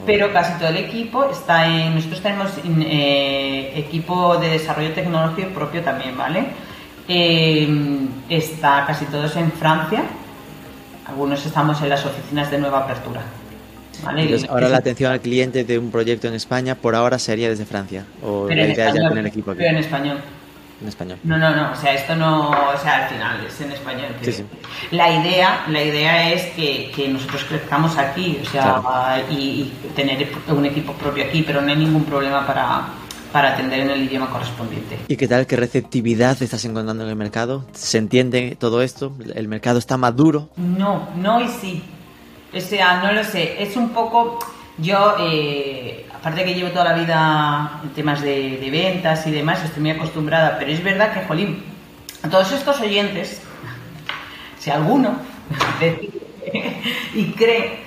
pero 0.05 0.31
casi 0.31 0.53
todo 0.59 0.69
el 0.69 0.77
equipo 0.77 1.25
está 1.25 1.65
en, 1.67 1.95
nosotros 1.95 2.21
tenemos 2.21 2.51
en, 2.63 2.83
eh, 2.83 3.73
equipo 3.79 4.37
de 4.37 4.49
desarrollo 4.49 4.93
tecnológico 4.93 5.49
propio 5.49 5.81
también, 5.81 6.15
¿vale? 6.15 6.45
Eh, 7.07 7.67
está 8.29 8.85
casi 8.85 9.05
todos 9.05 9.35
en 9.37 9.51
Francia, 9.53 10.03
algunos 11.07 11.45
estamos 11.45 11.81
en 11.81 11.89
las 11.89 12.05
oficinas 12.05 12.51
de 12.51 12.57
nueva 12.57 12.79
apertura. 12.79 13.21
¿vale? 14.03 14.23
Entonces, 14.23 14.49
ahora 14.49 14.69
la 14.69 14.77
atención 14.83 15.11
al 15.11 15.21
cliente 15.21 15.63
de 15.63 15.79
un 15.79 15.91
proyecto 15.91 16.27
en 16.27 16.33
España 16.33 16.75
por 16.75 16.95
ahora 16.95 17.19
sería 17.19 17.49
desde 17.49 17.65
Francia. 17.65 18.05
O 18.23 18.45
pero 18.47 18.61
la 18.61 18.67
idea 18.67 18.71
es 18.71 18.77
ya 18.77 18.83
español, 18.85 19.09
tener 19.09 19.25
equipo 19.27 19.51
aquí 19.51 19.57
pero 19.59 19.71
en 19.71 19.77
español. 19.77 20.17
en 20.81 20.87
español. 20.87 21.17
No, 21.23 21.37
no, 21.37 21.55
no, 21.55 21.71
o 21.71 21.75
sea, 21.75 21.93
esto 21.93 22.15
no, 22.15 22.51
o 22.51 22.77
sea, 22.81 23.05
al 23.05 23.09
final 23.09 23.45
es 23.47 23.61
en 23.61 23.71
español. 23.71 24.09
Sí, 24.21 24.31
sí. 24.31 24.43
La 24.91 25.09
idea, 25.11 25.63
la 25.67 25.83
idea 25.83 26.31
es 26.31 26.45
que, 26.53 26.91
que 26.95 27.07
nosotros 27.07 27.45
crezcamos 27.45 27.97
aquí, 27.97 28.39
o 28.41 28.49
sea, 28.49 29.23
y, 29.29 29.33
y 29.33 29.73
tener 29.95 30.27
un 30.49 30.65
equipo 30.65 30.93
propio 30.93 31.25
aquí, 31.25 31.41
pero 31.41 31.61
no 31.61 31.69
hay 31.69 31.77
ningún 31.77 32.03
problema 32.03 32.45
para, 32.45 32.81
para 33.31 33.53
atender 33.53 33.81
en 33.81 33.89
el 33.89 34.03
idioma 34.03 34.29
correspondiente. 34.29 34.97
¿Y 35.07 35.17
qué 35.17 35.27
tal? 35.27 35.47
¿Qué 35.47 35.55
receptividad 35.55 36.41
estás 36.41 36.63
encontrando 36.65 37.03
en 37.03 37.09
el 37.09 37.15
mercado? 37.15 37.65
¿Se 37.73 37.97
entiende 37.97 38.57
todo 38.59 38.81
esto? 38.81 39.13
¿El 39.35 39.47
mercado 39.47 39.79
está 39.79 39.97
maduro? 39.97 40.49
No, 40.55 41.09
no 41.15 41.41
y 41.41 41.47
sí. 41.47 41.83
O 42.55 42.61
sea, 42.61 43.01
no 43.03 43.11
lo 43.11 43.23
sé. 43.23 43.61
Es 43.61 43.75
un 43.75 43.89
poco. 43.89 44.39
Yo, 44.77 45.15
eh, 45.19 46.05
aparte 46.13 46.45
que 46.45 46.53
llevo 46.53 46.69
toda 46.69 46.85
la 46.85 46.93
vida 46.93 47.79
en 47.83 47.89
temas 47.89 48.21
de, 48.21 48.57
de 48.57 48.69
ventas 48.69 49.25
y 49.25 49.31
demás, 49.31 49.63
estoy 49.63 49.81
muy 49.81 49.91
acostumbrada, 49.91 50.57
pero 50.59 50.71
es 50.71 50.83
verdad 50.83 51.13
que, 51.13 51.25
jolín, 51.25 51.63
a 52.21 52.29
todos 52.29 52.51
estos 52.51 52.79
oyentes, 52.79 53.41
si 54.59 54.69
alguno 54.69 55.17
y 57.15 57.25
cree 57.31 57.86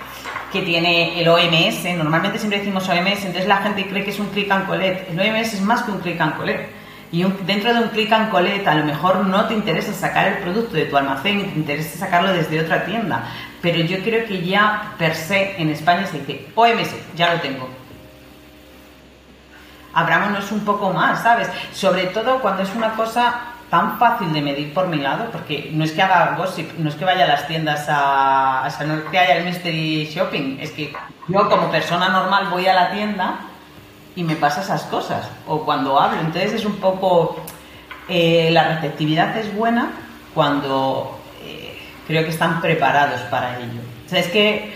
que 0.52 0.62
tiene 0.62 1.20
el 1.20 1.28
OMS, 1.28 1.84
normalmente 1.96 2.38
siempre 2.38 2.58
decimos 2.58 2.88
OMS, 2.88 3.24
entonces 3.24 3.46
la 3.46 3.58
gente 3.58 3.86
cree 3.86 4.04
que 4.04 4.10
es 4.10 4.18
un 4.18 4.28
click 4.28 4.50
and 4.50 4.66
collect. 4.66 5.10
El 5.10 5.20
OMS 5.20 5.54
es 5.54 5.60
más 5.60 5.82
que 5.82 5.92
un 5.92 6.00
click 6.00 6.20
and 6.20 6.36
collect. 6.36 6.70
Y 7.12 7.24
dentro 7.44 7.74
de 7.74 7.80
un 7.80 7.88
click 7.88 8.12
and 8.12 8.30
collect 8.30 8.66
a 8.68 8.74
lo 8.74 8.84
mejor 8.84 9.26
no 9.26 9.46
te 9.46 9.54
interesa 9.54 9.92
sacar 9.92 10.28
el 10.28 10.38
producto 10.38 10.74
de 10.74 10.84
tu 10.84 10.96
almacén 10.96 11.40
y 11.40 11.42
te 11.44 11.58
interesa 11.58 11.98
sacarlo 11.98 12.32
desde 12.32 12.60
otra 12.60 12.84
tienda. 12.84 13.24
Pero 13.60 13.78
yo 13.80 13.98
creo 14.02 14.26
que 14.26 14.42
ya 14.42 14.94
per 14.96 15.14
se 15.14 15.60
en 15.60 15.70
España 15.70 16.06
se 16.06 16.18
dice 16.18 16.46
OMS, 16.54 16.90
ya 17.16 17.34
lo 17.34 17.40
tengo. 17.40 17.68
Abrámonos 19.92 20.52
un 20.52 20.60
poco 20.60 20.92
más, 20.92 21.22
¿sabes? 21.22 21.48
Sobre 21.72 22.04
todo 22.06 22.40
cuando 22.40 22.62
es 22.62 22.74
una 22.76 22.90
cosa 22.90 23.40
tan 23.70 23.98
fácil 23.98 24.32
de 24.32 24.42
medir 24.42 24.74
por 24.74 24.88
mi 24.88 24.98
lado, 24.98 25.30
porque 25.30 25.70
no 25.72 25.84
es 25.84 25.92
que 25.92 26.02
haga 26.02 26.34
gossip, 26.36 26.72
no 26.78 26.88
es 26.88 26.96
que 26.96 27.04
vaya 27.04 27.24
a 27.24 27.28
las 27.28 27.46
tiendas 27.46 27.86
a, 27.88 28.68
no 28.84 28.94
es 28.94 29.04
que 29.04 29.18
haya 29.18 29.36
el 29.36 29.44
mystery 29.44 30.06
shopping, 30.12 30.58
es 30.60 30.72
que 30.72 30.92
yo 31.28 31.48
como 31.48 31.70
persona 31.70 32.08
normal 32.08 32.48
voy 32.50 32.66
a 32.66 32.74
la 32.74 32.90
tienda 32.90 33.36
y 34.16 34.24
me 34.24 34.34
pasa 34.34 34.62
esas 34.62 34.82
cosas, 34.82 35.30
o 35.46 35.64
cuando 35.64 36.00
hablo, 36.00 36.20
entonces 36.20 36.54
es 36.54 36.64
un 36.64 36.76
poco, 36.76 37.40
eh, 38.08 38.50
la 38.50 38.74
receptividad 38.74 39.36
es 39.36 39.54
buena 39.54 39.92
cuando 40.34 41.20
eh, 41.44 41.78
creo 42.08 42.24
que 42.24 42.30
están 42.30 42.60
preparados 42.60 43.20
para 43.22 43.56
ello. 43.58 43.80
O 44.04 44.08
sea, 44.08 44.18
es 44.18 44.28
que 44.28 44.74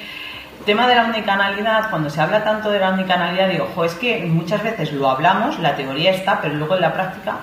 tema 0.65 0.87
de 0.87 0.95
la 0.95 1.03
omnicanalidad, 1.07 1.91
cuando 1.91 2.11
se 2.11 2.21
habla 2.21 2.45
tanto 2.45 2.71
de 2.71 2.79
la 2.79 2.91
omnicanalidad, 2.91 3.49
digo, 3.49 3.69
ojo, 3.73 3.85
es 3.85 3.95
que 3.95 4.25
muchas 4.25 4.63
veces 4.63 4.93
lo 4.93 5.11
hablamos, 5.11 5.59
la 5.59 5.75
teoría 5.75 6.13
está, 6.13 6.41
pero 6.41 6.55
luego 6.55 6.77
en 6.77 6.83
la 6.83 6.93
práctica 6.93 7.39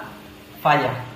falla. 0.64 1.11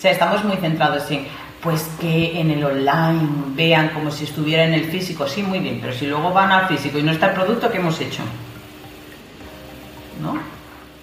O 0.00 0.02
sea, 0.02 0.12
estamos 0.12 0.42
muy 0.46 0.56
centrados 0.56 1.10
en, 1.10 1.26
pues 1.62 1.82
que 2.00 2.40
en 2.40 2.50
el 2.50 2.64
online 2.64 3.28
vean 3.48 3.90
como 3.90 4.10
si 4.10 4.24
estuviera 4.24 4.64
en 4.64 4.72
el 4.72 4.86
físico, 4.86 5.28
sí, 5.28 5.42
muy 5.42 5.58
bien, 5.58 5.78
pero 5.78 5.92
si 5.92 6.06
luego 6.06 6.32
van 6.32 6.50
al 6.50 6.68
físico 6.68 6.98
y 6.98 7.02
no 7.02 7.12
está 7.12 7.26
el 7.26 7.34
producto, 7.34 7.70
¿qué 7.70 7.76
hemos 7.76 8.00
hecho? 8.00 8.22
¿No? 10.22 10.40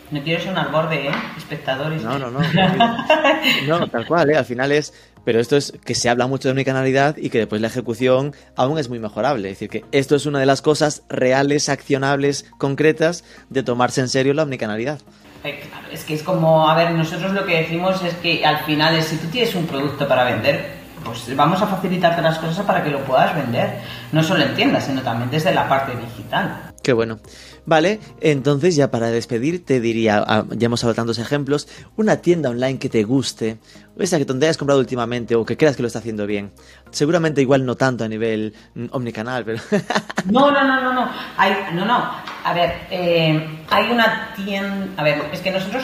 No 0.09 0.23
quiero 0.23 0.43
sonar 0.43 0.71
borde, 0.71 1.09
¿eh? 1.09 1.11
Espectadores. 1.37 2.01
No, 2.01 2.17
no, 2.17 2.31
no. 2.31 2.39
No, 3.67 3.87
tal 3.87 4.07
cual, 4.07 4.31
¿eh? 4.31 4.35
Al 4.35 4.45
final 4.45 4.71
es... 4.71 4.91
Pero 5.23 5.39
esto 5.39 5.57
es 5.57 5.73
que 5.85 5.93
se 5.93 6.09
habla 6.09 6.25
mucho 6.25 6.47
de 6.47 6.53
omnicanalidad 6.53 7.17
y 7.17 7.29
que 7.29 7.37
después 7.37 7.61
la 7.61 7.67
ejecución 7.67 8.33
aún 8.55 8.79
es 8.79 8.89
muy 8.89 8.97
mejorable. 8.97 9.51
Es 9.51 9.59
decir, 9.59 9.69
que 9.69 9.85
esto 9.91 10.15
es 10.15 10.25
una 10.25 10.39
de 10.39 10.47
las 10.47 10.63
cosas 10.63 11.03
reales, 11.07 11.69
accionables, 11.69 12.45
concretas 12.57 13.23
de 13.51 13.61
tomarse 13.61 14.01
en 14.01 14.07
serio 14.07 14.33
la 14.33 14.41
omnicanalidad. 14.41 15.01
Eh, 15.43 15.63
claro, 15.69 15.87
es 15.91 16.03
que 16.03 16.15
es 16.15 16.23
como, 16.23 16.69
a 16.69 16.75
ver, 16.75 16.91
nosotros 16.91 17.31
lo 17.33 17.45
que 17.45 17.61
decimos 17.61 18.03
es 18.03 18.13
que 18.15 18.45
al 18.45 18.59
final 18.59 18.95
es 18.95 19.05
si 19.05 19.17
tú 19.17 19.27
tienes 19.27 19.53
un 19.55 19.65
producto 19.65 20.07
para 20.07 20.23
vender, 20.23 20.77
pues 21.03 21.35
vamos 21.35 21.61
a 21.61 21.67
facilitarte 21.67 22.21
las 22.21 22.37
cosas 22.37 22.65
para 22.65 22.83
que 22.83 22.89
lo 22.89 22.99
puedas 23.05 23.35
vender. 23.35 23.79
No 24.11 24.23
solo 24.23 24.43
en 24.43 24.55
tiendas, 24.55 24.85
sino 24.85 25.01
también 25.01 25.29
desde 25.29 25.53
la 25.53 25.67
parte 25.67 25.93
digital. 25.95 26.71
Qué 26.81 26.93
bueno. 26.93 27.19
Vale, 27.67 27.99
entonces 28.21 28.77
ya 28.77 28.89
para 28.91 29.07
despedir 29.07 29.65
te 29.65 29.81
diría, 29.81 30.23
ah, 30.25 30.45
ya 30.51 30.67
hemos 30.67 30.81
hablado 30.85 30.95
tantos 30.95 31.19
ejemplos, 31.19 31.67
una 31.97 32.15
tienda 32.15 32.49
online 32.49 32.79
que 32.79 32.87
te 32.87 33.03
guste, 33.03 33.57
esa 33.99 34.17
que 34.17 34.23
donde 34.23 34.45
hayas 34.45 34.55
comprado 34.55 34.79
últimamente 34.79 35.35
o 35.35 35.45
que 35.45 35.57
creas 35.57 35.75
que 35.75 35.81
lo 35.81 35.87
está 35.87 35.99
haciendo 35.99 36.25
bien. 36.25 36.53
Seguramente 36.91 37.41
igual 37.41 37.65
no 37.65 37.75
tanto 37.75 38.05
a 38.05 38.07
nivel 38.07 38.53
mm, 38.73 38.85
omnicanal, 38.91 39.43
pero... 39.43 39.59
no, 40.31 40.49
no, 40.49 40.63
no, 40.63 40.81
no, 40.81 40.93
no. 40.93 41.11
Hay, 41.35 41.53
no, 41.73 41.83
no. 41.83 42.09
A 42.45 42.53
ver, 42.53 42.73
eh, 42.89 43.45
hay 43.69 43.91
una 43.91 44.33
tienda... 44.33 44.87
A 44.95 45.03
ver, 45.03 45.25
es 45.33 45.41
que 45.41 45.51
nosotros 45.51 45.83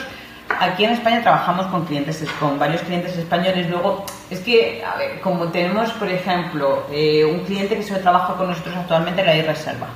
aquí 0.58 0.86
en 0.86 0.92
España 0.92 1.20
trabajamos 1.20 1.66
con 1.66 1.84
clientes, 1.84 2.24
con 2.40 2.58
varios 2.58 2.80
clientes 2.80 3.14
españoles. 3.14 3.68
Luego, 3.68 4.06
es 4.30 4.40
que, 4.40 4.82
a 4.82 4.96
ver, 4.96 5.20
como 5.20 5.48
tenemos, 5.48 5.90
por 5.92 6.08
ejemplo, 6.08 6.86
eh, 6.90 7.26
un 7.26 7.40
cliente 7.40 7.76
que 7.76 7.82
solo 7.82 8.00
trabaja 8.00 8.36
con 8.36 8.48
nosotros 8.48 8.74
actualmente, 8.74 9.22
la 9.22 9.34
reserva. 9.42 9.88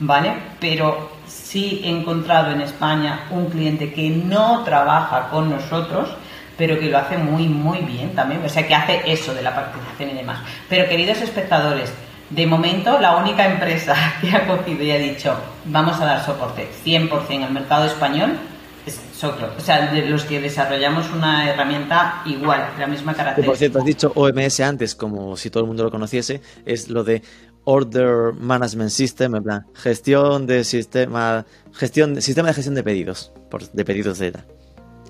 ¿Vale? 0.00 0.34
Pero 0.60 1.13
sí 1.26 1.80
he 1.84 1.90
encontrado 1.90 2.52
en 2.52 2.60
España 2.60 3.26
un 3.30 3.46
cliente 3.46 3.92
que 3.92 4.10
no 4.10 4.62
trabaja 4.64 5.28
con 5.30 5.50
nosotros, 5.50 6.08
pero 6.56 6.78
que 6.78 6.86
lo 6.86 6.98
hace 6.98 7.18
muy, 7.18 7.48
muy 7.48 7.78
bien 7.78 8.14
también. 8.14 8.44
O 8.44 8.48
sea, 8.48 8.66
que 8.66 8.74
hace 8.74 9.02
eso 9.06 9.34
de 9.34 9.42
la 9.42 9.54
participación 9.54 10.10
y 10.10 10.14
demás. 10.14 10.38
Pero 10.68 10.88
queridos 10.88 11.20
espectadores, 11.20 11.92
de 12.30 12.46
momento 12.46 12.98
la 13.00 13.16
única 13.16 13.46
empresa 13.46 13.94
que 14.20 14.30
ha 14.30 14.46
cogido 14.46 14.82
y 14.82 14.90
ha 14.90 14.98
dicho 14.98 15.36
vamos 15.66 16.00
a 16.00 16.06
dar 16.06 16.24
soporte 16.24 16.68
100% 16.84 17.44
al 17.44 17.52
mercado 17.52 17.86
español 17.86 18.38
es 18.86 19.00
Soclo. 19.14 19.48
O 19.56 19.60
sea, 19.60 19.90
de 19.92 20.02
los 20.06 20.24
que 20.24 20.40
desarrollamos 20.40 21.10
una 21.10 21.48
herramienta 21.48 22.22
igual, 22.26 22.68
de 22.74 22.80
la 22.80 22.86
misma 22.86 23.14
característica. 23.14 23.50
Por 23.50 23.56
cierto, 23.56 23.78
has 23.78 23.84
dicho 23.84 24.12
OMS 24.14 24.60
antes, 24.60 24.94
como 24.94 25.36
si 25.36 25.48
todo 25.50 25.62
el 25.62 25.68
mundo 25.68 25.84
lo 25.84 25.90
conociese, 25.90 26.42
es 26.66 26.90
lo 26.90 27.02
de 27.02 27.22
Order 27.64 28.32
Management 28.34 28.90
System, 28.90 29.34
en 29.36 29.42
plan, 29.42 29.66
gestión 29.74 30.46
de 30.46 30.64
sistema, 30.64 31.44
gestión, 31.72 32.20
sistema 32.20 32.48
de 32.48 32.54
gestión 32.54 32.74
de 32.74 32.82
pedidos, 32.82 33.32
por, 33.50 33.68
de 33.70 33.84
pedidos 33.84 34.18
de 34.18 34.28
edad. 34.28 34.44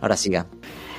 Ahora 0.01 0.17
siga. 0.17 0.47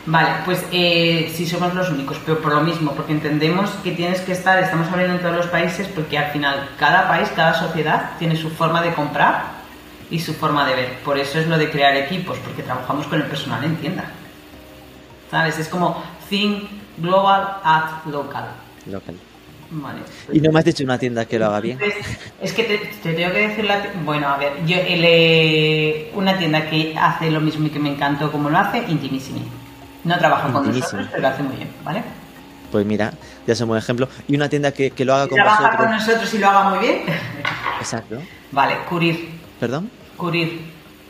Vale, 0.07 0.29
pues 0.45 0.63
eh, 0.71 1.31
sí 1.33 1.47
somos 1.47 1.73
los 1.73 1.89
únicos, 1.89 2.17
pero 2.25 2.39
por 2.39 2.53
lo 2.53 2.61
mismo, 2.61 2.91
porque 2.93 3.11
entendemos 3.11 3.71
que 3.83 3.91
tienes 3.91 4.21
que 4.21 4.33
estar, 4.33 4.61
estamos 4.61 4.87
hablando 4.89 5.15
en 5.15 5.21
todos 5.21 5.35
los 5.35 5.47
países, 5.47 5.87
porque 5.87 6.17
al 6.17 6.31
final 6.31 6.69
cada 6.77 7.07
país, 7.07 7.29
cada 7.35 7.55
sociedad 7.55 8.11
tiene 8.19 8.35
su 8.35 8.51
forma 8.51 8.83
de 8.83 8.93
comprar 8.93 9.45
y 10.11 10.19
su 10.19 10.33
forma 10.35 10.67
de 10.67 10.75
ver. 10.75 10.99
Por 11.03 11.17
eso 11.17 11.39
es 11.39 11.47
lo 11.47 11.57
de 11.57 11.71
crear 11.71 11.95
equipos, 11.95 12.37
porque 12.39 12.61
trabajamos 12.61 13.07
con 13.07 13.19
el 13.19 13.27
personal 13.27 13.63
en 13.63 13.77
tienda. 13.77 14.11
¿Sabes? 15.31 15.57
Es 15.57 15.67
como 15.67 16.03
think 16.29 16.69
global 16.97 17.57
at 17.63 18.05
local. 18.05 18.45
Local. 18.85 19.15
Y 20.31 20.39
no 20.41 20.51
me 20.51 20.59
has 20.59 20.65
dicho 20.65 20.83
una 20.83 20.97
tienda 20.97 21.25
que 21.25 21.39
lo 21.39 21.47
haga 21.47 21.59
bien. 21.59 21.79
Es 22.41 22.53
que 22.53 22.63
te, 22.63 22.77
tengo 23.13 23.33
que 23.33 23.47
decir 23.47 23.65
la 23.65 23.83
Bueno, 24.03 24.27
a 24.29 24.37
ver, 24.37 24.53
yo 24.65 24.77
eh, 24.79 26.11
una 26.13 26.37
tienda 26.37 26.69
que 26.69 26.95
hace 26.97 27.31
lo 27.31 27.41
mismo 27.41 27.67
y 27.67 27.69
que 27.69 27.79
me 27.79 27.89
encantó 27.89 28.31
como 28.31 28.49
lo 28.49 28.57
hace, 28.57 28.79
Intimissimi. 28.87 29.43
No 30.03 30.17
trabaja 30.17 30.51
con 30.51 30.67
nosotros, 30.67 31.07
pero 31.09 31.21
lo 31.21 31.27
hace 31.27 31.43
muy 31.43 31.55
bien, 31.55 31.69
¿vale? 31.83 32.03
Pues 32.71 32.85
mira, 32.85 33.13
ya 33.47 33.55
somos 33.55 33.77
ejemplo. 33.77 34.07
Y 34.27 34.35
una 34.35 34.49
tienda 34.49 34.71
que, 34.71 34.93
lo 34.99 35.15
haga 35.15 35.27
con 35.27 35.35
trabaja 35.35 35.77
con 35.77 35.91
nosotros 35.91 36.33
y 36.33 36.37
lo 36.37 36.49
haga 36.49 36.69
muy 36.69 36.79
bien. 36.79 37.01
Exacto. 37.79 38.21
Vale, 38.51 38.77
Curir. 38.87 39.29
¿Perdón? 39.59 39.89
Curir. 40.17 40.61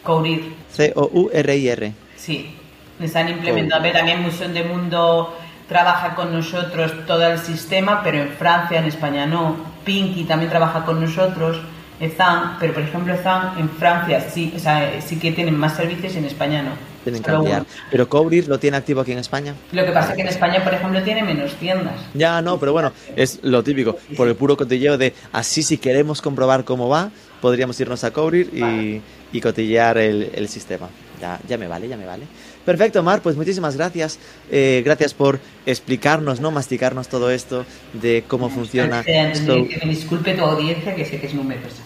Courir. 0.03 0.56
C-O-U-R-I-R. 0.72 1.93
Sí. 2.16 2.56
Están 2.99 3.28
implementando 3.28 3.91
también 3.91 4.22
Museo 4.22 4.47
de 4.47 4.64
Mundo 4.64 5.38
trabaja 5.68 6.16
con 6.16 6.32
nosotros 6.34 6.91
todo 7.07 7.26
el 7.26 7.39
sistema, 7.39 8.01
pero 8.03 8.20
en 8.20 8.30
Francia, 8.30 8.80
en 8.80 8.86
España 8.86 9.26
no. 9.26 9.55
Pinky 9.84 10.24
también 10.24 10.49
trabaja 10.49 10.84
con 10.84 10.99
nosotros, 10.99 11.59
Ezan, 11.99 12.57
pero 12.59 12.74
por 12.74 12.84
ejemplo 12.84 13.13
Ezan 13.13 13.57
en 13.57 13.70
Francia 13.70 14.20
sí, 14.30 14.53
o 14.55 14.59
sea, 14.59 14.99
sí 15.01 15.20
que 15.20 15.32
tienen 15.32 15.57
más 15.57 15.76
servicios 15.76 16.16
y 16.16 16.18
en 16.18 16.26
España 16.26 16.61
no. 16.61 16.72
Tienen 17.03 17.22
que 17.22 17.30
cambiar. 17.30 17.66
Pero 17.91 18.09
Cobrir 18.09 18.47
lo 18.47 18.57
tiene 18.57 18.78
activo 18.78 19.01
aquí 19.01 19.11
en 19.11 19.20
España. 19.20 19.53
Lo 19.72 19.86
que 19.86 19.91
pasa 19.91 20.09
es 20.09 20.16
que 20.16 20.22
en 20.24 20.28
España, 20.28 20.63
por 20.63 20.74
ejemplo, 20.74 21.03
tiene 21.03 21.22
menos 21.22 21.53
tiendas. 21.53 21.93
Ya, 22.16 22.41
no, 22.41 22.59
pero 22.59 22.74
bueno, 22.74 22.93
es 23.16 23.39
lo 23.43 23.63
típico. 23.63 23.95
Por 24.18 24.28
el 24.28 24.36
puro 24.36 24.57
cotilleo 24.57 24.97
de 24.97 25.13
así 25.32 25.61
si 25.61 25.78
queremos 25.78 26.20
comprobar 26.20 26.63
cómo 26.63 26.89
va, 26.89 27.11
podríamos 27.41 27.80
irnos 27.80 28.03
a 28.03 28.09
Cobrir 28.09 28.49
y, 28.51 29.01
y 29.32 29.39
cotillear 29.39 29.99
el, 29.99 30.32
el 30.34 30.47
sistema. 30.49 30.89
Ya, 31.20 31.39
ya 31.47 31.57
me 31.57 31.68
vale, 31.68 31.88
ya 31.88 31.97
me 31.97 32.05
vale. 32.05 32.26
Perfecto, 32.66 33.03
Mar, 33.03 33.22
pues 33.22 33.36
muchísimas 33.36 33.78
gracias. 33.78 34.20
Eh, 34.51 34.82
gracias 34.84 35.13
por 35.13 35.39
explicarnos, 35.66 36.39
¿no? 36.39 36.51
Masticarnos 36.51 37.07
todo 37.07 37.30
esto 37.30 37.66
de 37.93 38.24
cómo 38.28 38.49
funciona. 38.49 39.03
Que 39.03 39.80
me 39.84 39.89
disculpe 39.89 40.34
tu 40.34 40.43
audiencia, 40.43 40.95
que 40.95 41.05
sé 41.05 41.20
que 41.20 41.28
es 41.28 41.34
numerosa. 41.34 41.84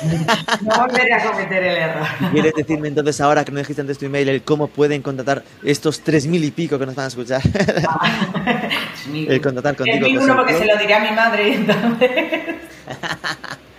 no 0.62 0.86
volveré 0.86 1.14
a 1.14 1.24
cometer 1.24 1.62
el 1.62 1.76
error. 1.76 2.06
¿Quieres 2.32 2.52
decirme 2.54 2.88
entonces 2.88 3.20
ahora 3.20 3.44
que 3.44 3.52
no 3.52 3.58
dijiste 3.58 3.80
antes 3.80 3.98
tu 3.98 4.06
email 4.06 4.28
el 4.28 4.42
cómo 4.42 4.68
pueden 4.68 5.02
contratar 5.02 5.42
estos 5.62 6.00
tres 6.00 6.26
mil 6.26 6.44
y 6.44 6.50
pico 6.50 6.78
que 6.78 6.86
nos 6.86 6.94
van 6.94 7.04
a 7.04 7.08
escuchar? 7.08 7.42
el 9.14 9.40
contratar 9.40 9.76
contigo. 9.76 10.06
El 10.06 10.18
uno 10.18 10.36
porque 10.36 10.54
se 10.54 10.66
lo 10.66 10.76
diré 10.76 10.94
a 10.94 11.00
mi 11.00 11.10
madre 11.14 11.54
entonces. 11.54 12.10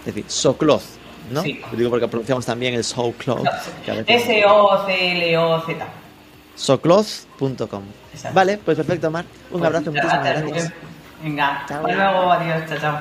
Es 0.00 0.06
decir, 0.06 0.24
socloth, 0.28 0.82
¿no? 1.30 1.42
Sí. 1.42 1.60
Lo 1.70 1.78
digo 1.78 1.90
porque 1.90 2.08
pronunciamos 2.08 2.46
también 2.46 2.74
el 2.74 2.82
socloth. 2.84 3.46
S-O-C-L-O-Z. 4.06 5.86
Socloth.com. 6.54 7.82
Vale, 8.32 8.58
pues 8.58 8.76
perfecto, 8.76 9.10
Mar. 9.10 9.24
Un 9.50 9.60
pues 9.60 9.64
abrazo, 9.64 9.90
muchísimas 9.90 10.24
gracias. 10.24 10.72
Venga, 11.22 11.60
hasta 11.60 11.80
luego, 11.80 12.32
adiós, 12.32 12.68
chao, 12.68 12.78
chao. 12.78 12.98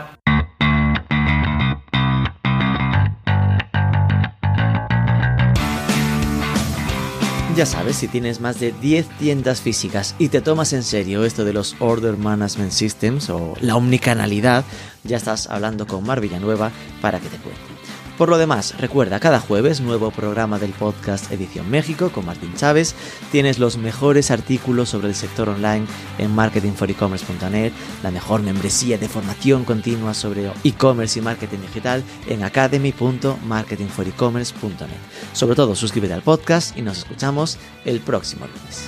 Ya 7.55 7.65
sabes, 7.65 7.97
si 7.97 8.07
tienes 8.07 8.39
más 8.39 8.61
de 8.61 8.71
10 8.71 9.09
tiendas 9.19 9.59
físicas 9.59 10.15
y 10.17 10.29
te 10.29 10.41
tomas 10.41 10.71
en 10.71 10.83
serio 10.83 11.25
esto 11.25 11.43
de 11.43 11.51
los 11.51 11.75
Order 11.79 12.15
Management 12.15 12.71
Systems 12.71 13.29
o 13.29 13.55
la 13.59 13.75
omnicanalidad, 13.75 14.63
ya 15.03 15.17
estás 15.17 15.47
hablando 15.47 15.85
con 15.85 16.05
Mar 16.05 16.21
Villanueva 16.21 16.71
para 17.01 17.19
que 17.19 17.27
te 17.27 17.37
cuente. 17.37 17.70
Por 18.17 18.29
lo 18.29 18.37
demás, 18.37 18.77
recuerda, 18.77 19.19
cada 19.19 19.39
jueves 19.39 19.81
nuevo 19.81 20.11
programa 20.11 20.59
del 20.59 20.71
podcast 20.71 21.31
Edición 21.31 21.71
México 21.71 22.11
con 22.11 22.25
Martín 22.25 22.53
Chávez. 22.55 22.93
Tienes 23.31 23.57
los 23.57 23.77
mejores 23.77 24.29
artículos 24.29 24.89
sobre 24.89 25.07
el 25.07 25.15
sector 25.15 25.47
online 25.49 25.87
en 26.17 26.35
marketingforecommerce.net, 26.35 27.71
la 28.03 28.11
mejor 28.11 28.43
membresía 28.43 28.97
de 28.97 29.07
formación 29.09 29.63
continua 29.63 30.13
sobre 30.13 30.51
e-commerce 30.63 31.19
y 31.19 31.21
marketing 31.23 31.59
digital 31.59 32.03
en 32.27 32.43
academy.marketingforecommerce.net. 32.43 34.89
Sobre 35.33 35.55
todo, 35.55 35.75
suscríbete 35.75 36.13
al 36.13 36.21
podcast 36.21 36.77
y 36.77 36.83
nos 36.83 36.99
escuchamos 36.99 37.57
el 37.85 38.01
próximo 38.01 38.45
lunes. 38.45 38.87